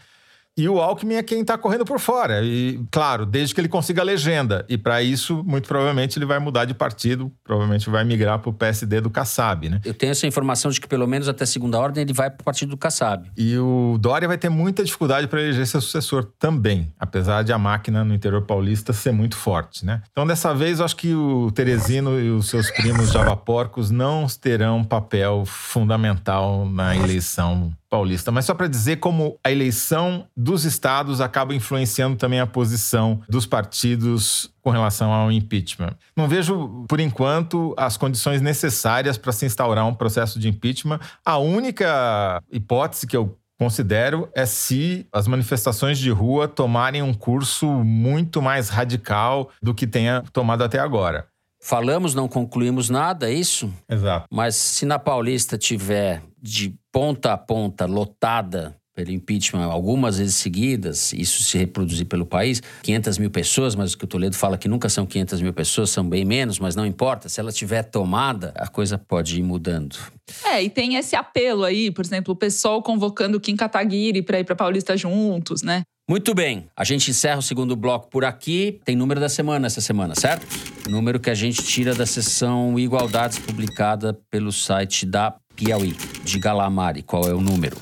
E 0.58 0.68
o 0.68 0.80
Alckmin 0.80 1.14
é 1.14 1.22
quem 1.22 1.42
está 1.42 1.56
correndo 1.56 1.84
por 1.84 2.00
fora. 2.00 2.42
E, 2.42 2.84
claro, 2.90 3.24
desde 3.24 3.54
que 3.54 3.60
ele 3.60 3.68
consiga 3.68 4.02
a 4.02 4.04
legenda. 4.04 4.66
E 4.68 4.76
para 4.76 5.00
isso, 5.00 5.44
muito 5.46 5.68
provavelmente, 5.68 6.18
ele 6.18 6.26
vai 6.26 6.40
mudar 6.40 6.64
de 6.64 6.74
partido, 6.74 7.30
provavelmente 7.44 7.88
vai 7.88 8.02
migrar 8.02 8.40
para 8.40 8.50
o 8.50 8.52
PSD 8.52 9.00
do 9.00 9.08
Kassab, 9.08 9.68
né? 9.68 9.80
Eu 9.84 9.94
tenho 9.94 10.10
essa 10.10 10.26
informação 10.26 10.68
de 10.72 10.80
que, 10.80 10.88
pelo 10.88 11.06
menos 11.06 11.28
até 11.28 11.46
segunda 11.46 11.78
ordem, 11.78 12.02
ele 12.02 12.12
vai 12.12 12.28
para 12.28 12.42
o 12.42 12.44
partido 12.44 12.70
do 12.70 12.76
Kassab. 12.76 13.30
E 13.36 13.56
o 13.56 13.96
Dória 14.00 14.26
vai 14.26 14.36
ter 14.36 14.48
muita 14.48 14.82
dificuldade 14.82 15.28
para 15.28 15.40
eleger 15.40 15.64
seu 15.64 15.80
sucessor 15.80 16.24
também, 16.40 16.92
apesar 16.98 17.44
de 17.44 17.52
a 17.52 17.58
máquina 17.58 18.04
no 18.04 18.12
interior 18.12 18.42
paulista 18.42 18.92
ser 18.92 19.12
muito 19.12 19.36
forte, 19.36 19.86
né? 19.86 20.02
Então, 20.10 20.26
dessa 20.26 20.52
vez, 20.52 20.80
eu 20.80 20.84
acho 20.84 20.96
que 20.96 21.14
o 21.14 21.52
Teresino 21.52 22.18
e 22.18 22.30
os 22.30 22.48
seus 22.48 22.68
primos 22.72 23.12
javaporcos 23.12 23.92
não 23.92 24.26
terão 24.26 24.82
papel 24.82 25.44
fundamental 25.46 26.68
na 26.68 26.96
eleição 26.96 27.72
paulista. 27.88 28.30
Mas 28.30 28.44
só 28.44 28.54
para 28.54 28.68
dizer 28.68 28.96
como 28.96 29.38
a 29.42 29.50
eleição 29.50 30.26
dos 30.36 30.64
estados 30.64 31.20
acaba 31.20 31.54
influenciando 31.54 32.16
também 32.16 32.40
a 32.40 32.46
posição 32.46 33.20
dos 33.28 33.46
partidos 33.46 34.50
com 34.62 34.70
relação 34.70 35.12
ao 35.12 35.32
impeachment. 35.32 35.94
Não 36.16 36.28
vejo, 36.28 36.84
por 36.88 37.00
enquanto, 37.00 37.74
as 37.76 37.96
condições 37.96 38.40
necessárias 38.40 39.16
para 39.16 39.32
se 39.32 39.46
instaurar 39.46 39.86
um 39.86 39.94
processo 39.94 40.38
de 40.38 40.48
impeachment. 40.48 41.00
A 41.24 41.38
única 41.38 42.42
hipótese 42.52 43.06
que 43.06 43.16
eu 43.16 43.36
considero 43.58 44.28
é 44.34 44.46
se 44.46 45.06
as 45.12 45.26
manifestações 45.26 45.98
de 45.98 46.10
rua 46.10 46.46
tomarem 46.46 47.02
um 47.02 47.12
curso 47.12 47.66
muito 47.66 48.40
mais 48.40 48.68
radical 48.68 49.50
do 49.60 49.74
que 49.74 49.86
tenha 49.86 50.22
tomado 50.32 50.62
até 50.62 50.78
agora. 50.78 51.26
Falamos, 51.68 52.14
não 52.14 52.26
concluímos 52.26 52.88
nada, 52.88 53.30
é 53.30 53.34
isso? 53.34 53.70
Exato. 53.86 54.26
Mas 54.30 54.54
se 54.54 54.86
na 54.86 54.98
Paulista 54.98 55.58
tiver 55.58 56.22
de 56.40 56.74
ponta 56.90 57.34
a 57.34 57.36
ponta 57.36 57.84
lotada 57.84 58.74
pelo 58.94 59.10
impeachment 59.10 59.62
algumas 59.64 60.16
vezes 60.16 60.36
seguidas, 60.36 61.12
isso 61.12 61.42
se 61.42 61.58
reproduzir 61.58 62.06
pelo 62.06 62.24
país, 62.24 62.62
500 62.82 63.18
mil 63.18 63.30
pessoas, 63.30 63.74
mas 63.74 63.92
o 63.92 63.98
que 63.98 64.04
o 64.04 64.06
Toledo 64.06 64.34
fala 64.34 64.56
que 64.56 64.66
nunca 64.66 64.88
são 64.88 65.04
500 65.04 65.42
mil 65.42 65.52
pessoas, 65.52 65.90
são 65.90 66.08
bem 66.08 66.24
menos, 66.24 66.58
mas 66.58 66.74
não 66.74 66.86
importa. 66.86 67.28
Se 67.28 67.38
ela 67.38 67.52
tiver 67.52 67.82
tomada, 67.82 68.54
a 68.56 68.66
coisa 68.66 68.96
pode 68.96 69.38
ir 69.38 69.42
mudando. 69.42 69.98
É, 70.46 70.62
e 70.62 70.70
tem 70.70 70.94
esse 70.94 71.14
apelo 71.14 71.64
aí, 71.64 71.90
por 71.90 72.02
exemplo, 72.02 72.32
o 72.32 72.36
pessoal 72.36 72.82
convocando 72.82 73.36
o 73.36 73.40
Kim 73.40 73.56
Kataguiri 73.56 74.22
para 74.22 74.40
ir 74.40 74.44
para 74.44 74.56
Paulista 74.56 74.96
juntos, 74.96 75.62
né? 75.62 75.82
Muito 76.08 76.34
bem, 76.34 76.70
a 76.74 76.84
gente 76.84 77.10
encerra 77.10 77.38
o 77.38 77.42
segundo 77.42 77.76
bloco 77.76 78.08
por 78.08 78.24
aqui. 78.24 78.80
Tem 78.82 78.96
número 78.96 79.20
da 79.20 79.28
semana 79.28 79.66
essa 79.66 79.82
semana, 79.82 80.14
certo? 80.14 80.46
Número 80.88 81.20
que 81.20 81.28
a 81.28 81.34
gente 81.34 81.62
tira 81.62 81.94
da 81.94 82.06
sessão 82.06 82.78
Igualdades 82.78 83.38
publicada 83.38 84.18
pelo 84.30 84.50
site 84.50 85.04
da 85.04 85.34
Piauí. 85.54 85.94
Diga 86.24 86.54
lá, 86.54 86.70
Mari, 86.70 87.02
qual 87.02 87.28
é 87.28 87.34
o 87.34 87.42
número? 87.42 87.76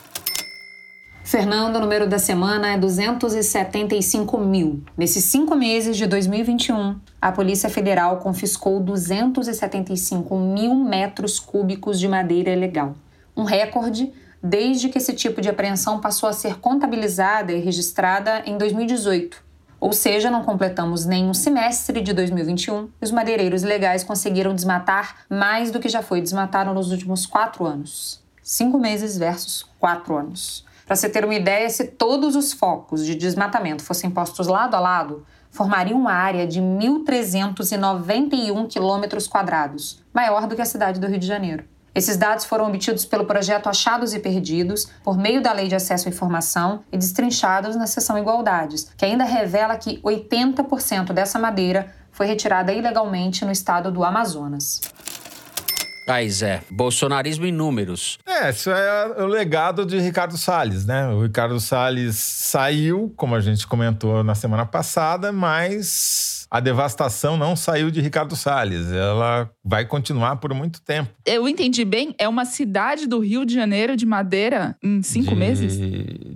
Fernando, 1.22 1.76
o 1.76 1.80
número 1.80 2.08
da 2.08 2.18
semana 2.18 2.72
é 2.72 2.76
275 2.76 4.38
mil. 4.38 4.82
Nesses 4.98 5.22
cinco 5.22 5.54
meses 5.54 5.96
de 5.96 6.08
2021, 6.08 6.98
a 7.22 7.30
Polícia 7.30 7.70
Federal 7.70 8.16
confiscou 8.16 8.80
275 8.80 10.36
mil 10.36 10.74
metros 10.74 11.38
cúbicos 11.38 12.00
de 12.00 12.08
madeira 12.08 12.50
ilegal. 12.50 12.96
Um 13.36 13.44
recorde 13.44 14.12
desde 14.48 14.88
que 14.88 14.98
esse 14.98 15.12
tipo 15.12 15.40
de 15.40 15.48
apreensão 15.48 16.00
passou 16.00 16.28
a 16.28 16.32
ser 16.32 16.58
contabilizada 16.60 17.52
e 17.52 17.60
registrada 17.60 18.42
em 18.46 18.56
2018. 18.56 19.44
Ou 19.78 19.92
seja, 19.92 20.30
não 20.30 20.42
completamos 20.42 21.04
nenhum 21.04 21.34
semestre 21.34 22.00
de 22.00 22.12
2021 22.12 22.88
e 23.00 23.04
os 23.04 23.10
madeireiros 23.10 23.62
legais 23.62 24.02
conseguiram 24.02 24.54
desmatar 24.54 25.26
mais 25.28 25.70
do 25.70 25.80
que 25.80 25.88
já 25.88 26.02
foi 26.02 26.20
desmatado 26.20 26.72
nos 26.72 26.90
últimos 26.90 27.26
quatro 27.26 27.66
anos. 27.66 28.24
Cinco 28.42 28.78
meses 28.78 29.18
versus 29.18 29.66
quatro 29.78 30.16
anos. 30.16 30.64
Para 30.86 30.96
você 30.96 31.08
ter 31.08 31.24
uma 31.24 31.34
ideia, 31.34 31.68
se 31.68 31.84
todos 31.84 32.36
os 32.36 32.52
focos 32.52 33.04
de 33.04 33.16
desmatamento 33.16 33.82
fossem 33.82 34.08
postos 34.08 34.46
lado 34.46 34.76
a 34.76 34.80
lado, 34.80 35.26
formariam 35.50 35.98
uma 35.98 36.12
área 36.12 36.46
de 36.46 36.60
1.391 36.60 38.68
quilômetros 38.68 39.26
quadrados, 39.26 40.00
maior 40.14 40.46
do 40.46 40.54
que 40.54 40.62
a 40.62 40.66
cidade 40.66 41.00
do 41.00 41.08
Rio 41.08 41.18
de 41.18 41.26
Janeiro. 41.26 41.64
Esses 41.96 42.18
dados 42.18 42.44
foram 42.44 42.66
obtidos 42.66 43.06
pelo 43.06 43.24
projeto 43.24 43.70
Achados 43.70 44.12
e 44.12 44.18
Perdidos, 44.18 44.86
por 45.02 45.16
meio 45.16 45.40
da 45.40 45.50
Lei 45.50 45.66
de 45.66 45.74
Acesso 45.74 46.06
à 46.06 46.10
Informação 46.10 46.84
e 46.92 46.98
destrinchados 46.98 47.74
na 47.74 47.86
seção 47.86 48.18
Igualdades, 48.18 48.92
que 48.98 49.06
ainda 49.06 49.24
revela 49.24 49.74
que 49.78 49.98
80% 50.02 51.14
dessa 51.14 51.38
madeira 51.38 51.90
foi 52.12 52.26
retirada 52.26 52.70
ilegalmente 52.70 53.46
no 53.46 53.50
estado 53.50 53.90
do 53.90 54.04
Amazonas. 54.04 54.82
Aí, 56.06 56.30
Zé, 56.30 56.62
bolsonarismo 56.70 57.46
em 57.46 57.52
números. 57.52 58.18
É, 58.26 58.50
isso 58.50 58.70
é 58.70 59.22
o 59.22 59.26
legado 59.26 59.86
de 59.86 59.98
Ricardo 59.98 60.36
Salles, 60.36 60.84
né? 60.84 61.08
O 61.08 61.22
Ricardo 61.22 61.58
Salles 61.58 62.16
saiu, 62.16 63.10
como 63.16 63.34
a 63.34 63.40
gente 63.40 63.66
comentou 63.66 64.22
na 64.22 64.34
semana 64.34 64.66
passada, 64.66 65.32
mas 65.32 66.35
a 66.50 66.60
devastação 66.60 67.36
não 67.36 67.56
saiu 67.56 67.90
de 67.90 68.00
Ricardo 68.00 68.36
Salles. 68.36 68.90
Ela 68.90 69.50
vai 69.64 69.84
continuar 69.84 70.36
por 70.36 70.52
muito 70.54 70.80
tempo. 70.80 71.10
Eu 71.24 71.48
entendi 71.48 71.84
bem, 71.84 72.14
é 72.18 72.28
uma 72.28 72.44
cidade 72.44 73.06
do 73.06 73.18
Rio 73.18 73.44
de 73.44 73.54
Janeiro 73.54 73.96
de 73.96 74.06
madeira 74.06 74.76
em 74.82 75.02
cinco 75.02 75.30
de... 75.30 75.36
meses? 75.36 75.78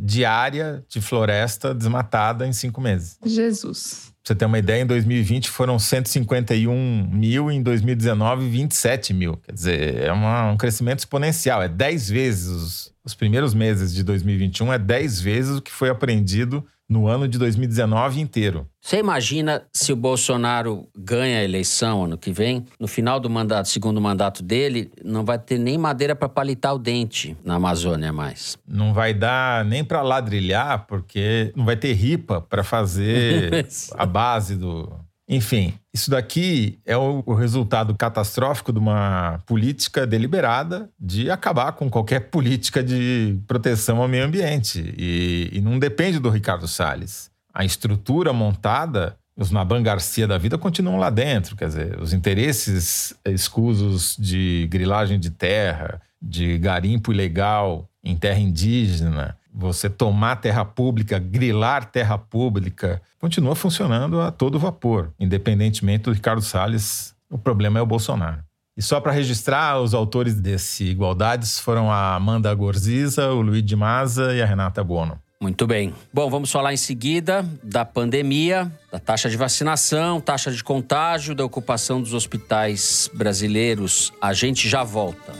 De 0.01 0.25
área 0.25 0.85
de 0.89 1.01
floresta 1.01 1.75
desmatada 1.75 2.47
em 2.47 2.53
cinco 2.53 2.81
meses. 2.81 3.19
Jesus. 3.25 4.11
Pra 4.23 4.35
você 4.35 4.35
ter 4.35 4.45
uma 4.45 4.59
ideia, 4.59 4.83
em 4.83 4.87
2020 4.87 5.49
foram 5.49 5.79
151 5.79 7.09
mil, 7.11 7.51
em 7.51 7.63
2019, 7.63 8.49
27 8.51 9.15
mil. 9.15 9.37
Quer 9.39 9.53
dizer, 9.53 9.97
é 10.03 10.13
uma, 10.13 10.51
um 10.51 10.57
crescimento 10.59 10.99
exponencial. 10.99 11.63
É 11.63 11.69
10 11.69 12.11
vezes. 12.11 12.49
Os, 12.49 12.95
os 13.03 13.15
primeiros 13.15 13.55
meses 13.55 13.95
de 13.95 14.03
2021 14.03 14.75
é 14.75 14.79
10 14.79 15.21
vezes 15.21 15.57
o 15.57 15.63
que 15.63 15.71
foi 15.71 15.89
apreendido 15.89 16.65
no 16.91 17.07
ano 17.07 17.29
de 17.29 17.39
2019 17.39 18.21
inteiro. 18.21 18.67
Você 18.83 18.99
imagina 18.99 19.63
se 19.73 19.93
o 19.93 19.97
Bolsonaro 19.97 20.89
ganha 20.99 21.39
a 21.39 21.45
eleição 21.45 22.05
ano 22.05 22.19
que 22.19 22.33
vem, 22.33 22.67
no 22.81 22.89
final 22.89 23.21
do 23.21 23.31
mandato, 23.31 23.69
segundo 23.69 24.01
mandato 24.01 24.43
dele, 24.43 24.91
não 25.05 25.25
vai 25.25 25.39
ter 25.39 25.59
nem 25.59 25.79
madeira 25.79 26.17
para 26.17 26.29
palitar 26.29 26.75
o 26.75 26.79
dente 26.79 27.37
na 27.45 27.55
Amazônia 27.55 28.13
mais. 28.13 28.59
Não 28.67 28.93
vai 28.93 29.15
dar 29.15 29.65
nem 29.65 29.85
para 29.85 30.03
ladrilhar, 30.03 30.87
porque 30.89 31.53
não 31.55 31.65
vai 31.65 31.77
ter 31.77 31.93
ripa 31.93 32.41
para 32.41 32.65
fazer 32.65 33.69
a 33.95 34.05
base 34.05 34.57
do 34.57 34.93
enfim, 35.33 35.75
isso 35.93 36.11
daqui 36.11 36.79
é 36.87 36.97
o, 36.97 37.35
resultado 37.35 37.95
catastrófico 37.97 38.73
de 38.73 38.79
uma 38.79 39.43
política 39.45 40.07
deliberada 40.07 40.89
de 40.99 41.31
acabar 41.31 41.73
com 41.73 41.91
qualquer 41.91 42.31
política 42.31 42.83
de 42.83 43.37
proteção 43.47 44.01
ao 44.01 44.07
meio 44.07 44.25
ambiente. 44.25 44.95
E, 44.97 45.51
e 45.53 45.61
não 45.61 45.79
depende 45.79 46.21
do 46.21 46.31
Ricardo 46.31 46.69
Salles. 46.69 47.29
A 47.53 47.65
estrutura 47.65 48.33
montada, 48.33 49.17
os 49.37 49.51
Naban 49.51 49.83
Garcia 49.83 50.29
da 50.29 50.39
vida 50.39 50.57
continuam 50.57 50.97
lá 50.97 51.11
dentro. 51.11 51.57
Quer 51.57 51.67
dizer, 51.67 52.01
os 52.01 52.13
interesses 52.13 53.13
escusos 53.25 54.17
de 54.17 54.69
grilagem 54.71 55.19
de 55.19 55.31
terra, 55.31 56.01
de 56.23 56.57
garimpo 56.59 57.13
ilegal 57.13 57.89
em 58.03 58.17
terra 58.17 58.39
indígena, 58.39 59.37
você 59.53 59.91
tomar 59.91 60.37
terra 60.37 60.65
pública, 60.65 61.19
grilar 61.19 61.85
terra 61.85 62.17
pública, 62.17 63.03
continua 63.19 63.55
funcionando 63.55 64.21
a 64.21 64.31
todo 64.31 64.59
vapor, 64.59 65.13
independentemente 65.19 66.05
do 66.05 66.13
Ricardo 66.13 66.43
Salles. 66.43 67.15
O 67.29 67.39
problema 67.39 67.79
é 67.79 67.83
o 67.83 67.87
Bolsonaro. 67.87 68.43
E 68.77 68.83
só 68.83 69.01
para 69.01 69.13
registrar, 69.13 69.81
os 69.81 69.93
autores 69.93 70.35
desse 70.35 70.85
Igualdades 70.85 71.59
foram 71.59 71.91
a 71.91 72.15
Amanda 72.15 72.53
Gorziza, 72.55 73.31
o 73.31 73.41
Luiz 73.43 73.65
de 73.65 73.77
Maza 73.77 74.35
e 74.35 74.41
a 74.41 74.47
Renata 74.47 74.83
Bono. 74.83 75.21
Muito 75.43 75.67
bem. 75.67 75.95
Bom, 76.13 76.29
vamos 76.29 76.53
falar 76.53 76.73
em 76.75 76.77
seguida 76.77 77.45
da 77.63 77.83
pandemia, 77.85 78.71
da 78.93 78.99
taxa 78.99 79.29
de 79.31 79.39
vacinação, 79.39 80.21
taxa 80.21 80.53
de 80.53 80.63
contágio, 80.63 81.35
da 81.35 81.45
ocupação 81.45 82.01
dos 82.01 82.13
hospitais 82.13 83.11
brasileiros. 83.15 84.13
A 84.21 84.35
gente 84.35 84.69
já 84.69 84.85
volta. 84.85 85.33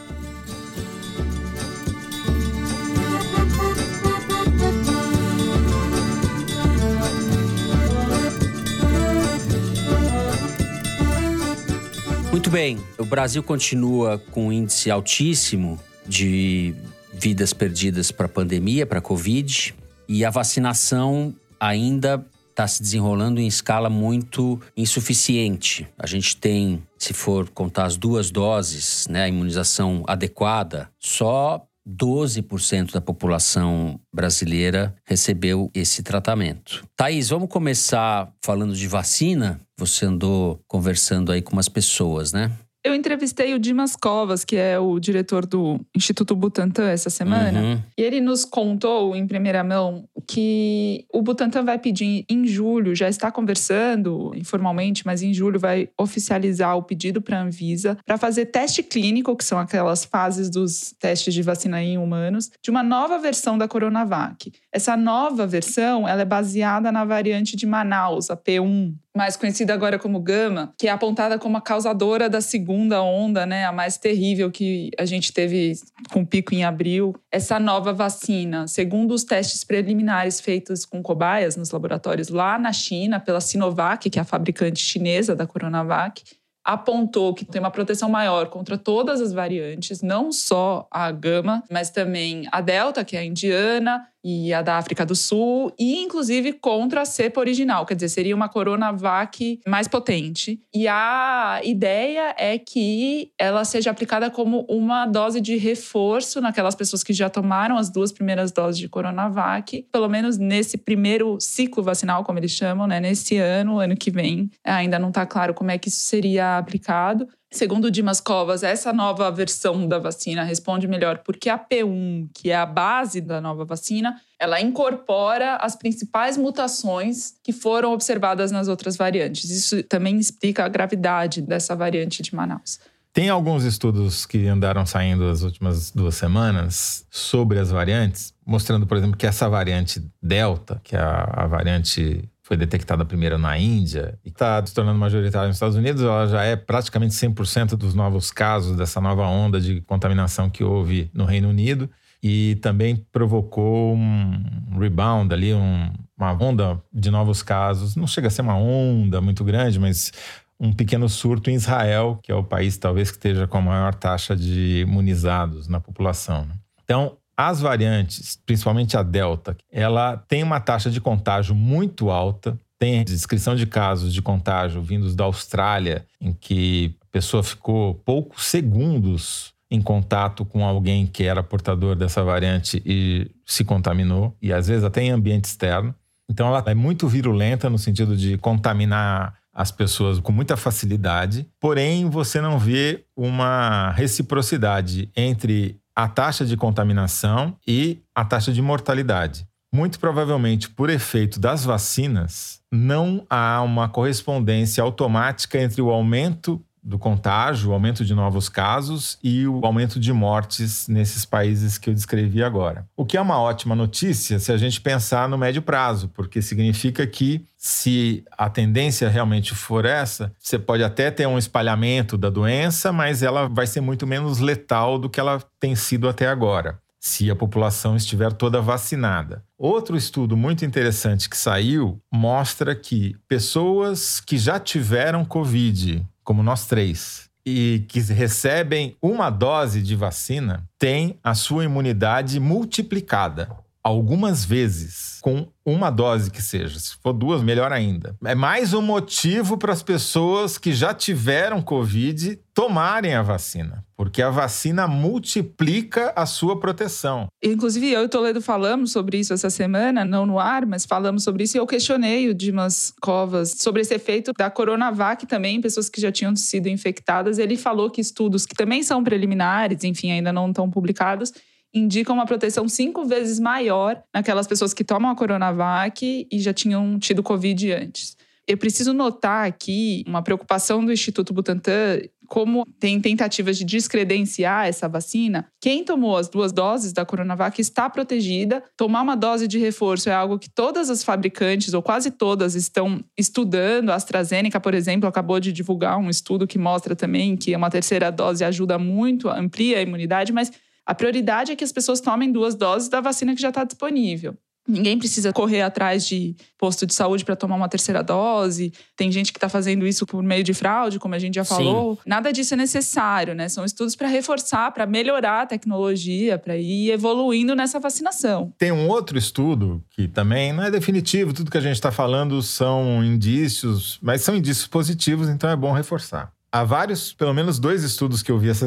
Muito 12.51 12.63
bem, 12.63 12.85
o 12.99 13.05
Brasil 13.05 13.45
continua 13.45 14.19
com 14.33 14.49
um 14.49 14.53
índice 14.53 14.91
altíssimo 14.91 15.79
de 16.05 16.75
vidas 17.13 17.53
perdidas 17.53 18.11
para 18.11 18.27
a 18.27 18.29
pandemia, 18.29 18.85
para 18.85 18.99
a 18.99 19.01
Covid, 19.01 19.73
e 20.09 20.25
a 20.25 20.31
vacinação 20.31 21.33
ainda 21.61 22.27
está 22.49 22.67
se 22.67 22.83
desenrolando 22.83 23.41
em 23.41 23.47
escala 23.47 23.89
muito 23.89 24.61
insuficiente. 24.77 25.87
A 25.97 26.09
gente 26.09 26.37
tem, 26.37 26.83
se 26.99 27.13
for 27.13 27.49
contar 27.51 27.85
as 27.85 27.97
duas 27.97 28.33
doses, 28.33 29.07
né, 29.09 29.23
a 29.23 29.29
imunização 29.29 30.03
adequada, 30.09 30.91
só 30.99 31.65
12% 31.89 32.93
da 32.93 33.01
população 33.01 34.01
brasileira 34.13 34.95
recebeu 35.07 35.71
esse 35.75 36.03
tratamento. 36.03 36.85
Thaís, 36.97 37.29
vamos 37.29 37.49
começar 37.49 38.33
falando 38.43 38.75
de 38.75 38.87
vacina? 38.87 39.61
Você 39.79 40.07
andou 40.07 40.61
conversando 40.69 41.33
aí 41.33 41.43
com 41.43 41.53
umas 41.53 41.69
pessoas, 41.69 42.33
né? 42.33 42.53
Eu 42.83 42.95
entrevistei 42.95 43.55
o 43.55 43.59
Dimas 43.59 43.95
Covas, 43.95 44.45
que 44.45 44.57
é 44.57 44.79
o 44.79 44.99
diretor 44.99 45.45
do 45.45 45.79
Instituto 45.95 46.35
Butantan, 46.35 46.89
essa 46.89 47.11
semana. 47.11 47.61
Uhum. 47.61 47.83
E 47.97 48.03
ele 48.03 48.21
nos 48.21 48.45
contou, 48.45 49.15
em 49.15 49.27
primeira 49.27 49.63
mão, 49.63 50.09
que 50.27 51.05
o 51.13 51.21
Butantan 51.21 51.63
vai 51.63 51.79
pedir 51.79 52.25
em 52.29 52.47
julho, 52.47 52.95
já 52.95 53.09
está 53.09 53.31
conversando 53.31 54.33
informalmente, 54.35 55.05
mas 55.05 55.23
em 55.23 55.35
julho 55.35 55.61
vai 55.61 55.91
oficializar 55.99 56.75
o 56.77 56.83
pedido 56.83 57.21
para 57.21 57.39
a 57.39 57.43
Anvisa 57.43 57.99
para 58.07 58.17
fazer 58.17 58.47
teste 58.47 58.83
clínico, 58.83 59.37
que 59.37 59.45
são 59.45 59.59
aquelas 59.59 60.05
fases 60.05 60.49
dos 60.49 60.95
testes 60.99 61.35
de 61.35 61.43
vacina 61.43 61.83
em 61.83 61.99
humanos, 61.99 62.51
de 62.63 62.71
uma 62.71 62.83
nova 62.83 63.19
versão 63.19 63.59
da 63.59 63.69
Coronavac. 63.69 64.53
Essa 64.73 64.97
nova 64.97 65.47
versão 65.47 66.09
ela 66.09 66.23
é 66.23 66.25
baseada 66.25 66.91
na 66.91 67.05
variante 67.05 67.57
de 67.57 67.67
Manaus, 67.67 68.31
a 68.31 68.37
P1, 68.37 68.95
mais 69.17 69.37
conhecida 69.37 69.75
agora 69.75 69.99
como 69.99 70.21
Gama, 70.21 70.73
que 70.79 70.87
é 70.87 70.91
apontada 70.91 71.39
como 71.39 71.57
a 71.57 71.61
causadora 71.61 72.29
da 72.29 72.41
segunda 72.41 73.03
onda, 73.03 73.45
né, 73.45 73.65
a 73.65 73.73
mais 73.73 73.97
terrível 73.97 74.51
que 74.51 74.91
a 74.99 75.05
gente 75.05 75.33
teve 75.33 75.75
com 76.13 76.25
pico 76.25 76.55
em 76.55 76.65
abril. 76.65 77.15
Essa 77.31 77.59
nova 77.59 77.93
vacina, 77.93 78.69
segundo 78.69 79.13
os 79.13 79.25
testes 79.25 79.65
preliminares 79.65 80.41
feitos 80.41 80.85
com 80.85 81.03
cobaias 81.03 81.57
nos 81.57 81.71
laboratórios 81.71 82.29
lá 82.29 82.59
na 82.59 82.73
China 82.73 83.19
pela 83.19 83.41
Sinovac, 83.41 84.09
que 84.09 84.19
é 84.19 84.23
a 84.23 84.25
fabricante 84.25 84.81
chinesa 84.81 85.35
da 85.35 85.47
Coronavac, 85.47 86.23
apontou 86.65 87.35
que 87.35 87.45
tem 87.45 87.61
uma 87.61 87.71
proteção 87.71 88.09
maior 88.09 88.49
contra 88.49 88.77
todas 88.77 89.21
as 89.21 89.33
variantes, 89.33 90.03
não 90.03 90.31
só 90.31 90.87
a 90.91 91.11
gama, 91.11 91.65
mas 91.71 91.91
também 91.91 92.47
a 92.53 92.61
delta, 92.61 93.05
que 93.05 93.17
é 93.17 93.21
a 93.21 93.25
indiana, 93.25 94.07
e 94.25 94.53
a 94.53 94.63
da 94.63 94.77
África 94.77 95.05
do 95.05 95.15
Sul, 95.15 95.73
e 95.79 96.03
inclusive 96.03 96.53
contra 96.53 97.03
a 97.03 97.05
cepa 97.05 97.41
original, 97.41 97.87
quer 97.87 97.95
dizer, 97.95 98.09
seria 98.09 98.35
uma 98.35 98.49
Coronavac 98.49 99.61
mais 99.67 99.89
potente. 99.89 100.61
E 100.75 100.87
a 100.87 101.61
ideia 101.65 102.35
é 102.39 102.59
que 102.59 103.33
ela 103.39 103.65
seja 103.65 103.91
aplicada 103.91 104.31
como 104.31 104.67
uma 104.69 105.07
dose 105.07 105.41
de 105.41 105.57
reforço 105.57 106.41
naquelas 106.41 106.75
pessoas 106.75 107.03
que 107.03 107.13
já 107.13 107.29
tomaram 107.31 107.77
as 107.77 107.91
duas 107.91 108.13
primeiras 108.13 108.53
doses 108.53 108.79
de 108.79 108.89
Coronavac, 108.89 109.87
pelo 109.93 110.09
menos 110.09 110.39
nesse 110.39 110.77
primeiro 110.77 111.39
ciclo 111.41 111.83
vacinal, 111.83 112.25
como 112.25 112.39
eles 112.39 112.53
chamam, 112.53 112.87
né, 112.87 113.01
nesse 113.01 113.37
ano, 113.37 113.79
ano 113.79 113.97
que 113.97 114.11
vem. 114.11 114.51
Ainda 114.65 114.99
não 114.99 115.09
está 115.09 115.25
claro 115.27 115.55
como 115.55 115.71
é 115.71 115.79
que 115.79 115.89
isso 115.89 116.01
seria 116.01 116.59
aplicado. 116.59 117.29
Segundo 117.53 117.91
Dimas 117.91 118.21
Covas, 118.21 118.63
essa 118.63 118.93
nova 118.93 119.29
versão 119.31 119.89
da 119.89 119.99
vacina 119.99 120.45
responde 120.45 120.87
melhor 120.87 121.19
porque 121.19 121.49
a 121.49 121.59
P1, 121.59 122.29
que 122.33 122.51
é 122.51 122.57
a 122.57 122.65
base 122.65 123.21
da 123.21 123.41
nova 123.41 123.65
vacina, 123.65 124.21
ela 124.39 124.61
incorpora 124.61 125.57
as 125.57 125.75
principais 125.75 126.37
mutações 126.37 127.35
que 127.43 127.53
foram 127.53 127.93
observadas 127.93 128.53
nas 128.53 128.69
outras 128.69 128.97
variantes. 128.97 129.51
Isso 129.51 129.83
também 129.83 130.17
explica 130.17 130.65
a 130.65 130.69
gravidade 130.69 131.43
dessa 131.43 131.75
variante 131.75 132.23
de 132.23 132.33
Manaus. 132.33 132.79
Tem 133.13 133.29
alguns 133.29 133.65
estudos 133.65 134.25
que 134.25 134.47
andaram 134.47 134.87
saindo 134.87 135.29
as 135.29 135.43
últimas 135.43 135.91
duas 135.91 136.15
semanas 136.15 137.05
sobre 137.11 137.59
as 137.59 137.69
variantes, 137.69 138.33
mostrando, 138.47 138.87
por 138.87 138.97
exemplo, 138.97 139.17
que 139.17 139.27
essa 139.27 139.49
variante 139.49 140.01
Delta, 140.23 140.81
que 140.85 140.95
é 140.95 141.01
a, 141.01 141.25
a 141.25 141.47
variante 141.49 142.30
foi 142.51 142.57
detectada 142.57 143.05
primeiro 143.05 143.39
na 143.39 143.57
Índia 143.57 144.19
e 144.25 144.29
está 144.29 144.67
se 144.67 144.75
tornando 144.75 144.99
majoritária 144.99 145.47
nos 145.47 145.55
Estados 145.55 145.77
Unidos, 145.77 146.03
ela 146.03 146.27
já 146.27 146.43
é 146.43 146.57
praticamente 146.57 147.15
100% 147.15 147.77
dos 147.77 147.95
novos 147.95 148.33
casos 148.33 148.77
dessa 148.77 149.01
nova 149.01 149.25
onda 149.25 149.61
de 149.61 149.81
contaminação 149.83 150.51
que 150.51 150.65
houve 150.65 151.09
no 151.15 151.25
Reino 151.25 151.49
Unido 151.49 151.89
e 152.21 152.59
também 152.61 152.97
provocou 153.13 153.95
um 153.95 154.77
rebound 154.81 155.33
ali, 155.33 155.55
um, 155.55 155.93
uma 156.19 156.33
onda 156.33 156.83
de 156.93 157.09
novos 157.09 157.41
casos. 157.41 157.95
Não 157.95 158.09
chega 158.09 158.27
a 158.27 158.31
ser 158.33 158.43
uma 158.43 158.57
onda 158.57 159.21
muito 159.21 159.45
grande, 159.45 159.79
mas 159.79 160.11
um 160.59 160.73
pequeno 160.73 161.09
surto 161.09 161.51
em 161.51 161.55
Israel, 161.55 162.19
que 162.21 162.33
é 162.33 162.35
o 162.35 162.43
país 162.43 162.77
talvez 162.77 163.13
que 163.13 163.17
esteja 163.17 163.47
com 163.47 163.59
a 163.59 163.63
maior 163.63 163.95
taxa 163.95 164.35
de 164.35 164.81
imunizados 164.81 165.69
na 165.69 165.79
população. 165.79 166.47
Né? 166.47 166.55
Então, 166.83 167.17
as 167.49 167.59
variantes, 167.61 168.39
principalmente 168.45 168.99
a 168.99 169.03
Delta, 169.03 169.57
ela 169.73 170.19
tem 170.29 170.43
uma 170.43 170.61
taxa 170.61 170.91
de 170.91 171.01
contágio 171.01 171.55
muito 171.55 172.11
alta. 172.11 172.59
Tem 172.79 173.03
descrição 173.03 173.57
de 173.57 173.67
casos 173.67 174.13
de 174.13 174.21
contágio 174.21 174.83
vindos 174.83 175.15
da 175.15 175.25
Austrália, 175.25 176.05
em 176.21 176.35
que 176.35 176.95
a 177.01 177.07
pessoa 177.11 177.43
ficou 177.43 177.95
poucos 177.95 178.45
segundos 178.45 179.55
em 179.71 179.81
contato 179.81 180.45
com 180.45 180.67
alguém 180.67 181.07
que 181.07 181.25
era 181.25 181.43
portador 181.43 181.97
dessa 181.97 182.23
variante 182.23 182.83
e 182.85 183.31
se 183.47 183.65
contaminou, 183.65 184.37
e 184.43 184.53
às 184.53 184.69
vezes 184.69 184.85
até 184.85 185.03
em 185.03 185.11
ambiente 185.11 185.45
externo. 185.45 185.95
Então 186.29 186.47
ela 186.47 186.63
é 186.67 186.75
muito 186.75 187.09
virulenta 187.09 187.71
no 187.71 187.79
sentido 187.79 188.17
de 188.17 188.37
contaminar 188.37 189.35
as 189.53 189.71
pessoas 189.71 190.19
com 190.19 190.31
muita 190.31 190.57
facilidade, 190.57 191.47
porém 191.59 192.09
você 192.09 192.41
não 192.41 192.59
vê 192.59 193.05
uma 193.17 193.91
reciprocidade 193.93 195.11
entre 195.17 195.80
a 195.95 196.09
taxa 196.09 196.45
de 196.45 196.57
contaminação 196.57 197.57
e 197.67 198.03
a 198.15 198.25
taxa 198.25 198.53
de 198.53 198.63
mortalidade. 198.63 199.47
Muito 199.73 200.01
provavelmente, 200.01 200.69
por 200.69 200.91
efeito 200.91 201.39
das 201.39 201.65
vacinas, 201.65 202.61
não 202.73 203.25
há 203.31 203.63
uma 203.63 203.89
correspondência 203.89 204.83
automática 204.83 205.59
entre 205.61 205.81
o 205.81 205.91
aumento 205.91 206.61
do 206.83 206.99
contágio, 206.99 207.71
o 207.71 207.73
aumento 207.73 208.05
de 208.05 208.15
novos 208.15 208.49
casos 208.49 209.19
e 209.23 209.47
o 209.47 209.65
aumento 209.65 210.01
de 210.01 210.13
mortes 210.13 210.89
nesses 210.89 211.25
países 211.25 211.79
que 211.79 211.91
eu 211.91 211.95
descrevi 211.95 212.43
agora. 212.43 212.87
O 212.97 213.05
que 213.05 213.17
é 213.17 213.21
uma 213.21 213.41
ótima 213.41 213.75
notícia 213.75 214.39
se 214.39 214.53
a 214.53 214.57
gente 214.57 214.81
pensar 214.81 215.29
no 215.29 215.37
médio 215.37 215.63
prazo, 215.63 216.09
porque 216.09 216.41
significa 216.41 217.07
que 217.07 217.45
se 217.57 218.25
a 218.37 218.49
tendência 218.49 219.09
realmente 219.09 219.55
for 219.55 219.85
essa, 219.85 220.33
você 220.39 220.59
pode 220.59 220.83
até 220.83 221.11
ter 221.11 221.27
um 221.27 221.39
espalhamento 221.39 222.17
da 222.17 222.31
doença, 222.31 222.93
mas 222.93 223.23
ela 223.23 223.49
vai 223.49 223.67
ser 223.67 223.81
muito 223.81 224.07
menos 224.07 224.39
letal 224.39 224.99
do 224.99 225.11
que 225.11 225.21
ela 225.21 225.43
tem 225.59 225.75
sido 225.75 226.09
até 226.09 226.27
agora 226.27 226.79
se 227.01 227.31
a 227.31 227.35
população 227.35 227.97
estiver 227.97 228.31
toda 228.31 228.61
vacinada. 228.61 229.43
Outro 229.57 229.97
estudo 229.97 230.37
muito 230.37 230.67
interessante 230.67 231.31
que 231.31 231.37
saiu 231.37 231.99
mostra 232.13 232.75
que 232.75 233.17
pessoas 233.27 234.21
que 234.21 234.37
já 234.37 234.61
tiveram 234.61 235.25
Covid 235.25 236.07
como 236.31 236.45
nós 236.45 236.65
três, 236.65 237.29
e 237.45 237.85
que 237.89 237.99
recebem 237.99 238.97
uma 239.03 239.31
dose 239.31 239.83
de 239.83 239.97
vacina, 239.97 240.63
têm 240.79 241.19
a 241.25 241.35
sua 241.35 241.65
imunidade 241.65 242.39
multiplicada 242.39 243.51
algumas 243.83 244.45
vezes 244.45 245.19
com 245.21 245.49
uma 245.65 245.91
dose 245.91 246.31
que 246.31 246.43
seja. 246.43 246.79
Se 246.79 246.97
for 247.03 247.13
duas, 247.13 247.43
melhor 247.43 247.73
ainda. 247.73 248.17
É 248.25 248.35
mais 248.35 248.73
um 248.73 248.83
motivo 248.83 249.57
para 249.57 249.73
as 249.73 249.83
pessoas 249.83 250.59
que 250.59 250.73
já 250.73 250.95
tiveram 250.95 251.63
Covid 251.63 252.39
tomarem 252.55 253.15
a 253.15 253.23
vacina, 253.23 253.85
porque 253.97 254.21
a 254.21 254.31
vacina 254.31 254.89
multiplica 254.89 256.13
a 256.17 256.27
sua 256.27 256.59
proteção. 256.59 257.29
Inclusive, 257.43 257.91
eu 257.91 258.05
e 258.05 258.09
Toledo 258.09 258.43
falamos 258.43 258.93
sobre 258.93 259.19
isso 259.19 259.33
essa 259.33 259.49
semana, 259.49 260.05
não 260.05 260.27
no 260.27 260.39
ar, 260.39 260.67
mas 260.67 260.85
falamos 260.85 261.23
sobre 261.23 261.45
isso 261.45 261.57
e 261.57 261.61
eu 261.61 261.67
questionei 261.67 262.29
o 262.29 262.35
Dimas 262.35 262.93
Covas 263.01 263.57
sobre 263.59 263.83
esse 263.83 263.95
efeito 263.95 264.33
da 264.37 264.51
Coronavac 264.51 265.27
também, 265.27 265.61
pessoas 265.61 265.89
que 265.89 266.01
já 266.01 266.11
tinham 266.11 266.35
sido 266.35 266.69
infectadas. 266.69 267.39
Ele 267.39 267.57
falou 267.57 267.91
que 267.91 268.01
estudos 268.01 268.45
que 268.45 268.55
também 268.55 268.83
são 268.83 269.03
preliminares, 269.05 269.85
enfim, 269.85 270.11
ainda 270.11 270.33
não 270.33 270.49
estão 270.49 270.69
publicados, 270.69 271.33
indicam 271.73 272.15
uma 272.15 272.27
proteção 272.27 272.69
cinco 272.69 273.05
vezes 273.05 273.39
maior 273.39 274.03
naquelas 274.13 274.47
pessoas 274.47 274.75
que 274.75 274.85
tomam 274.85 275.11
a 275.11 275.17
Coronavac 275.17 276.27
e 276.31 276.39
já 276.39 276.53
tinham 276.53 276.99
tido 276.99 277.23
Covid 277.23 277.73
antes. 277.73 278.17
Eu 278.47 278.59
preciso 278.59 278.93
notar 278.93 279.47
aqui 279.47 280.03
uma 280.09 280.23
preocupação 280.23 280.85
do 280.85 280.93
Instituto 280.93 281.33
Butantan, 281.33 282.01
como 282.27 282.65
tem 282.79 283.01
tentativas 283.01 283.59
de 283.59 283.65
descredenciar 283.65 284.67
essa 284.67 284.89
vacina. 284.89 285.47
Quem 285.61 285.85
tomou 285.85 286.17
as 286.17 286.29
duas 286.29 286.53
doses 286.53 286.93
da 286.93 287.05
Coronavac 287.05 287.61
está 287.61 287.91
protegida. 287.91 288.63
Tomar 288.77 289.03
uma 289.03 289.17
dose 289.17 289.49
de 289.49 289.59
reforço 289.59 290.09
é 290.09 290.13
algo 290.13 290.39
que 290.39 290.49
todas 290.49 290.91
as 290.91 291.03
fabricantes, 291.03 291.75
ou 291.75 291.83
quase 291.83 292.11
todas, 292.11 292.55
estão 292.55 293.05
estudando. 293.19 293.91
A 293.91 293.97
AstraZeneca, 293.97 294.61
por 294.61 294.75
exemplo, 294.75 295.09
acabou 295.09 295.41
de 295.41 295.53
divulgar 295.53 295.99
um 295.99 296.09
estudo 296.09 296.47
que 296.47 296.59
mostra 296.59 296.95
também 296.95 297.37
que 297.37 297.55
uma 297.55 297.71
terceira 297.71 298.11
dose 298.11 298.45
ajuda 298.45 298.79
muito, 298.79 299.29
amplia 299.29 299.79
a 299.79 299.83
imunidade, 299.83 300.33
mas 300.33 300.53
a 300.87 300.95
prioridade 300.95 301.53
é 301.53 301.57
que 301.57 301.65
as 301.65 301.73
pessoas 301.73 302.01
tomem 302.01 302.33
duas 302.33 302.55
doses 302.55 302.89
da 302.89 303.01
vacina 303.01 303.35
que 303.35 303.41
já 303.41 303.51
está 303.51 303.65
disponível. 303.65 304.37
Ninguém 304.69 304.99
precisa 304.99 305.33
correr 305.33 305.63
atrás 305.63 306.07
de 306.07 306.37
posto 306.57 306.87
de 306.87 306.95
saúde 306.95 307.25
para 307.25 307.35
tomar 307.35 307.57
uma 307.57 307.69
terceira 307.69 308.03
dose. 308.03 308.73
Tem 308.97 309.11
gente 309.11 309.33
que 309.33 309.39
está 309.39 309.49
fazendo 309.49 309.87
isso 309.87 310.07
por 310.07 310.23
meio 310.23 310.45
de 310.45 310.55
fraude, 310.55 310.99
como 310.99 311.15
a 311.15 311.19
gente 311.19 311.35
já 311.35 311.45
falou. 311.45 311.97
Sim. 311.97 312.01
Nada 312.07 312.33
disso 312.33 312.55
é 312.55 312.57
necessário, 312.57 313.35
né? 313.35 313.49
São 313.49 313.65
estudos 313.65 313.97
para 313.97 314.07
reforçar, 314.07 314.71
para 314.71 314.87
melhorar 314.87 315.43
a 315.43 315.47
tecnologia, 315.47 316.39
para 316.39 316.57
ir 316.57 316.91
evoluindo 316.91 317.57
nessa 317.57 317.81
vacinação. 317.81 318.53
Tem 318.59 318.71
um 318.71 318.87
outro 318.87 319.19
estudo 319.19 319.83
que 319.91 320.07
também 320.07 320.53
não 320.53 320.63
é 320.63 320.71
definitivo, 320.71 321.33
tudo 321.33 321.51
que 321.51 321.59
a 321.59 321.63
gente 321.63 321.75
está 321.75 321.91
falando 321.91 322.41
são 322.43 323.03
indícios, 323.03 323.99
mas 324.01 324.21
são 324.21 324.37
indícios 324.37 324.69
positivos, 324.69 325.29
então 325.29 325.51
é 325.51 325.57
bom 325.57 325.73
reforçar. 325.73 326.33
Há 326.53 326.65
vários, 326.65 327.13
pelo 327.13 327.33
menos 327.33 327.59
dois 327.59 327.85
estudos 327.85 328.23
que 328.23 328.33
eu 328.33 328.39
vi 328.39 328.49
essa 328.49 328.67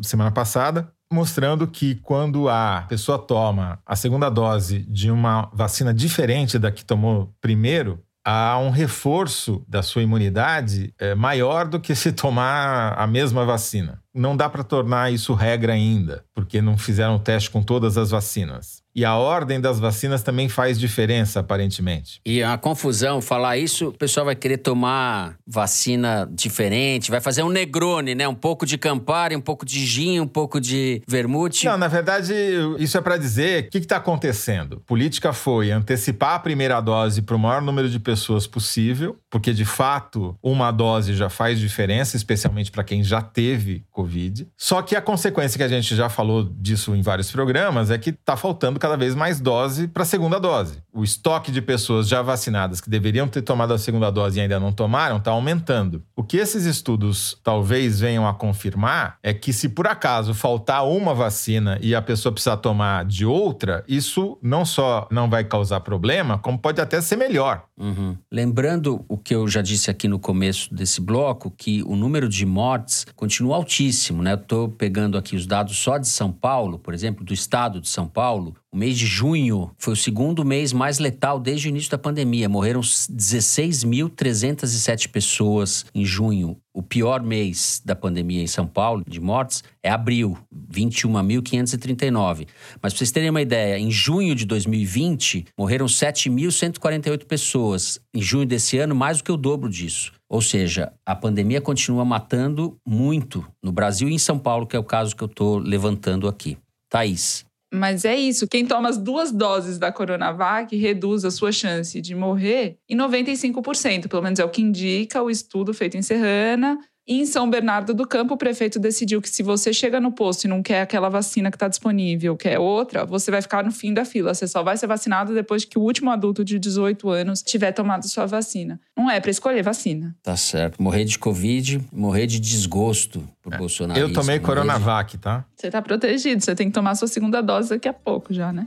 semana 0.00 0.30
passada, 0.30 0.92
mostrando 1.12 1.66
que 1.66 1.96
quando 1.96 2.48
a 2.48 2.84
pessoa 2.88 3.18
toma 3.18 3.80
a 3.84 3.96
segunda 3.96 4.28
dose 4.28 4.80
de 4.88 5.10
uma 5.10 5.50
vacina 5.52 5.92
diferente 5.92 6.58
da 6.58 6.70
que 6.70 6.84
tomou 6.84 7.34
primeiro, 7.40 8.00
há 8.24 8.58
um 8.58 8.70
reforço 8.70 9.64
da 9.68 9.82
sua 9.82 10.02
imunidade 10.02 10.92
é, 10.98 11.14
maior 11.14 11.68
do 11.68 11.78
que 11.78 11.94
se 11.94 12.12
tomar 12.12 12.92
a 12.98 13.06
mesma 13.06 13.44
vacina. 13.44 14.02
Não 14.12 14.36
dá 14.36 14.48
para 14.48 14.64
tornar 14.64 15.12
isso 15.12 15.32
regra 15.32 15.72
ainda, 15.72 16.24
porque 16.34 16.60
não 16.60 16.76
fizeram 16.76 17.16
o 17.16 17.20
teste 17.20 17.50
com 17.50 17.62
todas 17.62 17.96
as 17.96 18.10
vacinas. 18.10 18.82
E 18.96 19.04
a 19.04 19.14
ordem 19.14 19.60
das 19.60 19.78
vacinas 19.78 20.22
também 20.22 20.48
faz 20.48 20.80
diferença, 20.80 21.40
aparentemente. 21.40 22.18
E 22.24 22.42
a 22.42 22.56
confusão, 22.56 23.20
falar 23.20 23.58
isso, 23.58 23.88
o 23.88 23.92
pessoal 23.92 24.24
vai 24.24 24.34
querer 24.34 24.56
tomar 24.56 25.36
vacina 25.46 26.26
diferente, 26.32 27.10
vai 27.10 27.20
fazer 27.20 27.42
um 27.42 27.50
Negroni, 27.50 28.14
né? 28.14 28.26
Um 28.26 28.34
pouco 28.34 28.64
de 28.64 28.78
Campari, 28.78 29.36
um 29.36 29.40
pouco 29.40 29.66
de 29.66 29.84
gin, 29.84 30.20
um 30.20 30.26
pouco 30.26 30.58
de 30.58 31.02
vermute. 31.06 31.66
Não, 31.66 31.76
na 31.76 31.88
verdade, 31.88 32.32
isso 32.78 32.96
é 32.96 33.02
para 33.02 33.18
dizer 33.18 33.64
o 33.64 33.70
que 33.70 33.76
está 33.76 33.98
acontecendo. 33.98 34.80
A 34.82 34.88
política 34.88 35.30
foi 35.34 35.70
antecipar 35.70 36.36
a 36.36 36.38
primeira 36.38 36.80
dose 36.80 37.20
para 37.20 37.36
o 37.36 37.38
maior 37.38 37.60
número 37.60 37.90
de 37.90 38.00
pessoas 38.00 38.46
possível, 38.46 39.18
porque 39.28 39.52
de 39.52 39.66
fato 39.66 40.34
uma 40.42 40.70
dose 40.70 41.14
já 41.14 41.28
faz 41.28 41.60
diferença, 41.60 42.16
especialmente 42.16 42.70
para 42.70 42.82
quem 42.82 43.04
já 43.04 43.20
teve 43.20 43.84
Covid. 43.90 44.48
Só 44.56 44.80
que 44.80 44.96
a 44.96 45.02
consequência 45.02 45.58
que 45.58 45.64
a 45.64 45.68
gente 45.68 45.94
já 45.94 46.08
falou 46.08 46.44
disso 46.44 46.96
em 46.96 47.02
vários 47.02 47.30
programas 47.30 47.90
é 47.90 47.98
que 47.98 48.08
está 48.08 48.38
faltando 48.38 48.85
cada 48.86 48.96
vez 48.96 49.16
mais 49.16 49.40
dose 49.40 49.88
para 49.88 50.04
a 50.04 50.06
segunda 50.06 50.38
dose. 50.38 50.78
O 50.92 51.02
estoque 51.02 51.50
de 51.50 51.60
pessoas 51.60 52.06
já 52.06 52.22
vacinadas 52.22 52.80
que 52.80 52.88
deveriam 52.88 53.26
ter 53.26 53.42
tomado 53.42 53.74
a 53.74 53.78
segunda 53.78 54.10
dose 54.10 54.38
e 54.38 54.40
ainda 54.40 54.60
não 54.60 54.70
tomaram 54.70 55.16
está 55.16 55.32
aumentando. 55.32 56.04
O 56.14 56.22
que 56.22 56.36
esses 56.36 56.64
estudos 56.64 57.36
talvez 57.42 57.98
venham 57.98 58.28
a 58.28 58.32
confirmar 58.32 59.18
é 59.24 59.34
que 59.34 59.52
se 59.52 59.68
por 59.68 59.88
acaso 59.88 60.32
faltar 60.34 60.86
uma 60.86 61.12
vacina 61.12 61.78
e 61.82 61.96
a 61.96 62.00
pessoa 62.00 62.32
precisar 62.32 62.58
tomar 62.58 63.04
de 63.04 63.26
outra, 63.26 63.82
isso 63.88 64.38
não 64.40 64.64
só 64.64 65.08
não 65.10 65.28
vai 65.28 65.42
causar 65.42 65.80
problema, 65.80 66.38
como 66.38 66.56
pode 66.56 66.80
até 66.80 67.00
ser 67.00 67.16
melhor. 67.16 67.64
Uhum. 67.76 68.16
Lembrando 68.30 69.04
o 69.08 69.18
que 69.18 69.34
eu 69.34 69.48
já 69.48 69.60
disse 69.60 69.90
aqui 69.90 70.06
no 70.06 70.18
começo 70.18 70.72
desse 70.72 71.00
bloco, 71.00 71.50
que 71.50 71.82
o 71.82 71.96
número 71.96 72.28
de 72.28 72.46
mortes 72.46 73.04
continua 73.16 73.56
altíssimo, 73.56 74.22
né? 74.22 74.34
Estou 74.34 74.68
pegando 74.68 75.18
aqui 75.18 75.34
os 75.34 75.44
dados 75.44 75.76
só 75.76 75.98
de 75.98 76.06
São 76.06 76.30
Paulo, 76.30 76.78
por 76.78 76.94
exemplo, 76.94 77.24
do 77.24 77.34
estado 77.34 77.80
de 77.80 77.88
São 77.88 78.06
Paulo. 78.06 78.54
O 78.76 78.78
mês 78.78 78.98
de 78.98 79.06
junho 79.06 79.70
foi 79.78 79.94
o 79.94 79.96
segundo 79.96 80.44
mês 80.44 80.70
mais 80.70 80.98
letal 80.98 81.40
desde 81.40 81.66
o 81.66 81.70
início 81.70 81.90
da 81.90 81.96
pandemia. 81.96 82.46
Morreram 82.46 82.82
16.307 82.82 85.08
pessoas 85.08 85.86
em 85.94 86.04
junho. 86.04 86.58
O 86.74 86.82
pior 86.82 87.22
mês 87.22 87.80
da 87.82 87.96
pandemia 87.96 88.42
em 88.42 88.46
São 88.46 88.66
Paulo, 88.66 89.02
de 89.08 89.18
mortes, 89.18 89.64
é 89.82 89.88
abril, 89.88 90.36
21.539. 90.70 92.46
Mas 92.82 92.92
para 92.92 92.98
vocês 92.98 93.10
terem 93.10 93.30
uma 93.30 93.40
ideia, 93.40 93.78
em 93.78 93.90
junho 93.90 94.34
de 94.34 94.44
2020, 94.44 95.46
morreram 95.58 95.86
7.148 95.86 97.24
pessoas. 97.24 97.98
Em 98.12 98.20
junho 98.20 98.44
desse 98.44 98.76
ano, 98.76 98.94
mais 98.94 99.16
do 99.16 99.24
que 99.24 99.32
o 99.32 99.38
dobro 99.38 99.70
disso. 99.70 100.12
Ou 100.28 100.42
seja, 100.42 100.92
a 101.06 101.16
pandemia 101.16 101.62
continua 101.62 102.04
matando 102.04 102.76
muito 102.86 103.42
no 103.62 103.72
Brasil 103.72 104.10
e 104.10 104.12
em 104.12 104.18
São 104.18 104.38
Paulo, 104.38 104.66
que 104.66 104.76
é 104.76 104.78
o 104.78 104.84
caso 104.84 105.16
que 105.16 105.24
eu 105.24 105.28
estou 105.28 105.56
levantando 105.56 106.28
aqui. 106.28 106.58
Thaís. 106.90 107.45
Mas 107.72 108.04
é 108.04 108.14
isso, 108.14 108.46
quem 108.46 108.64
toma 108.64 108.88
as 108.88 108.96
duas 108.96 109.32
doses 109.32 109.78
da 109.78 109.90
Coronavac 109.90 110.74
reduz 110.76 111.24
a 111.24 111.30
sua 111.30 111.50
chance 111.50 112.00
de 112.00 112.14
morrer 112.14 112.78
em 112.88 112.96
95%, 112.96 114.08
pelo 114.08 114.22
menos 114.22 114.38
é 114.38 114.44
o 114.44 114.50
que 114.50 114.62
indica 114.62 115.22
o 115.22 115.28
estudo 115.28 115.74
feito 115.74 115.96
em 115.96 116.02
Serrana, 116.02 116.78
em 117.08 117.24
São 117.24 117.48
Bernardo 117.48 117.94
do 117.94 118.04
Campo, 118.06 118.34
o 118.34 118.36
prefeito 118.36 118.80
decidiu 118.80 119.22
que 119.22 119.28
se 119.28 119.42
você 119.42 119.72
chega 119.72 120.00
no 120.00 120.10
posto 120.10 120.44
e 120.44 120.48
não 120.48 120.60
quer 120.60 120.80
aquela 120.80 121.08
vacina 121.08 121.50
que 121.50 121.56
está 121.56 121.68
disponível, 121.68 122.36
quer 122.36 122.58
outra, 122.58 123.04
você 123.04 123.30
vai 123.30 123.40
ficar 123.40 123.62
no 123.62 123.70
fim 123.70 123.94
da 123.94 124.04
fila. 124.04 124.34
Você 124.34 124.48
só 124.48 124.62
vai 124.62 124.76
ser 124.76 124.88
vacinado 124.88 125.32
depois 125.32 125.64
que 125.64 125.78
o 125.78 125.82
último 125.82 126.10
adulto 126.10 126.44
de 126.44 126.58
18 126.58 127.08
anos 127.08 127.42
tiver 127.42 127.70
tomado 127.70 128.08
sua 128.08 128.26
vacina. 128.26 128.80
Não 128.96 129.08
é 129.08 129.20
para 129.20 129.30
escolher 129.30 129.62
vacina. 129.62 130.16
Tá 130.20 130.36
certo. 130.36 130.82
Morrer 130.82 131.04
de 131.04 131.16
Covid, 131.16 131.80
morrer 131.92 132.26
de 132.26 132.40
desgosto 132.40 133.22
por 133.40 133.54
é. 133.54 133.58
Bolsonaro. 133.58 134.00
Eu 134.00 134.12
tomei 134.12 134.40
Coronavac, 134.40 135.16
tá? 135.18 135.44
Você 135.54 135.70
tá 135.70 135.80
protegido. 135.80 136.42
Você 136.42 136.56
tem 136.56 136.66
que 136.66 136.74
tomar 136.74 136.96
sua 136.96 137.06
segunda 137.06 137.40
dose 137.40 137.70
daqui 137.70 137.86
a 137.86 137.92
pouco 137.92 138.34
já, 138.34 138.52
né? 138.52 138.66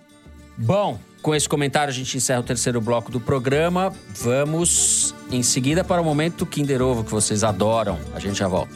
Bom, 0.58 0.98
com 1.22 1.36
esse 1.36 1.48
comentário, 1.48 1.92
a 1.92 1.94
gente 1.94 2.16
encerra 2.18 2.40
o 2.40 2.44
terceiro 2.44 2.80
bloco 2.80 3.12
do 3.12 3.20
programa. 3.20 3.94
Vamos 4.16 5.14
em 5.32 5.44
seguida 5.44 5.84
para 5.84 6.02
o 6.02 6.06
momento 6.06 6.46
Kinder 6.46 6.82
Ovo 6.82 7.04
que 7.04 7.12
vocês 7.12 7.44
adoram. 7.44 8.00
A 8.14 8.20
gente 8.20 8.38
já 8.38 8.48
volta. 8.48 8.76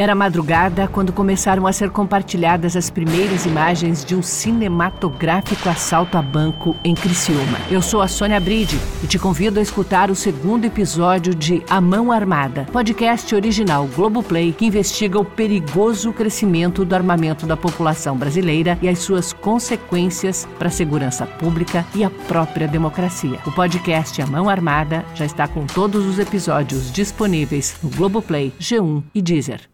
Era 0.00 0.14
madrugada 0.14 0.88
quando 0.88 1.12
começaram 1.12 1.66
a 1.66 1.74
ser 1.74 1.90
compartilhadas 1.90 2.74
as 2.74 2.88
primeiras 2.88 3.44
imagens 3.44 4.02
de 4.02 4.16
um 4.16 4.22
cinematográfico 4.22 5.68
assalto 5.68 6.16
a 6.16 6.22
banco 6.22 6.74
em 6.82 6.94
Criciúma. 6.94 7.58
Eu 7.70 7.82
sou 7.82 8.00
a 8.00 8.08
Sônia 8.08 8.40
Bride 8.40 8.80
e 9.04 9.06
te 9.06 9.18
convido 9.18 9.58
a 9.58 9.62
escutar 9.62 10.10
o 10.10 10.14
segundo 10.14 10.64
episódio 10.64 11.34
de 11.34 11.62
A 11.68 11.82
Mão 11.82 12.10
Armada, 12.10 12.66
podcast 12.72 13.34
original 13.34 13.86
Globoplay 13.94 14.54
que 14.54 14.64
investiga 14.64 15.18
o 15.18 15.24
perigoso 15.24 16.14
crescimento 16.14 16.82
do 16.82 16.94
armamento 16.94 17.44
da 17.44 17.54
população 17.54 18.16
brasileira 18.16 18.78
e 18.80 18.88
as 18.88 19.00
suas 19.00 19.34
consequências 19.34 20.48
para 20.58 20.68
a 20.68 20.70
segurança 20.70 21.26
pública 21.26 21.84
e 21.94 22.02
a 22.02 22.08
própria 22.08 22.66
democracia. 22.66 23.38
O 23.46 23.52
podcast 23.52 24.22
A 24.22 24.26
Mão 24.26 24.48
Armada 24.48 25.04
já 25.14 25.26
está 25.26 25.46
com 25.46 25.66
todos 25.66 26.06
os 26.06 26.18
episódios 26.18 26.90
disponíveis 26.90 27.76
no 27.82 27.90
Globoplay, 27.90 28.50
G1 28.58 29.02
e 29.14 29.20
Deezer. 29.20 29.69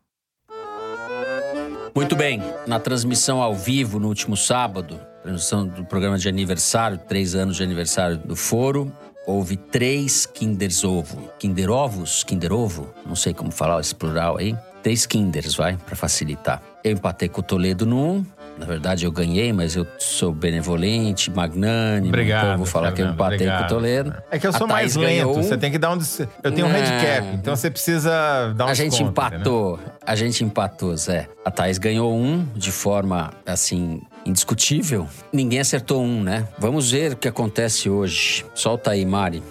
Muito 1.97 2.15
bem, 2.15 2.43
na 2.67 2.79
transmissão 2.79 3.41
ao 3.41 3.55
vivo 3.55 3.99
no 3.99 4.09
último 4.09 4.37
sábado, 4.37 5.01
transmissão 5.23 5.67
do 5.67 5.83
programa 5.83 6.19
de 6.19 6.29
aniversário, 6.29 6.99
três 6.99 7.35
anos 7.35 7.57
de 7.57 7.63
aniversário 7.63 8.19
do 8.19 8.37
Foro, 8.37 8.93
houve 9.27 9.57
três 9.57 10.27
Kinders 10.27 10.85
Ovo. 10.85 11.31
Kinder 11.39 11.71
Ovos? 11.71 12.23
Kinder 12.23 12.53
Ovo? 12.53 12.93
Não 13.07 13.17
sei 13.17 13.33
como 13.33 13.51
falar 13.51 13.81
esse 13.81 13.95
plural 13.95 14.37
aí. 14.37 14.55
Três 14.83 15.07
Kinders, 15.07 15.55
vai, 15.55 15.79
para 15.79 15.97
facilitar. 15.97 16.63
Eu 16.85 16.93
empatei 16.93 17.31
com 17.31 17.41
o 17.41 17.43
Toledo 17.43 17.87
no 17.87 18.19
1, 18.19 18.27
na 18.59 18.65
verdade, 18.65 19.05
eu 19.05 19.13
ganhei, 19.13 19.53
mas 19.53 19.77
eu 19.77 19.87
sou 19.99 20.33
benevolente, 20.33 21.31
magnânimo. 21.31 22.09
Obrigado. 22.09 22.41
Então 22.41 22.53
eu 22.53 22.59
vou 22.59 22.67
falar 22.67 22.93
Fernando, 22.93 23.15
que 23.17 23.23
eu 23.23 23.27
empatei 23.27 23.51
com 23.51 23.65
o 23.65 23.67
Toledo. 23.69 24.15
É 24.31 24.39
que 24.39 24.47
eu 24.47 24.53
sou 24.53 24.67
mais 24.67 24.97
lento. 24.97 25.31
Um... 25.31 25.43
Você 25.43 25.59
tem 25.59 25.71
que 25.71 25.79
dar 25.79 25.93
um. 25.93 25.99
Eu 26.43 26.53
tenho 26.53 26.67
Não. 26.67 26.75
um 26.75 26.79
handicap, 26.79 27.27
então 27.35 27.55
você 27.55 27.71
precisa 27.71 28.55
dar 28.57 28.67
um 28.67 28.69
A 28.69 28.75
gente 28.75 29.03
empatou. 29.03 29.79
A 30.05 30.15
gente 30.15 30.43
empatou, 30.43 30.97
Zé. 30.97 31.29
A 31.45 31.51
Thaís 31.51 31.79
ganhou 31.79 32.15
um 32.15 32.45
de 32.55 32.73
forma, 32.73 33.33
assim, 33.45 34.01
indiscutível. 34.25 35.07
Ninguém 35.33 35.61
acertou 35.61 36.03
um, 36.03 36.23
né? 36.23 36.49
Vamos 36.59 36.91
ver 36.91 37.13
o 37.13 37.17
que 37.17 37.29
acontece 37.29 37.91
hoje. 37.91 38.45
Solta 38.55 38.93
aí, 38.93 39.05
Mari. 39.05 39.43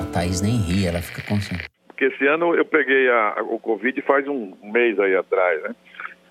A 0.00 0.04
Thaís 0.06 0.40
nem 0.40 0.56
ri, 0.56 0.86
ela 0.86 1.02
fica 1.02 1.22
concentrada. 1.22 1.64
Porque 1.88 2.06
esse 2.06 2.26
ano 2.26 2.54
eu 2.54 2.64
peguei 2.64 3.08
a, 3.08 3.36
o 3.42 3.58
Covid 3.58 4.00
faz 4.02 4.26
um 4.26 4.52
mês 4.62 4.98
aí 4.98 5.14
atrás, 5.14 5.62
né? 5.62 5.70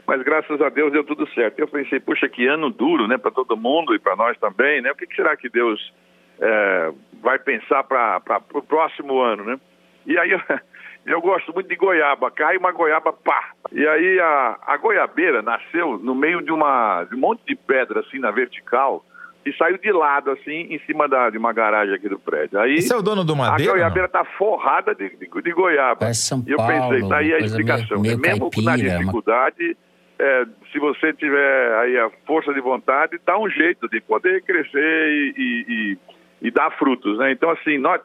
Mas 0.05 0.21
graças 0.21 0.61
a 0.61 0.69
Deus 0.69 0.91
deu 0.91 1.03
tudo 1.03 1.27
certo. 1.33 1.59
Eu 1.59 1.67
pensei, 1.67 1.99
puxa, 1.99 2.27
que 2.27 2.45
ano 2.45 2.69
duro, 2.69 3.07
né, 3.07 3.17
para 3.17 3.31
todo 3.31 3.55
mundo 3.55 3.95
e 3.95 3.99
para 3.99 4.15
nós 4.15 4.37
também, 4.37 4.81
né? 4.81 4.91
O 4.91 4.95
que, 4.95 5.07
que 5.07 5.15
será 5.15 5.35
que 5.35 5.49
Deus 5.49 5.93
é, 6.39 6.91
vai 7.21 7.39
pensar 7.39 7.83
para 7.83 8.41
o 8.53 8.61
próximo 8.61 9.21
ano, 9.21 9.45
né? 9.45 9.59
E 10.05 10.17
aí 10.17 10.31
eu, 10.31 10.41
eu, 11.05 11.21
gosto 11.21 11.53
muito 11.53 11.69
de 11.69 11.75
goiaba, 11.75 12.29
cai 12.31 12.57
uma 12.57 12.71
goiaba, 12.71 13.13
pá! 13.13 13.51
E 13.71 13.87
aí 13.87 14.19
a, 14.19 14.57
a 14.67 14.77
goiabeira 14.77 15.41
nasceu 15.41 15.97
no 15.97 16.13
meio 16.13 16.41
de, 16.41 16.51
uma, 16.51 17.05
de 17.05 17.15
um 17.15 17.19
monte 17.19 17.41
de 17.47 17.55
pedra, 17.55 18.01
assim, 18.01 18.19
na 18.19 18.31
vertical, 18.31 19.05
e 19.45 19.53
saiu 19.53 19.77
de 19.77 19.91
lado, 19.91 20.31
assim, 20.31 20.67
em 20.69 20.79
cima 20.85 21.07
da, 21.07 21.29
de 21.29 21.37
uma 21.37 21.53
garagem 21.53 21.95
aqui 21.95 22.09
do 22.09 22.19
prédio. 22.19 22.59
Aí, 22.59 22.75
Esse 22.75 22.93
é 22.93 22.97
o 22.97 23.01
dono 23.01 23.23
do 23.23 23.35
madeira? 23.35 23.71
A 23.71 23.75
goiabeira 23.75 24.07
tá 24.09 24.25
forrada 24.37 24.93
de, 24.93 25.09
de, 25.17 25.29
de 25.29 25.51
goiaba. 25.51 26.05
É 26.05 26.13
São 26.13 26.43
e 26.45 26.51
eu 26.51 26.57
pensei, 26.57 27.07
tá 27.07 27.17
aí 27.17 27.33
a 27.33 27.39
explicação. 27.39 28.01
Meio, 28.01 28.17
meio 28.17 28.33
Mesmo 28.33 28.51
caipira, 28.51 28.71
na 28.71 28.99
dificuldade... 28.99 29.63
Uma 29.63 29.92
é, 30.19 30.45
se 30.71 30.79
você 30.79 31.13
tiver 31.13 31.75
aí 31.79 31.97
a 31.97 32.09
força 32.25 32.53
de 32.53 32.61
vontade, 32.61 33.19
dá 33.25 33.37
um 33.37 33.49
jeito 33.49 33.87
de 33.89 33.99
poder 34.01 34.41
crescer 34.43 35.09
e, 35.09 35.33
e, 35.37 35.65
e, 35.67 36.47
e 36.47 36.51
dar 36.51 36.71
frutos, 36.77 37.17
né? 37.17 37.31
Então, 37.31 37.49
assim, 37.49 37.77
nós, 37.77 38.01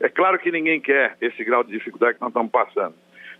é 0.00 0.08
claro 0.08 0.38
que 0.38 0.50
ninguém 0.50 0.80
quer 0.80 1.16
esse 1.20 1.44
grau 1.44 1.62
de 1.62 1.72
dificuldade 1.72 2.14
que 2.14 2.20
nós 2.20 2.30
estamos 2.30 2.50
passando. 2.50 2.94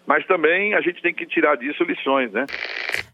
Mas 0.06 0.26
também 0.26 0.74
a 0.74 0.80
gente 0.80 1.00
tem 1.00 1.14
que 1.14 1.26
tirar 1.26 1.56
disso 1.56 1.84
lições, 1.84 2.32
né? 2.32 2.46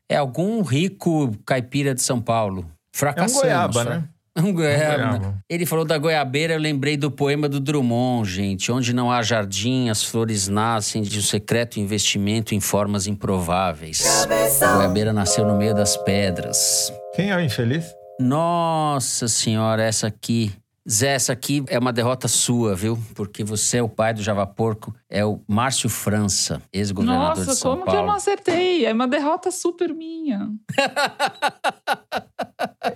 É 0.08 0.16
algum 0.16 0.62
rico 0.62 1.32
caipira 1.46 1.94
de 1.94 2.02
São 2.02 2.20
Paulo. 2.20 2.64
Fracassando. 2.94 3.46
É 3.46 3.48
um 3.48 3.56
goiaba, 3.56 3.72
só. 3.72 3.90
né? 3.90 4.08
Um 4.42 4.52
goiaba. 4.52 5.18
goiaba. 5.18 5.44
Ele 5.48 5.66
falou 5.66 5.84
da 5.84 5.98
goiabeira, 5.98 6.54
eu 6.54 6.60
lembrei 6.60 6.96
do 6.96 7.10
poema 7.10 7.48
do 7.48 7.58
Drummond, 7.58 8.30
gente. 8.30 8.70
Onde 8.70 8.92
não 8.92 9.10
há 9.10 9.22
jardim, 9.22 9.88
as 9.88 10.04
flores 10.04 10.48
nascem 10.48 11.02
de 11.02 11.18
um 11.18 11.22
secreto 11.22 11.80
investimento 11.80 12.54
em 12.54 12.60
formas 12.60 13.06
improváveis. 13.06 14.26
A 14.62 14.76
goiabeira 14.76 15.12
nasceu 15.12 15.44
no 15.44 15.56
meio 15.56 15.74
das 15.74 15.96
pedras. 15.96 16.92
Quem 17.14 17.30
é 17.30 17.36
o 17.36 17.40
infeliz? 17.40 17.86
Nossa 18.20 19.28
senhora, 19.28 19.82
essa 19.82 20.06
aqui. 20.06 20.52
Zé, 20.90 21.08
essa 21.14 21.32
aqui 21.34 21.62
é 21.68 21.78
uma 21.78 21.92
derrota 21.92 22.26
sua, 22.28 22.74
viu? 22.74 22.98
Porque 23.14 23.44
você 23.44 23.76
é 23.76 23.82
o 23.82 23.88
pai 23.88 24.14
do 24.14 24.22
Java 24.22 24.46
Porco, 24.46 24.94
é 25.10 25.22
o 25.24 25.40
Márcio 25.46 25.88
França, 25.90 26.62
ex-governador 26.72 27.34
de 27.34 27.40
Nossa, 27.40 27.54
São 27.54 27.72
como 27.72 27.84
Paulo. 27.84 27.98
que 28.00 28.04
eu 28.04 28.06
não 28.06 28.14
acertei? 28.16 28.86
É 28.86 28.92
uma 28.92 29.06
derrota 29.06 29.50
super 29.50 29.92
minha. 29.94 30.48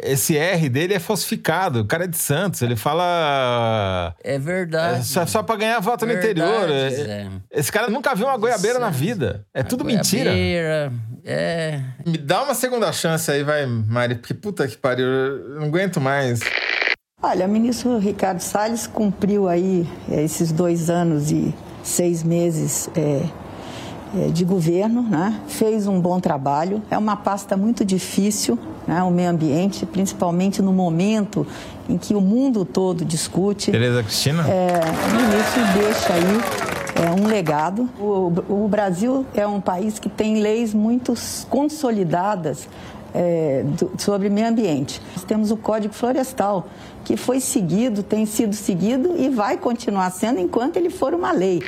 Esse 0.02 0.36
R 0.36 0.68
dele 0.68 0.94
é 0.94 0.98
falsificado. 0.98 1.80
O 1.80 1.84
cara 1.84 2.04
é 2.04 2.06
de 2.06 2.16
Santos. 2.16 2.62
Ele 2.62 2.76
fala. 2.76 4.14
É 4.24 4.38
verdade. 4.38 5.00
É 5.00 5.02
só, 5.02 5.26
só 5.26 5.42
pra 5.42 5.56
ganhar 5.56 5.78
voto 5.80 6.06
no 6.06 6.12
Verdade, 6.12 6.40
interior. 6.40 6.70
É- 6.70 6.90
Zé. 6.90 7.30
Esse 7.50 7.70
cara 7.70 7.88
nunca 7.88 8.14
viu 8.14 8.26
uma 8.26 8.36
goiabeira 8.36 8.78
na 8.78 8.90
vida. 8.90 9.46
É 9.54 9.62
tudo 9.62 9.84
mentira. 9.84 10.30
Goiabeira, 10.30 10.92
É. 11.24 11.80
Me 12.06 12.18
dá 12.18 12.42
uma 12.42 12.54
segunda 12.54 12.90
chance 12.92 13.30
aí, 13.30 13.42
vai, 13.44 13.66
Mari. 13.66 14.16
Porque 14.16 14.34
puta 14.34 14.66
que 14.66 14.76
pariu. 14.76 15.06
Eu 15.06 15.48
não 15.60 15.64
aguento 15.66 16.00
mais. 16.00 16.40
Olha, 17.24 17.46
o 17.46 17.48
ministro 17.48 17.98
Ricardo 17.98 18.40
Salles 18.40 18.88
cumpriu 18.88 19.46
aí 19.48 19.86
eh, 20.10 20.24
esses 20.24 20.50
dois 20.50 20.90
anos 20.90 21.30
e 21.30 21.54
seis 21.80 22.24
meses 22.24 22.90
eh, 22.96 23.22
eh, 24.16 24.28
de 24.32 24.44
governo, 24.44 25.02
né? 25.02 25.40
fez 25.46 25.86
um 25.86 26.00
bom 26.00 26.18
trabalho. 26.18 26.82
É 26.90 26.98
uma 26.98 27.14
pasta 27.14 27.56
muito 27.56 27.84
difícil, 27.84 28.58
né? 28.88 29.00
o 29.04 29.10
meio 29.12 29.30
ambiente, 29.30 29.86
principalmente 29.86 30.60
no 30.60 30.72
momento 30.72 31.46
em 31.88 31.96
que 31.96 32.12
o 32.12 32.20
mundo 32.20 32.64
todo 32.64 33.04
discute. 33.04 33.70
Tereza 33.70 34.02
Cristina? 34.02 34.44
É, 34.48 34.80
o 34.80 35.14
ministro 35.14 35.62
deixa 35.80 36.12
aí 36.14 37.06
é, 37.06 37.22
um 37.22 37.28
legado. 37.28 37.88
O, 38.00 38.64
o 38.64 38.68
Brasil 38.68 39.24
é 39.32 39.46
um 39.46 39.60
país 39.60 40.00
que 40.00 40.08
tem 40.08 40.42
leis 40.42 40.74
muito 40.74 41.14
consolidadas 41.48 42.66
é, 43.14 43.62
do- 43.64 43.92
sobre 43.98 44.28
meio 44.28 44.48
ambiente. 44.48 45.00
Nós 45.14 45.24
temos 45.24 45.50
o 45.50 45.56
Código 45.56 45.92
Florestal, 45.94 46.68
que 47.04 47.16
foi 47.16 47.40
seguido, 47.40 48.02
tem 48.02 48.24
sido 48.26 48.54
seguido 48.54 49.14
e 49.18 49.28
vai 49.28 49.56
continuar 49.58 50.10
sendo 50.10 50.38
enquanto 50.40 50.76
ele 50.76 50.90
for 50.90 51.12
uma 51.14 51.32
lei. 51.32 51.62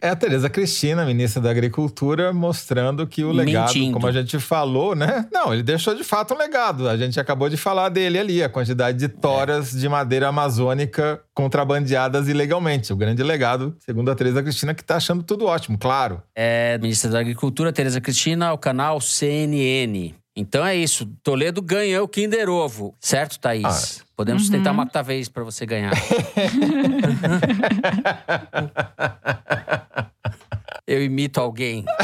É 0.00 0.10
a 0.10 0.14
Tereza 0.16 0.48
Cristina, 0.48 1.04
ministra 1.04 1.42
da 1.42 1.50
Agricultura, 1.50 2.32
mostrando 2.32 3.04
que 3.04 3.24
o 3.24 3.32
legado, 3.32 3.66
Mentindo. 3.66 3.94
como 3.94 4.06
a 4.06 4.12
gente 4.12 4.38
falou, 4.38 4.94
né? 4.94 5.26
Não, 5.32 5.52
ele 5.52 5.62
deixou 5.64 5.92
de 5.92 6.04
fato 6.04 6.34
um 6.34 6.38
legado. 6.38 6.88
A 6.88 6.96
gente 6.96 7.18
acabou 7.18 7.48
de 7.48 7.56
falar 7.56 7.88
dele 7.88 8.16
ali, 8.16 8.40
a 8.42 8.48
quantidade 8.48 8.96
de 8.96 9.08
toras 9.08 9.72
de 9.72 9.88
madeira 9.88 10.28
amazônica 10.28 11.20
contrabandeadas 11.34 12.28
ilegalmente. 12.28 12.92
O 12.92 12.96
grande 12.96 13.24
legado, 13.24 13.76
segundo 13.80 14.08
a 14.10 14.14
Tereza 14.14 14.40
Cristina, 14.40 14.72
que 14.72 14.84
tá 14.84 14.96
achando 14.96 15.24
tudo 15.24 15.46
ótimo, 15.46 15.76
claro. 15.76 16.22
É 16.32 16.78
ministra 16.78 17.10
da 17.10 17.18
Agricultura, 17.18 17.72
Tereza 17.72 18.00
Cristina, 18.00 18.46
ao 18.48 18.56
canal 18.58 19.00
CNN. 19.00 20.14
Então 20.40 20.64
é 20.64 20.76
isso. 20.76 21.04
Toledo 21.24 21.60
ganhou 21.60 22.04
o 22.04 22.08
Kinder 22.08 22.48
Ovo. 22.48 22.94
Certo, 23.00 23.40
Thaís? 23.40 24.00
Ah. 24.00 24.04
Podemos 24.16 24.44
Uhum. 24.46 24.52
tentar 24.52 24.70
uma 24.70 24.84
outra 24.84 25.02
vez 25.02 25.28
pra 25.28 25.42
você 25.42 25.66
ganhar. 25.66 25.92
Eu 30.88 31.02
imito 31.04 31.38
alguém. 31.40 31.84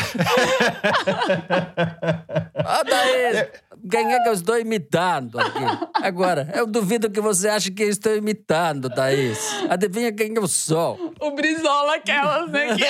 Ah, 2.66 2.82
Thaís! 2.84 3.46
Ganhei 3.84 4.18
que 4.22 4.28
eu 4.28 4.32
estou 4.32 4.58
imitando 4.58 5.38
aqui. 5.38 5.60
Agora, 6.02 6.50
eu 6.54 6.66
duvido 6.66 7.10
que 7.10 7.20
você 7.20 7.48
ache 7.48 7.70
que 7.70 7.82
eu 7.82 7.88
estou 7.90 8.16
imitando, 8.16 8.88
Thaís. 8.88 9.38
Adivinha 9.68 10.10
quem 10.12 10.32
eu 10.34 10.48
sou? 10.48 11.12
O 11.20 11.30
Brizola, 11.32 11.96
aquelas, 11.96 12.50
né? 12.50 12.74
que- 12.76 12.84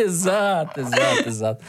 exato, 0.00 0.80
exato, 0.80 1.28
exato. 1.28 1.64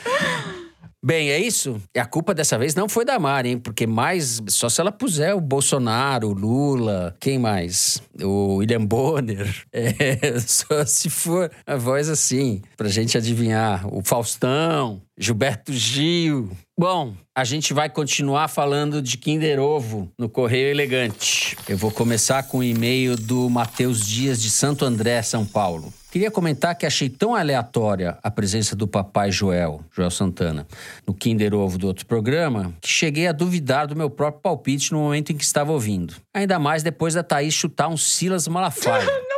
Bem, 1.04 1.32
é 1.32 1.40
isso. 1.40 1.82
E 1.96 2.00
a 2.00 2.06
culpa 2.06 2.32
dessa 2.32 2.60
vez 2.60 2.76
não 2.76 2.88
foi 2.88 3.04
da 3.04 3.18
Mari, 3.18 3.50
hein? 3.50 3.58
Porque 3.58 3.88
mais. 3.88 4.40
Só 4.50 4.70
se 4.70 4.80
ela 4.80 4.92
puser 4.92 5.36
o 5.36 5.42
Bolsonaro, 5.42 6.30
o 6.30 6.34
Lula, 6.34 7.16
quem 7.20 7.40
mais? 7.40 8.04
O 8.22 8.58
William 8.58 8.86
Bonner. 8.86 9.48
É, 9.74 10.40
só 10.40 10.86
se 10.86 11.10
for 11.10 11.52
a 11.66 11.76
voz 11.76 12.08
assim, 12.10 12.62
pra 12.78 12.88
gente 12.88 13.18
adivinhar. 13.18 13.88
O 13.92 14.04
Faustão, 14.04 15.02
Gilberto 15.18 15.74
Gil. 15.74 16.50
Bom, 16.78 17.14
a 17.42 17.44
gente 17.44 17.74
vai 17.74 17.90
continuar 17.90 18.48
falando 18.48 19.02
de 19.02 19.18
Kinder 19.18 19.60
Ovo 19.60 20.12
no 20.16 20.30
Correio 20.30 20.70
Elegante. 20.70 21.58
Eu 21.68 21.76
vou 21.76 21.90
começar 21.90 22.44
com 22.44 22.60
o 22.60 22.64
e-mail 22.64 23.18
do 23.18 23.50
Matheus 23.50 24.06
Dias 24.06 24.40
de 24.40 24.48
Santo 24.48 24.86
André, 24.86 25.24
São 25.24 25.44
Paulo. 25.44 25.92
Queria 26.12 26.30
comentar 26.30 26.76
que 26.76 26.86
achei 26.86 27.10
tão 27.10 27.34
aleatória 27.34 28.16
a 28.22 28.30
presença 28.30 28.76
do 28.76 28.88
papai 28.88 29.32
Joel, 29.32 29.84
Joel 29.92 30.12
Santana, 30.12 30.68
no 31.08 31.16
Kinder 31.16 31.56
Ovo 31.56 31.80
do 31.80 31.88
outro 31.88 32.06
programa, 32.06 32.76
que 32.80 32.88
cheguei 32.88 33.26
a 33.26 33.32
duvidar 33.32 33.88
do 33.88 33.96
meu 33.96 34.10
próprio 34.12 34.44
palpite 34.44 34.92
no 34.92 35.00
momento 35.00 35.32
em 35.32 35.36
que 35.36 35.44
estava 35.44 35.72
ouvindo. 35.72 36.14
Ainda 36.32 36.60
mais 36.60 36.84
depois 36.84 37.16
da 37.16 37.24
Thaís 37.24 37.56
chutar 37.56 37.88
um 37.88 37.98
Silas 37.98 38.48
Malafaia. 38.48 39.10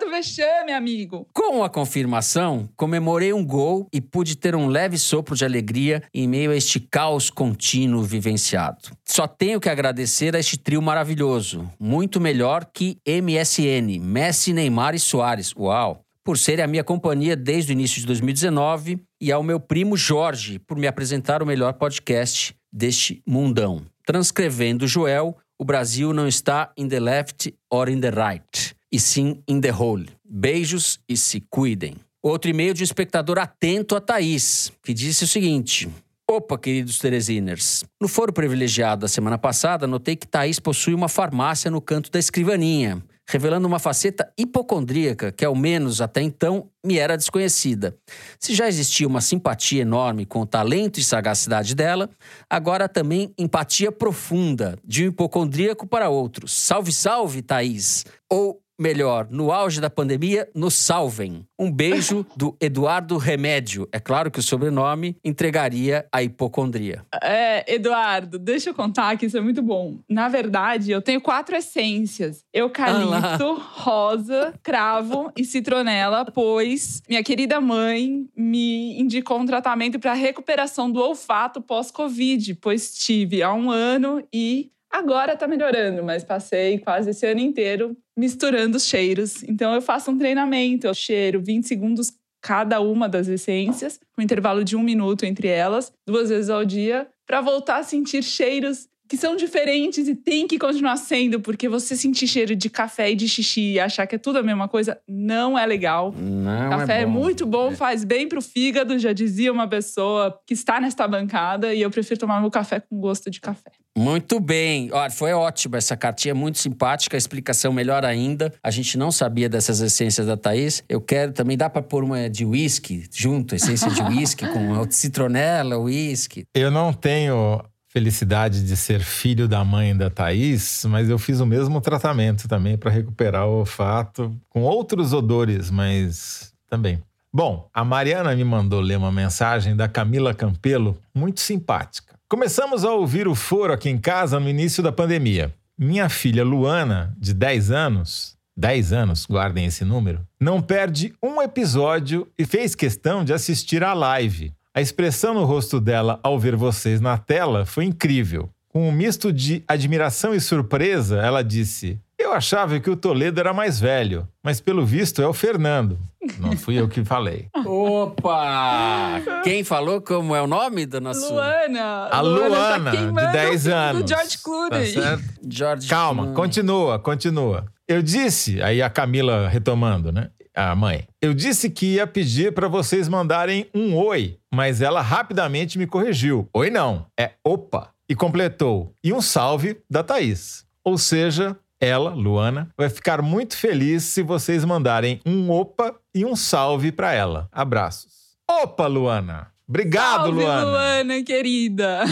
Do 0.00 0.08
vexame, 0.08 0.72
amigo. 0.72 1.28
Com 1.30 1.62
a 1.62 1.68
confirmação, 1.68 2.70
comemorei 2.74 3.34
um 3.34 3.44
gol 3.44 3.86
e 3.92 4.00
pude 4.00 4.34
ter 4.34 4.56
um 4.56 4.66
leve 4.66 4.96
sopro 4.96 5.36
de 5.36 5.44
alegria 5.44 6.02
em 6.14 6.26
meio 6.26 6.52
a 6.52 6.56
este 6.56 6.80
caos 6.80 7.28
contínuo 7.28 8.02
vivenciado. 8.02 8.96
Só 9.04 9.28
tenho 9.28 9.60
que 9.60 9.68
agradecer 9.68 10.34
a 10.34 10.38
este 10.38 10.56
trio 10.56 10.80
maravilhoso, 10.80 11.70
muito 11.78 12.18
melhor 12.18 12.64
que 12.72 12.96
MSN, 13.06 14.00
Messi, 14.00 14.54
Neymar 14.54 14.94
e 14.94 14.98
Soares. 14.98 15.54
Uau! 15.54 16.00
Por 16.24 16.38
serem 16.38 16.64
a 16.64 16.68
minha 16.68 16.84
companhia 16.84 17.36
desde 17.36 17.72
o 17.72 17.74
início 17.74 18.00
de 18.00 18.06
2019 18.06 18.98
e 19.20 19.30
ao 19.30 19.42
meu 19.42 19.60
primo 19.60 19.98
Jorge 19.98 20.58
por 20.60 20.78
me 20.78 20.86
apresentar 20.86 21.42
o 21.42 21.46
melhor 21.46 21.74
podcast 21.74 22.54
deste 22.72 23.22
mundão. 23.26 23.84
Transcrevendo 24.06 24.88
Joel, 24.88 25.36
o 25.58 25.64
Brasil 25.64 26.14
não 26.14 26.26
está 26.26 26.72
in 26.74 26.88
the 26.88 27.00
left 27.00 27.54
or 27.70 27.90
in 27.90 28.00
the 28.00 28.10
right 28.10 28.79
e 28.92 28.98
sim 28.98 29.42
in 29.48 29.60
the 29.60 29.72
hole. 29.72 30.08
Beijos 30.24 30.98
e 31.08 31.16
se 31.16 31.40
cuidem. 31.48 31.96
Outro 32.22 32.50
e-mail 32.50 32.74
de 32.74 32.82
um 32.82 32.84
espectador 32.84 33.38
atento 33.38 33.96
a 33.96 34.00
Thaís, 34.00 34.72
que 34.82 34.92
disse 34.92 35.24
o 35.24 35.28
seguinte. 35.28 35.88
Opa, 36.30 36.56
queridos 36.56 36.98
Teresiners. 36.98 37.82
No 38.00 38.06
foro 38.06 38.32
privilegiado 38.32 39.00
da 39.00 39.08
semana 39.08 39.36
passada, 39.36 39.86
notei 39.86 40.14
que 40.14 40.28
Thaís 40.28 40.60
possui 40.60 40.94
uma 40.94 41.08
farmácia 41.08 41.70
no 41.70 41.80
canto 41.80 42.08
da 42.08 42.20
escrivaninha, 42.20 43.02
revelando 43.28 43.66
uma 43.66 43.80
faceta 43.80 44.32
hipocondríaca 44.38 45.32
que, 45.32 45.44
ao 45.44 45.56
menos 45.56 46.00
até 46.00 46.22
então, 46.22 46.68
me 46.84 46.98
era 46.98 47.16
desconhecida. 47.16 47.96
Se 48.38 48.54
já 48.54 48.68
existia 48.68 49.08
uma 49.08 49.20
simpatia 49.20 49.82
enorme 49.82 50.24
com 50.24 50.42
o 50.42 50.46
talento 50.46 51.00
e 51.00 51.02
sagacidade 51.02 51.74
dela, 51.74 52.08
agora 52.48 52.88
também 52.88 53.34
empatia 53.36 53.90
profunda 53.90 54.78
de 54.84 55.04
um 55.04 55.08
hipocondríaco 55.08 55.84
para 55.84 56.10
outro. 56.10 56.46
Salve, 56.46 56.92
salve, 56.92 57.42
Thaís! 57.42 58.04
Ou 58.30 58.60
melhor, 58.80 59.28
no 59.30 59.52
auge 59.52 59.80
da 59.80 59.90
pandemia, 59.90 60.48
nos 60.54 60.74
salvem. 60.74 61.44
Um 61.58 61.70
beijo 61.70 62.24
do 62.34 62.56
Eduardo 62.58 63.18
Remédio. 63.18 63.86
É 63.92 64.00
claro 64.00 64.30
que 64.30 64.38
o 64.38 64.42
sobrenome 64.42 65.16
entregaria 65.22 66.06
a 66.10 66.22
hipocondria. 66.22 67.04
É, 67.22 67.74
Eduardo, 67.74 68.38
deixa 68.38 68.70
eu 68.70 68.74
contar 68.74 69.18
que 69.18 69.26
isso 69.26 69.36
é 69.36 69.40
muito 69.40 69.60
bom. 69.60 69.98
Na 70.08 70.28
verdade, 70.28 70.90
eu 70.90 71.02
tenho 71.02 71.20
quatro 71.20 71.54
essências: 71.54 72.42
eucalipto, 72.54 73.60
rosa, 73.74 74.54
cravo 74.62 75.30
e 75.36 75.44
citronela, 75.44 76.24
pois 76.24 77.02
minha 77.06 77.22
querida 77.22 77.60
mãe 77.60 78.26
me 78.34 78.98
indicou 78.98 79.38
um 79.38 79.46
tratamento 79.46 79.98
para 79.98 80.14
recuperação 80.14 80.90
do 80.90 81.00
olfato 81.00 81.60
pós-Covid, 81.60 82.54
pois 82.54 82.94
tive 82.94 83.42
há 83.42 83.52
um 83.52 83.70
ano 83.70 84.22
e 84.32 84.70
agora 84.90 85.36
tá 85.36 85.46
melhorando, 85.46 86.02
mas 86.02 86.24
passei 86.24 86.78
quase 86.78 87.10
esse 87.10 87.26
ano 87.26 87.40
inteiro 87.40 87.96
misturando 88.16 88.76
os 88.76 88.84
cheiros. 88.84 89.42
Então 89.44 89.74
eu 89.74 89.80
faço 89.80 90.10
um 90.10 90.18
treinamento, 90.18 90.86
eu 90.86 90.94
cheiro 90.94 91.40
20 91.40 91.66
segundos 91.66 92.12
cada 92.42 92.80
uma 92.80 93.08
das 93.08 93.28
essências, 93.28 94.00
com 94.12 94.20
um 94.20 94.24
intervalo 94.24 94.64
de 94.64 94.74
um 94.74 94.82
minuto 94.82 95.24
entre 95.24 95.48
elas, 95.48 95.92
duas 96.06 96.30
vezes 96.30 96.50
ao 96.50 96.64
dia, 96.64 97.06
para 97.26 97.40
voltar 97.40 97.76
a 97.76 97.82
sentir 97.82 98.22
cheiros 98.22 98.88
que 99.10 99.16
são 99.16 99.34
diferentes 99.34 100.06
e 100.06 100.14
tem 100.14 100.46
que 100.46 100.56
continuar 100.56 100.96
sendo, 100.96 101.40
porque 101.40 101.68
você 101.68 101.96
sentir 101.96 102.28
cheiro 102.28 102.54
de 102.54 102.70
café 102.70 103.10
e 103.10 103.16
de 103.16 103.28
xixi 103.28 103.72
e 103.72 103.80
achar 103.80 104.06
que 104.06 104.14
é 104.14 104.18
tudo 104.18 104.38
a 104.38 104.42
mesma 104.42 104.68
coisa 104.68 105.00
não 105.08 105.58
é 105.58 105.66
legal. 105.66 106.14
Não 106.16 106.70
café 106.70 107.00
é, 107.00 107.06
bom. 107.06 107.10
muito 107.10 107.44
bom, 107.44 107.74
faz 107.74 108.04
bem 108.04 108.28
pro 108.28 108.40
fígado, 108.40 108.96
já 109.00 109.12
dizia 109.12 109.52
uma 109.52 109.66
pessoa 109.66 110.40
que 110.46 110.54
está 110.54 110.80
nesta 110.80 111.08
bancada, 111.08 111.74
e 111.74 111.82
eu 111.82 111.90
prefiro 111.90 112.20
tomar 112.20 112.40
meu 112.40 112.52
café 112.52 112.78
com 112.78 113.00
gosto 113.00 113.28
de 113.28 113.40
café. 113.40 113.72
Muito 113.96 114.38
bem. 114.38 114.90
Olha, 114.92 115.10
foi 115.10 115.32
ótimo 115.32 115.76
essa 115.76 115.96
cartinha, 115.96 116.34
muito 116.34 116.58
simpática, 116.58 117.16
a 117.16 117.18
explicação 117.18 117.72
melhor 117.72 118.04
ainda. 118.04 118.52
A 118.62 118.70
gente 118.70 118.96
não 118.96 119.10
sabia 119.10 119.48
dessas 119.48 119.80
essências 119.80 120.26
da 120.26 120.36
Thaís. 120.36 120.82
Eu 120.88 121.00
quero 121.00 121.32
também, 121.32 121.56
dá 121.56 121.68
para 121.68 121.82
pôr 121.82 122.04
uma 122.04 122.30
de 122.30 122.44
uísque 122.44 123.04
junto, 123.12 123.54
essência 123.54 123.90
de 123.90 124.00
uísque 124.02 124.46
com 124.46 124.90
citronela, 124.90 125.76
uísque. 125.76 126.44
Eu 126.54 126.70
não 126.70 126.92
tenho 126.92 127.62
felicidade 127.88 128.64
de 128.64 128.76
ser 128.76 129.00
filho 129.00 129.48
da 129.48 129.64
mãe 129.64 129.96
da 129.96 130.08
Thaís, 130.08 130.84
mas 130.88 131.08
eu 131.08 131.18
fiz 131.18 131.40
o 131.40 131.46
mesmo 131.46 131.80
tratamento 131.80 132.46
também 132.46 132.78
para 132.78 132.90
recuperar 132.90 133.48
o 133.48 133.58
olfato 133.58 134.32
com 134.48 134.62
outros 134.62 135.12
odores, 135.12 135.70
mas 135.70 136.52
também. 136.68 137.02
Bom, 137.32 137.68
a 137.74 137.84
Mariana 137.84 138.34
me 138.34 138.44
mandou 138.44 138.80
ler 138.80 138.96
uma 138.96 139.10
mensagem 139.10 139.74
da 139.74 139.88
Camila 139.88 140.32
Campelo, 140.32 140.96
muito 141.12 141.40
simpática. 141.40 142.19
Começamos 142.30 142.84
a 142.84 142.92
ouvir 142.92 143.26
o 143.26 143.34
foro 143.34 143.72
aqui 143.72 143.90
em 143.90 143.98
casa 143.98 144.38
no 144.38 144.48
início 144.48 144.84
da 144.84 144.92
pandemia. 144.92 145.52
Minha 145.76 146.08
filha 146.08 146.44
Luana, 146.44 147.12
de 147.18 147.34
10 147.34 147.72
anos, 147.72 148.36
10 148.56 148.92
anos, 148.92 149.26
guardem 149.28 149.64
esse 149.64 149.84
número, 149.84 150.24
não 150.38 150.62
perde 150.62 151.12
um 151.20 151.42
episódio 151.42 152.28
e 152.38 152.46
fez 152.46 152.76
questão 152.76 153.24
de 153.24 153.32
assistir 153.32 153.82
à 153.82 153.92
live. 153.94 154.52
A 154.72 154.80
expressão 154.80 155.34
no 155.34 155.44
rosto 155.44 155.80
dela 155.80 156.20
ao 156.22 156.38
ver 156.38 156.54
vocês 156.54 157.00
na 157.00 157.18
tela 157.18 157.66
foi 157.66 157.84
incrível. 157.84 158.48
Com 158.68 158.88
um 158.88 158.92
misto 158.92 159.32
de 159.32 159.64
admiração 159.66 160.32
e 160.32 160.40
surpresa, 160.40 161.18
ela 161.18 161.42
disse: 161.42 161.98
Eu 162.16 162.32
achava 162.32 162.78
que 162.78 162.90
o 162.90 162.94
Toledo 162.94 163.40
era 163.40 163.52
mais 163.52 163.80
velho, 163.80 164.28
mas 164.40 164.60
pelo 164.60 164.86
visto 164.86 165.20
é 165.20 165.26
o 165.26 165.32
Fernando. 165.32 165.98
Não 166.38 166.56
fui 166.56 166.78
eu 166.78 166.88
que 166.88 167.04
falei. 167.04 167.48
Opa! 167.64 169.20
Quem 169.42 169.64
falou 169.64 170.00
como 170.00 170.34
é 170.34 170.42
o 170.42 170.46
nome 170.46 170.84
do 170.86 171.00
nosso. 171.00 171.32
Luana! 171.32 172.08
A 172.10 172.20
Luana, 172.20 172.92
tá 172.92 173.26
de 173.26 173.32
10 173.32 173.68
anos. 173.68 174.02
Do 174.02 174.08
George 174.08 174.38
Clooney. 174.38 174.92
Tá 174.92 175.00
certo? 175.00 175.24
George 175.48 175.88
Calma, 175.88 176.22
Clooney. 176.24 176.36
continua, 176.36 176.98
continua. 176.98 177.66
Eu 177.88 178.02
disse, 178.02 178.62
aí 178.62 178.82
a 178.82 178.90
Camila 178.90 179.48
retomando, 179.48 180.12
né? 180.12 180.30
A 180.54 180.74
mãe. 180.74 181.06
Eu 181.22 181.32
disse 181.32 181.70
que 181.70 181.94
ia 181.94 182.06
pedir 182.06 182.52
para 182.52 182.68
vocês 182.68 183.08
mandarem 183.08 183.66
um 183.74 183.96
oi, 183.96 184.38
mas 184.52 184.82
ela 184.82 185.00
rapidamente 185.00 185.78
me 185.78 185.86
corrigiu. 185.86 186.48
Oi 186.52 186.70
não, 186.70 187.06
é 187.18 187.32
opa. 187.44 187.90
E 188.08 188.14
completou. 188.14 188.92
E 189.04 189.12
um 189.12 189.22
salve 189.22 189.80
da 189.88 190.02
Thaís. 190.02 190.66
Ou 190.84 190.98
seja, 190.98 191.56
ela, 191.80 192.10
Luana, 192.10 192.70
vai 192.76 192.90
ficar 192.90 193.22
muito 193.22 193.56
feliz 193.56 194.04
se 194.04 194.22
vocês 194.22 194.64
mandarem 194.64 195.20
um 195.24 195.50
opa 195.50 195.98
e 196.14 196.24
um 196.24 196.36
salve 196.36 196.92
para 196.92 197.12
ela. 197.12 197.48
Abraços. 197.50 198.36
Opa, 198.48 198.86
Luana. 198.86 199.52
Obrigado, 199.66 200.24
Salve, 200.24 200.42
Luana. 200.42 200.64
Luana, 200.64 201.22
querida. 201.22 202.04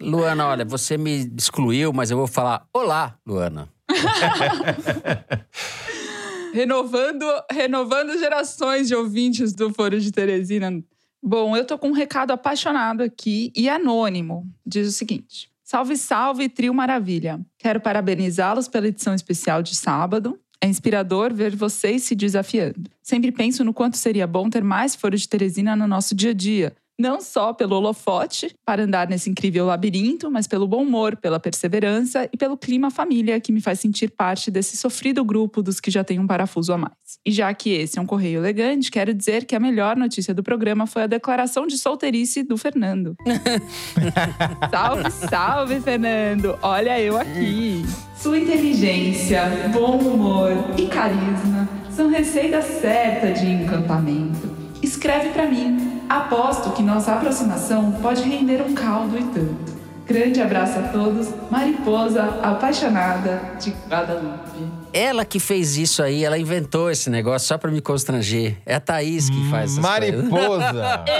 Luana, 0.00 0.48
olha, 0.48 0.64
você 0.64 0.98
me 0.98 1.32
excluiu, 1.36 1.92
mas 1.92 2.10
eu 2.10 2.16
vou 2.16 2.26
falar 2.26 2.66
olá, 2.74 3.16
Luana. 3.26 3.68
renovando, 6.52 7.24
renovando 7.50 8.18
gerações 8.18 8.88
de 8.88 8.94
ouvintes 8.94 9.54
do 9.54 9.72
Foro 9.72 9.98
de 9.98 10.12
Teresina. 10.12 10.82
Bom, 11.22 11.56
eu 11.56 11.64
tô 11.64 11.78
com 11.78 11.88
um 11.88 11.92
recado 11.92 12.32
apaixonado 12.32 13.02
aqui 13.02 13.50
e 13.56 13.68
anônimo. 13.68 14.46
Diz 14.66 14.88
o 14.88 14.92
seguinte: 14.92 15.48
Salve, 15.74 15.96
salve, 15.96 16.48
trio 16.48 16.72
maravilha. 16.72 17.40
Quero 17.58 17.80
parabenizá-los 17.80 18.68
pela 18.68 18.86
edição 18.86 19.12
especial 19.12 19.60
de 19.60 19.74
sábado. 19.74 20.38
É 20.60 20.68
inspirador 20.68 21.34
ver 21.34 21.56
vocês 21.56 22.04
se 22.04 22.14
desafiando. 22.14 22.88
Sempre 23.02 23.32
penso 23.32 23.64
no 23.64 23.74
quanto 23.74 23.96
seria 23.96 24.24
bom 24.24 24.48
ter 24.48 24.62
mais 24.62 24.94
Foro 24.94 25.16
de 25.16 25.28
Teresina 25.28 25.74
no 25.74 25.88
nosso 25.88 26.14
dia 26.14 26.30
a 26.30 26.32
dia. 26.32 26.76
Não 26.98 27.20
só 27.20 27.52
pelo 27.52 27.74
holofote, 27.74 28.54
para 28.64 28.84
andar 28.84 29.08
nesse 29.08 29.28
incrível 29.28 29.66
labirinto, 29.66 30.30
mas 30.30 30.46
pelo 30.46 30.66
bom 30.66 30.82
humor, 30.82 31.16
pela 31.16 31.40
perseverança 31.40 32.28
e 32.32 32.36
pelo 32.36 32.56
clima 32.56 32.90
família 32.90 33.40
que 33.40 33.50
me 33.50 33.60
faz 33.60 33.80
sentir 33.80 34.10
parte 34.10 34.48
desse 34.50 34.76
sofrido 34.76 35.24
grupo 35.24 35.60
dos 35.60 35.80
que 35.80 35.90
já 35.90 36.04
têm 36.04 36.20
um 36.20 36.26
parafuso 36.26 36.72
a 36.72 36.78
mais. 36.78 36.94
E 37.26 37.32
já 37.32 37.52
que 37.52 37.70
esse 37.70 37.98
é 37.98 38.02
um 38.02 38.06
correio 38.06 38.38
elegante, 38.40 38.92
quero 38.92 39.12
dizer 39.12 39.44
que 39.44 39.56
a 39.56 39.60
melhor 39.60 39.96
notícia 39.96 40.32
do 40.32 40.42
programa 40.42 40.86
foi 40.86 41.02
a 41.02 41.06
declaração 41.06 41.66
de 41.66 41.76
solteirice 41.76 42.44
do 42.44 42.56
Fernando. 42.56 43.16
salve, 44.70 45.10
salve, 45.10 45.80
Fernando! 45.80 46.56
Olha 46.62 47.00
eu 47.00 47.18
aqui! 47.18 47.84
Sua 48.16 48.38
inteligência, 48.38 49.42
bom 49.72 49.98
humor 49.98 50.52
e 50.78 50.86
carisma 50.86 51.68
são 51.90 52.08
receita 52.08 52.62
certa 52.62 53.32
de 53.32 53.46
encantamento. 53.46 54.48
Escreve 54.82 55.30
para 55.30 55.46
mim. 55.46 55.93
Aposto 56.08 56.70
que 56.72 56.82
nossa 56.82 57.12
aproximação 57.14 57.92
pode 58.02 58.22
render 58.22 58.62
um 58.62 58.74
caldo 58.74 59.18
e 59.18 59.22
tanto. 59.24 59.74
Grande 60.06 60.40
abraço 60.40 60.78
a 60.78 60.82
todos. 60.88 61.28
Mariposa 61.50 62.22
apaixonada 62.42 63.40
de 63.58 63.70
Guadalupe. 63.88 64.68
Ela 64.92 65.24
que 65.24 65.40
fez 65.40 65.78
isso 65.78 66.02
aí, 66.02 66.24
ela 66.24 66.38
inventou 66.38 66.90
esse 66.90 67.08
negócio 67.08 67.48
só 67.48 67.56
pra 67.56 67.70
me 67.70 67.80
constranger. 67.80 68.58
É 68.66 68.74
a 68.74 68.80
Thaís 68.80 69.30
que 69.30 69.50
faz 69.50 69.78
essas 69.78 69.84
coisas. 69.98 70.28
Mariposa. 70.28 71.04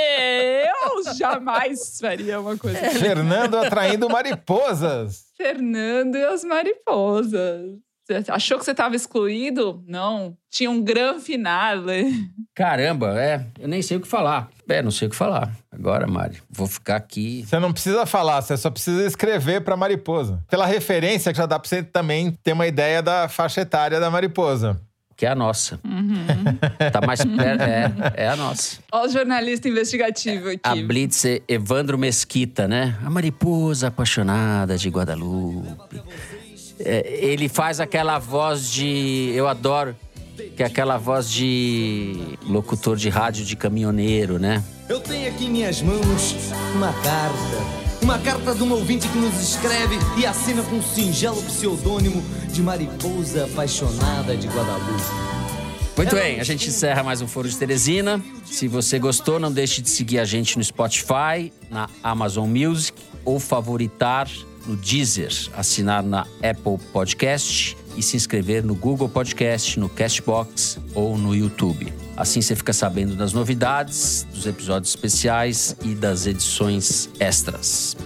Eu 0.85 1.14
jamais 1.14 1.99
faria 1.99 2.41
uma 2.41 2.57
coisa 2.59 2.78
assim. 2.78 2.99
Fernando 2.99 3.57
atraindo 3.57 4.09
mariposas. 4.09 5.24
Fernando 5.37 6.16
e 6.16 6.24
as 6.24 6.45
mariposas. 6.45 7.62
Você 8.07 8.30
achou 8.30 8.59
que 8.59 8.64
você 8.66 8.72
estava 8.72 8.94
excluído? 8.94 9.82
Não. 9.86 10.36
Tinha 10.50 10.70
um 10.70 10.82
grande 10.82 11.22
finale. 11.22 12.28
Caramba, 12.55 13.18
é. 13.18 13.46
Eu 13.59 13.66
nem 13.66 13.80
sei 13.80 13.96
o 13.96 14.00
que 14.00 14.07
falar. 14.07 14.50
É, 14.68 14.82
não 14.82 14.90
sei 14.90 15.09
o 15.09 15.11
que 15.11 15.16
falar. 15.16 15.50
Agora, 15.72 16.07
Mari, 16.07 16.36
vou 16.50 16.66
ficar 16.66 16.96
aqui. 16.96 17.44
Você 17.46 17.59
não 17.59 17.72
precisa 17.72 18.05
falar, 18.05 18.42
você 18.42 18.57
só 18.59 18.70
precisa 18.70 19.07
escrever 19.07 19.62
pra 19.62 19.76
mariposa. 19.76 20.42
Pela 20.50 20.66
referência, 20.66 21.34
já 21.34 21.46
dá 21.46 21.59
pra 21.59 21.66
você 21.68 21.82
também 21.82 22.32
ter 22.42 22.52
uma 22.52 22.66
ideia 22.66 23.02
da 23.02 23.26
faixa 23.26 23.62
etária 23.62 23.98
da 23.98 24.11
mariposa. 24.11 24.78
Que 25.16 25.26
é 25.26 25.30
a 25.30 25.34
nossa. 25.34 25.80
Tá 26.92 27.00
mais 27.07 27.24
perto. 27.24 27.62
É, 27.62 28.24
é 28.24 28.28
a 28.28 28.36
nossa. 28.36 28.80
Olha 28.92 29.09
o 29.09 29.12
jornalista 29.12 29.68
investigativo 29.68 30.48
aqui. 30.48 30.61
A 30.64 30.74
Blitz 30.74 31.24
é 31.24 31.40
Evandro 31.46 31.96
Mesquita, 31.96 32.66
né? 32.66 32.98
A 33.05 33.09
mariposa 33.09 33.88
apaixonada 33.88 34.76
de 34.76 34.88
Guadalupe. 34.88 36.02
É, 36.79 37.07
ele 37.20 37.49
faz 37.49 37.81
aquela 37.81 38.18
voz 38.18 38.70
de. 38.70 39.33
Eu 39.35 39.49
adoro. 39.49 39.95
Que 40.57 40.64
é 40.64 40.66
aquela 40.66 40.97
voz 40.97 41.31
de 41.31 42.37
locutor 42.43 42.97
de 42.97 43.09
rádio 43.09 43.45
de 43.45 43.55
caminhoneiro, 43.55 44.37
né? 44.39 44.62
Eu 44.89 44.99
tenho 44.99 45.29
aqui 45.29 45.45
em 45.45 45.51
minhas 45.51 45.81
mãos 45.81 46.35
uma 46.75 46.93
carta. 46.93 47.85
Uma 48.03 48.18
carta 48.18 48.55
de 48.55 48.62
um 48.62 48.72
ouvinte 48.72 49.09
que 49.09 49.16
nos 49.16 49.41
escreve 49.41 49.97
e 50.18 50.27
assina 50.27 50.62
com 50.62 50.77
um 50.77 50.83
singelo 50.83 51.41
pseudônimo 51.45 52.22
de 52.53 52.61
Mariposa 52.62 53.47
Apaixonada 53.47 54.37
de 54.37 54.47
Guadalupe. 54.49 55.03
Muito 55.97 56.16
bem, 56.16 56.41
a 56.41 56.45
gente 56.45 56.68
encerra 56.68 57.05
mais 57.05 57.22
um 57.22 57.29
Foro 57.29 57.49
de 57.49 57.57
Teresina. 57.57 58.20
Se 58.45 58.66
você 58.66 58.99
gostou, 58.99 59.39
não 59.39 59.51
deixe 59.51 59.81
de 59.81 59.89
seguir 59.89 60.18
a 60.18 60.25
gente 60.25 60.59
no 60.59 60.64
Spotify, 60.64 61.53
na 61.70 61.89
Amazon 62.03 62.49
Music 62.51 63.01
ou 63.25 63.39
favoritar 63.39 64.29
no 64.66 64.76
Deezer, 64.76 65.32
assinar 65.54 66.02
na 66.02 66.26
Apple 66.42 66.78
Podcast 66.92 67.76
e 67.96 68.02
se 68.02 68.16
inscrever 68.16 68.64
no 68.64 68.74
Google 68.74 69.08
Podcast, 69.08 69.78
no 69.78 69.88
Castbox 69.88 70.78
ou 70.94 71.16
no 71.16 71.34
YouTube. 71.34 71.92
Assim 72.16 72.40
você 72.40 72.54
fica 72.54 72.72
sabendo 72.72 73.16
das 73.16 73.32
novidades, 73.32 74.26
dos 74.32 74.46
episódios 74.46 74.90
especiais 74.90 75.76
e 75.82 75.94
das 75.94 76.26
edições 76.26 77.08
extras. 77.18 77.96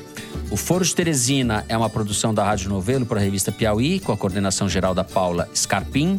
O 0.51 0.57
Foro 0.57 0.85
de 0.85 0.95
Teresina 0.95 1.65
é 1.69 1.77
uma 1.77 1.91
produção 1.91 2.33
da 2.33 2.43
Rádio 2.43 2.71
Novelo 2.71 3.05
para 3.05 3.21
a 3.21 3.23
revista 3.23 3.53
Piauí, 3.53 4.01
com 4.01 4.13
a 4.13 4.17
coordenação 4.17 4.69
geral 4.69 4.95
da 4.95 5.05
Paula 5.05 5.49
Scarpim. 5.55 6.19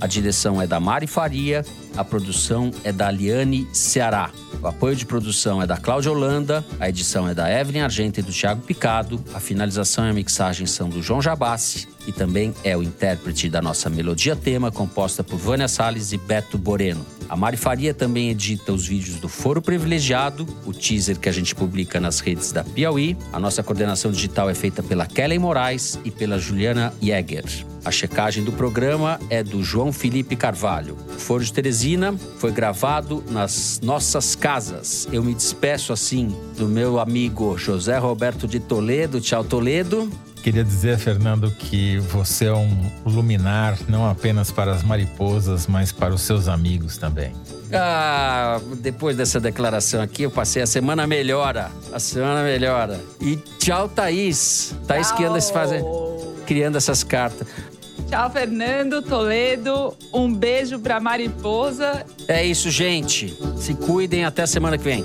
A 0.00 0.06
direção 0.06 0.60
é 0.60 0.66
da 0.66 0.80
Mari 0.80 1.06
Faria, 1.06 1.64
a 1.96 2.04
produção 2.04 2.70
é 2.84 2.92
da 2.92 3.10
Liane 3.10 3.66
Ceará. 3.72 4.30
O 4.62 4.66
apoio 4.66 4.96
de 4.96 5.06
produção 5.06 5.62
é 5.62 5.66
da 5.66 5.76
Cláudia 5.76 6.10
Holanda, 6.10 6.64
a 6.80 6.88
edição 6.88 7.28
é 7.28 7.34
da 7.34 7.50
Evelyn 7.50 7.82
Argenta 7.82 8.20
e 8.20 8.22
do 8.22 8.32
Thiago 8.32 8.62
Picado, 8.62 9.22
a 9.34 9.40
finalização 9.40 10.06
e 10.06 10.10
a 10.10 10.12
mixagem 10.12 10.66
são 10.66 10.88
do 10.88 11.02
João 11.02 11.22
Jabassi 11.22 11.88
e 12.06 12.12
também 12.12 12.54
é 12.64 12.76
o 12.76 12.82
intérprete 12.82 13.48
da 13.48 13.60
nossa 13.60 13.90
melodia 13.90 14.34
tema, 14.34 14.72
composta 14.72 15.22
por 15.22 15.38
Vânia 15.38 15.68
Salles 15.68 16.12
e 16.12 16.18
Beto 16.18 16.56
Boreno. 16.56 17.04
A 17.28 17.36
Mari 17.36 17.56
Faria 17.56 17.92
também 17.92 18.30
edita 18.30 18.72
os 18.72 18.86
vídeos 18.86 19.18
do 19.18 19.28
Foro 19.28 19.60
Privilegiado, 19.60 20.46
o 20.64 20.72
teaser 20.72 21.18
que 21.18 21.28
a 21.28 21.32
gente 21.32 21.54
publica 21.54 21.98
nas 21.98 22.20
redes 22.20 22.52
da 22.52 22.62
Piauí. 22.62 23.16
A 23.32 23.40
nossa 23.40 23.62
coordenação 23.62 24.12
digital 24.12 24.48
é 24.48 24.54
feita 24.54 24.82
pela 24.82 25.06
Kelly 25.06 25.38
Moraes 25.38 25.98
e 26.04 26.10
pela 26.10 26.38
Juliana 26.38 26.94
Jäger. 27.02 27.44
A 27.86 27.90
checagem 27.92 28.42
do 28.42 28.50
programa 28.50 29.20
é 29.30 29.44
do 29.44 29.62
João 29.62 29.92
Felipe 29.92 30.34
Carvalho. 30.34 30.96
O 31.08 31.20
Foro 31.20 31.44
de 31.44 31.52
Teresina 31.52 32.16
foi 32.36 32.50
gravado 32.50 33.22
nas 33.30 33.78
nossas 33.80 34.34
casas. 34.34 35.06
Eu 35.12 35.22
me 35.22 35.32
despeço 35.32 35.92
assim 35.92 36.34
do 36.58 36.66
meu 36.66 36.98
amigo 36.98 37.56
José 37.56 37.96
Roberto 37.96 38.48
de 38.48 38.58
Toledo. 38.58 39.20
Tchau, 39.20 39.44
Toledo. 39.44 40.10
Queria 40.42 40.64
dizer, 40.64 40.98
Fernando, 40.98 41.48
que 41.48 42.00
você 42.00 42.46
é 42.46 42.52
um 42.52 42.90
luminar 43.04 43.78
não 43.88 44.04
apenas 44.04 44.50
para 44.50 44.72
as 44.72 44.82
mariposas, 44.82 45.68
mas 45.68 45.92
para 45.92 46.12
os 46.12 46.22
seus 46.22 46.48
amigos 46.48 46.98
também. 46.98 47.32
Ah, 47.72 48.60
depois 48.78 49.16
dessa 49.16 49.38
declaração 49.38 50.02
aqui, 50.02 50.24
eu 50.24 50.30
passei 50.30 50.60
a 50.60 50.66
semana 50.66 51.06
melhora. 51.06 51.70
A 51.92 52.00
semana 52.00 52.42
melhora. 52.42 53.00
E 53.20 53.36
tchau, 53.60 53.88
Thaís. 53.88 54.74
Thaís 54.88 55.12
que 55.12 55.24
anda 55.24 55.40
se 55.40 55.52
fazendo, 55.52 55.86
criando 56.46 56.76
essas 56.76 57.04
cartas. 57.04 57.46
Tchau, 58.08 58.30
Fernando 58.30 59.02
Toledo. 59.02 59.96
Um 60.12 60.32
beijo 60.32 60.78
pra 60.78 61.00
mariposa. 61.00 62.06
É 62.28 62.44
isso, 62.44 62.70
gente. 62.70 63.36
Se 63.56 63.74
cuidem 63.74 64.24
até 64.24 64.46
semana 64.46 64.78
que 64.78 64.84
vem. 64.84 65.04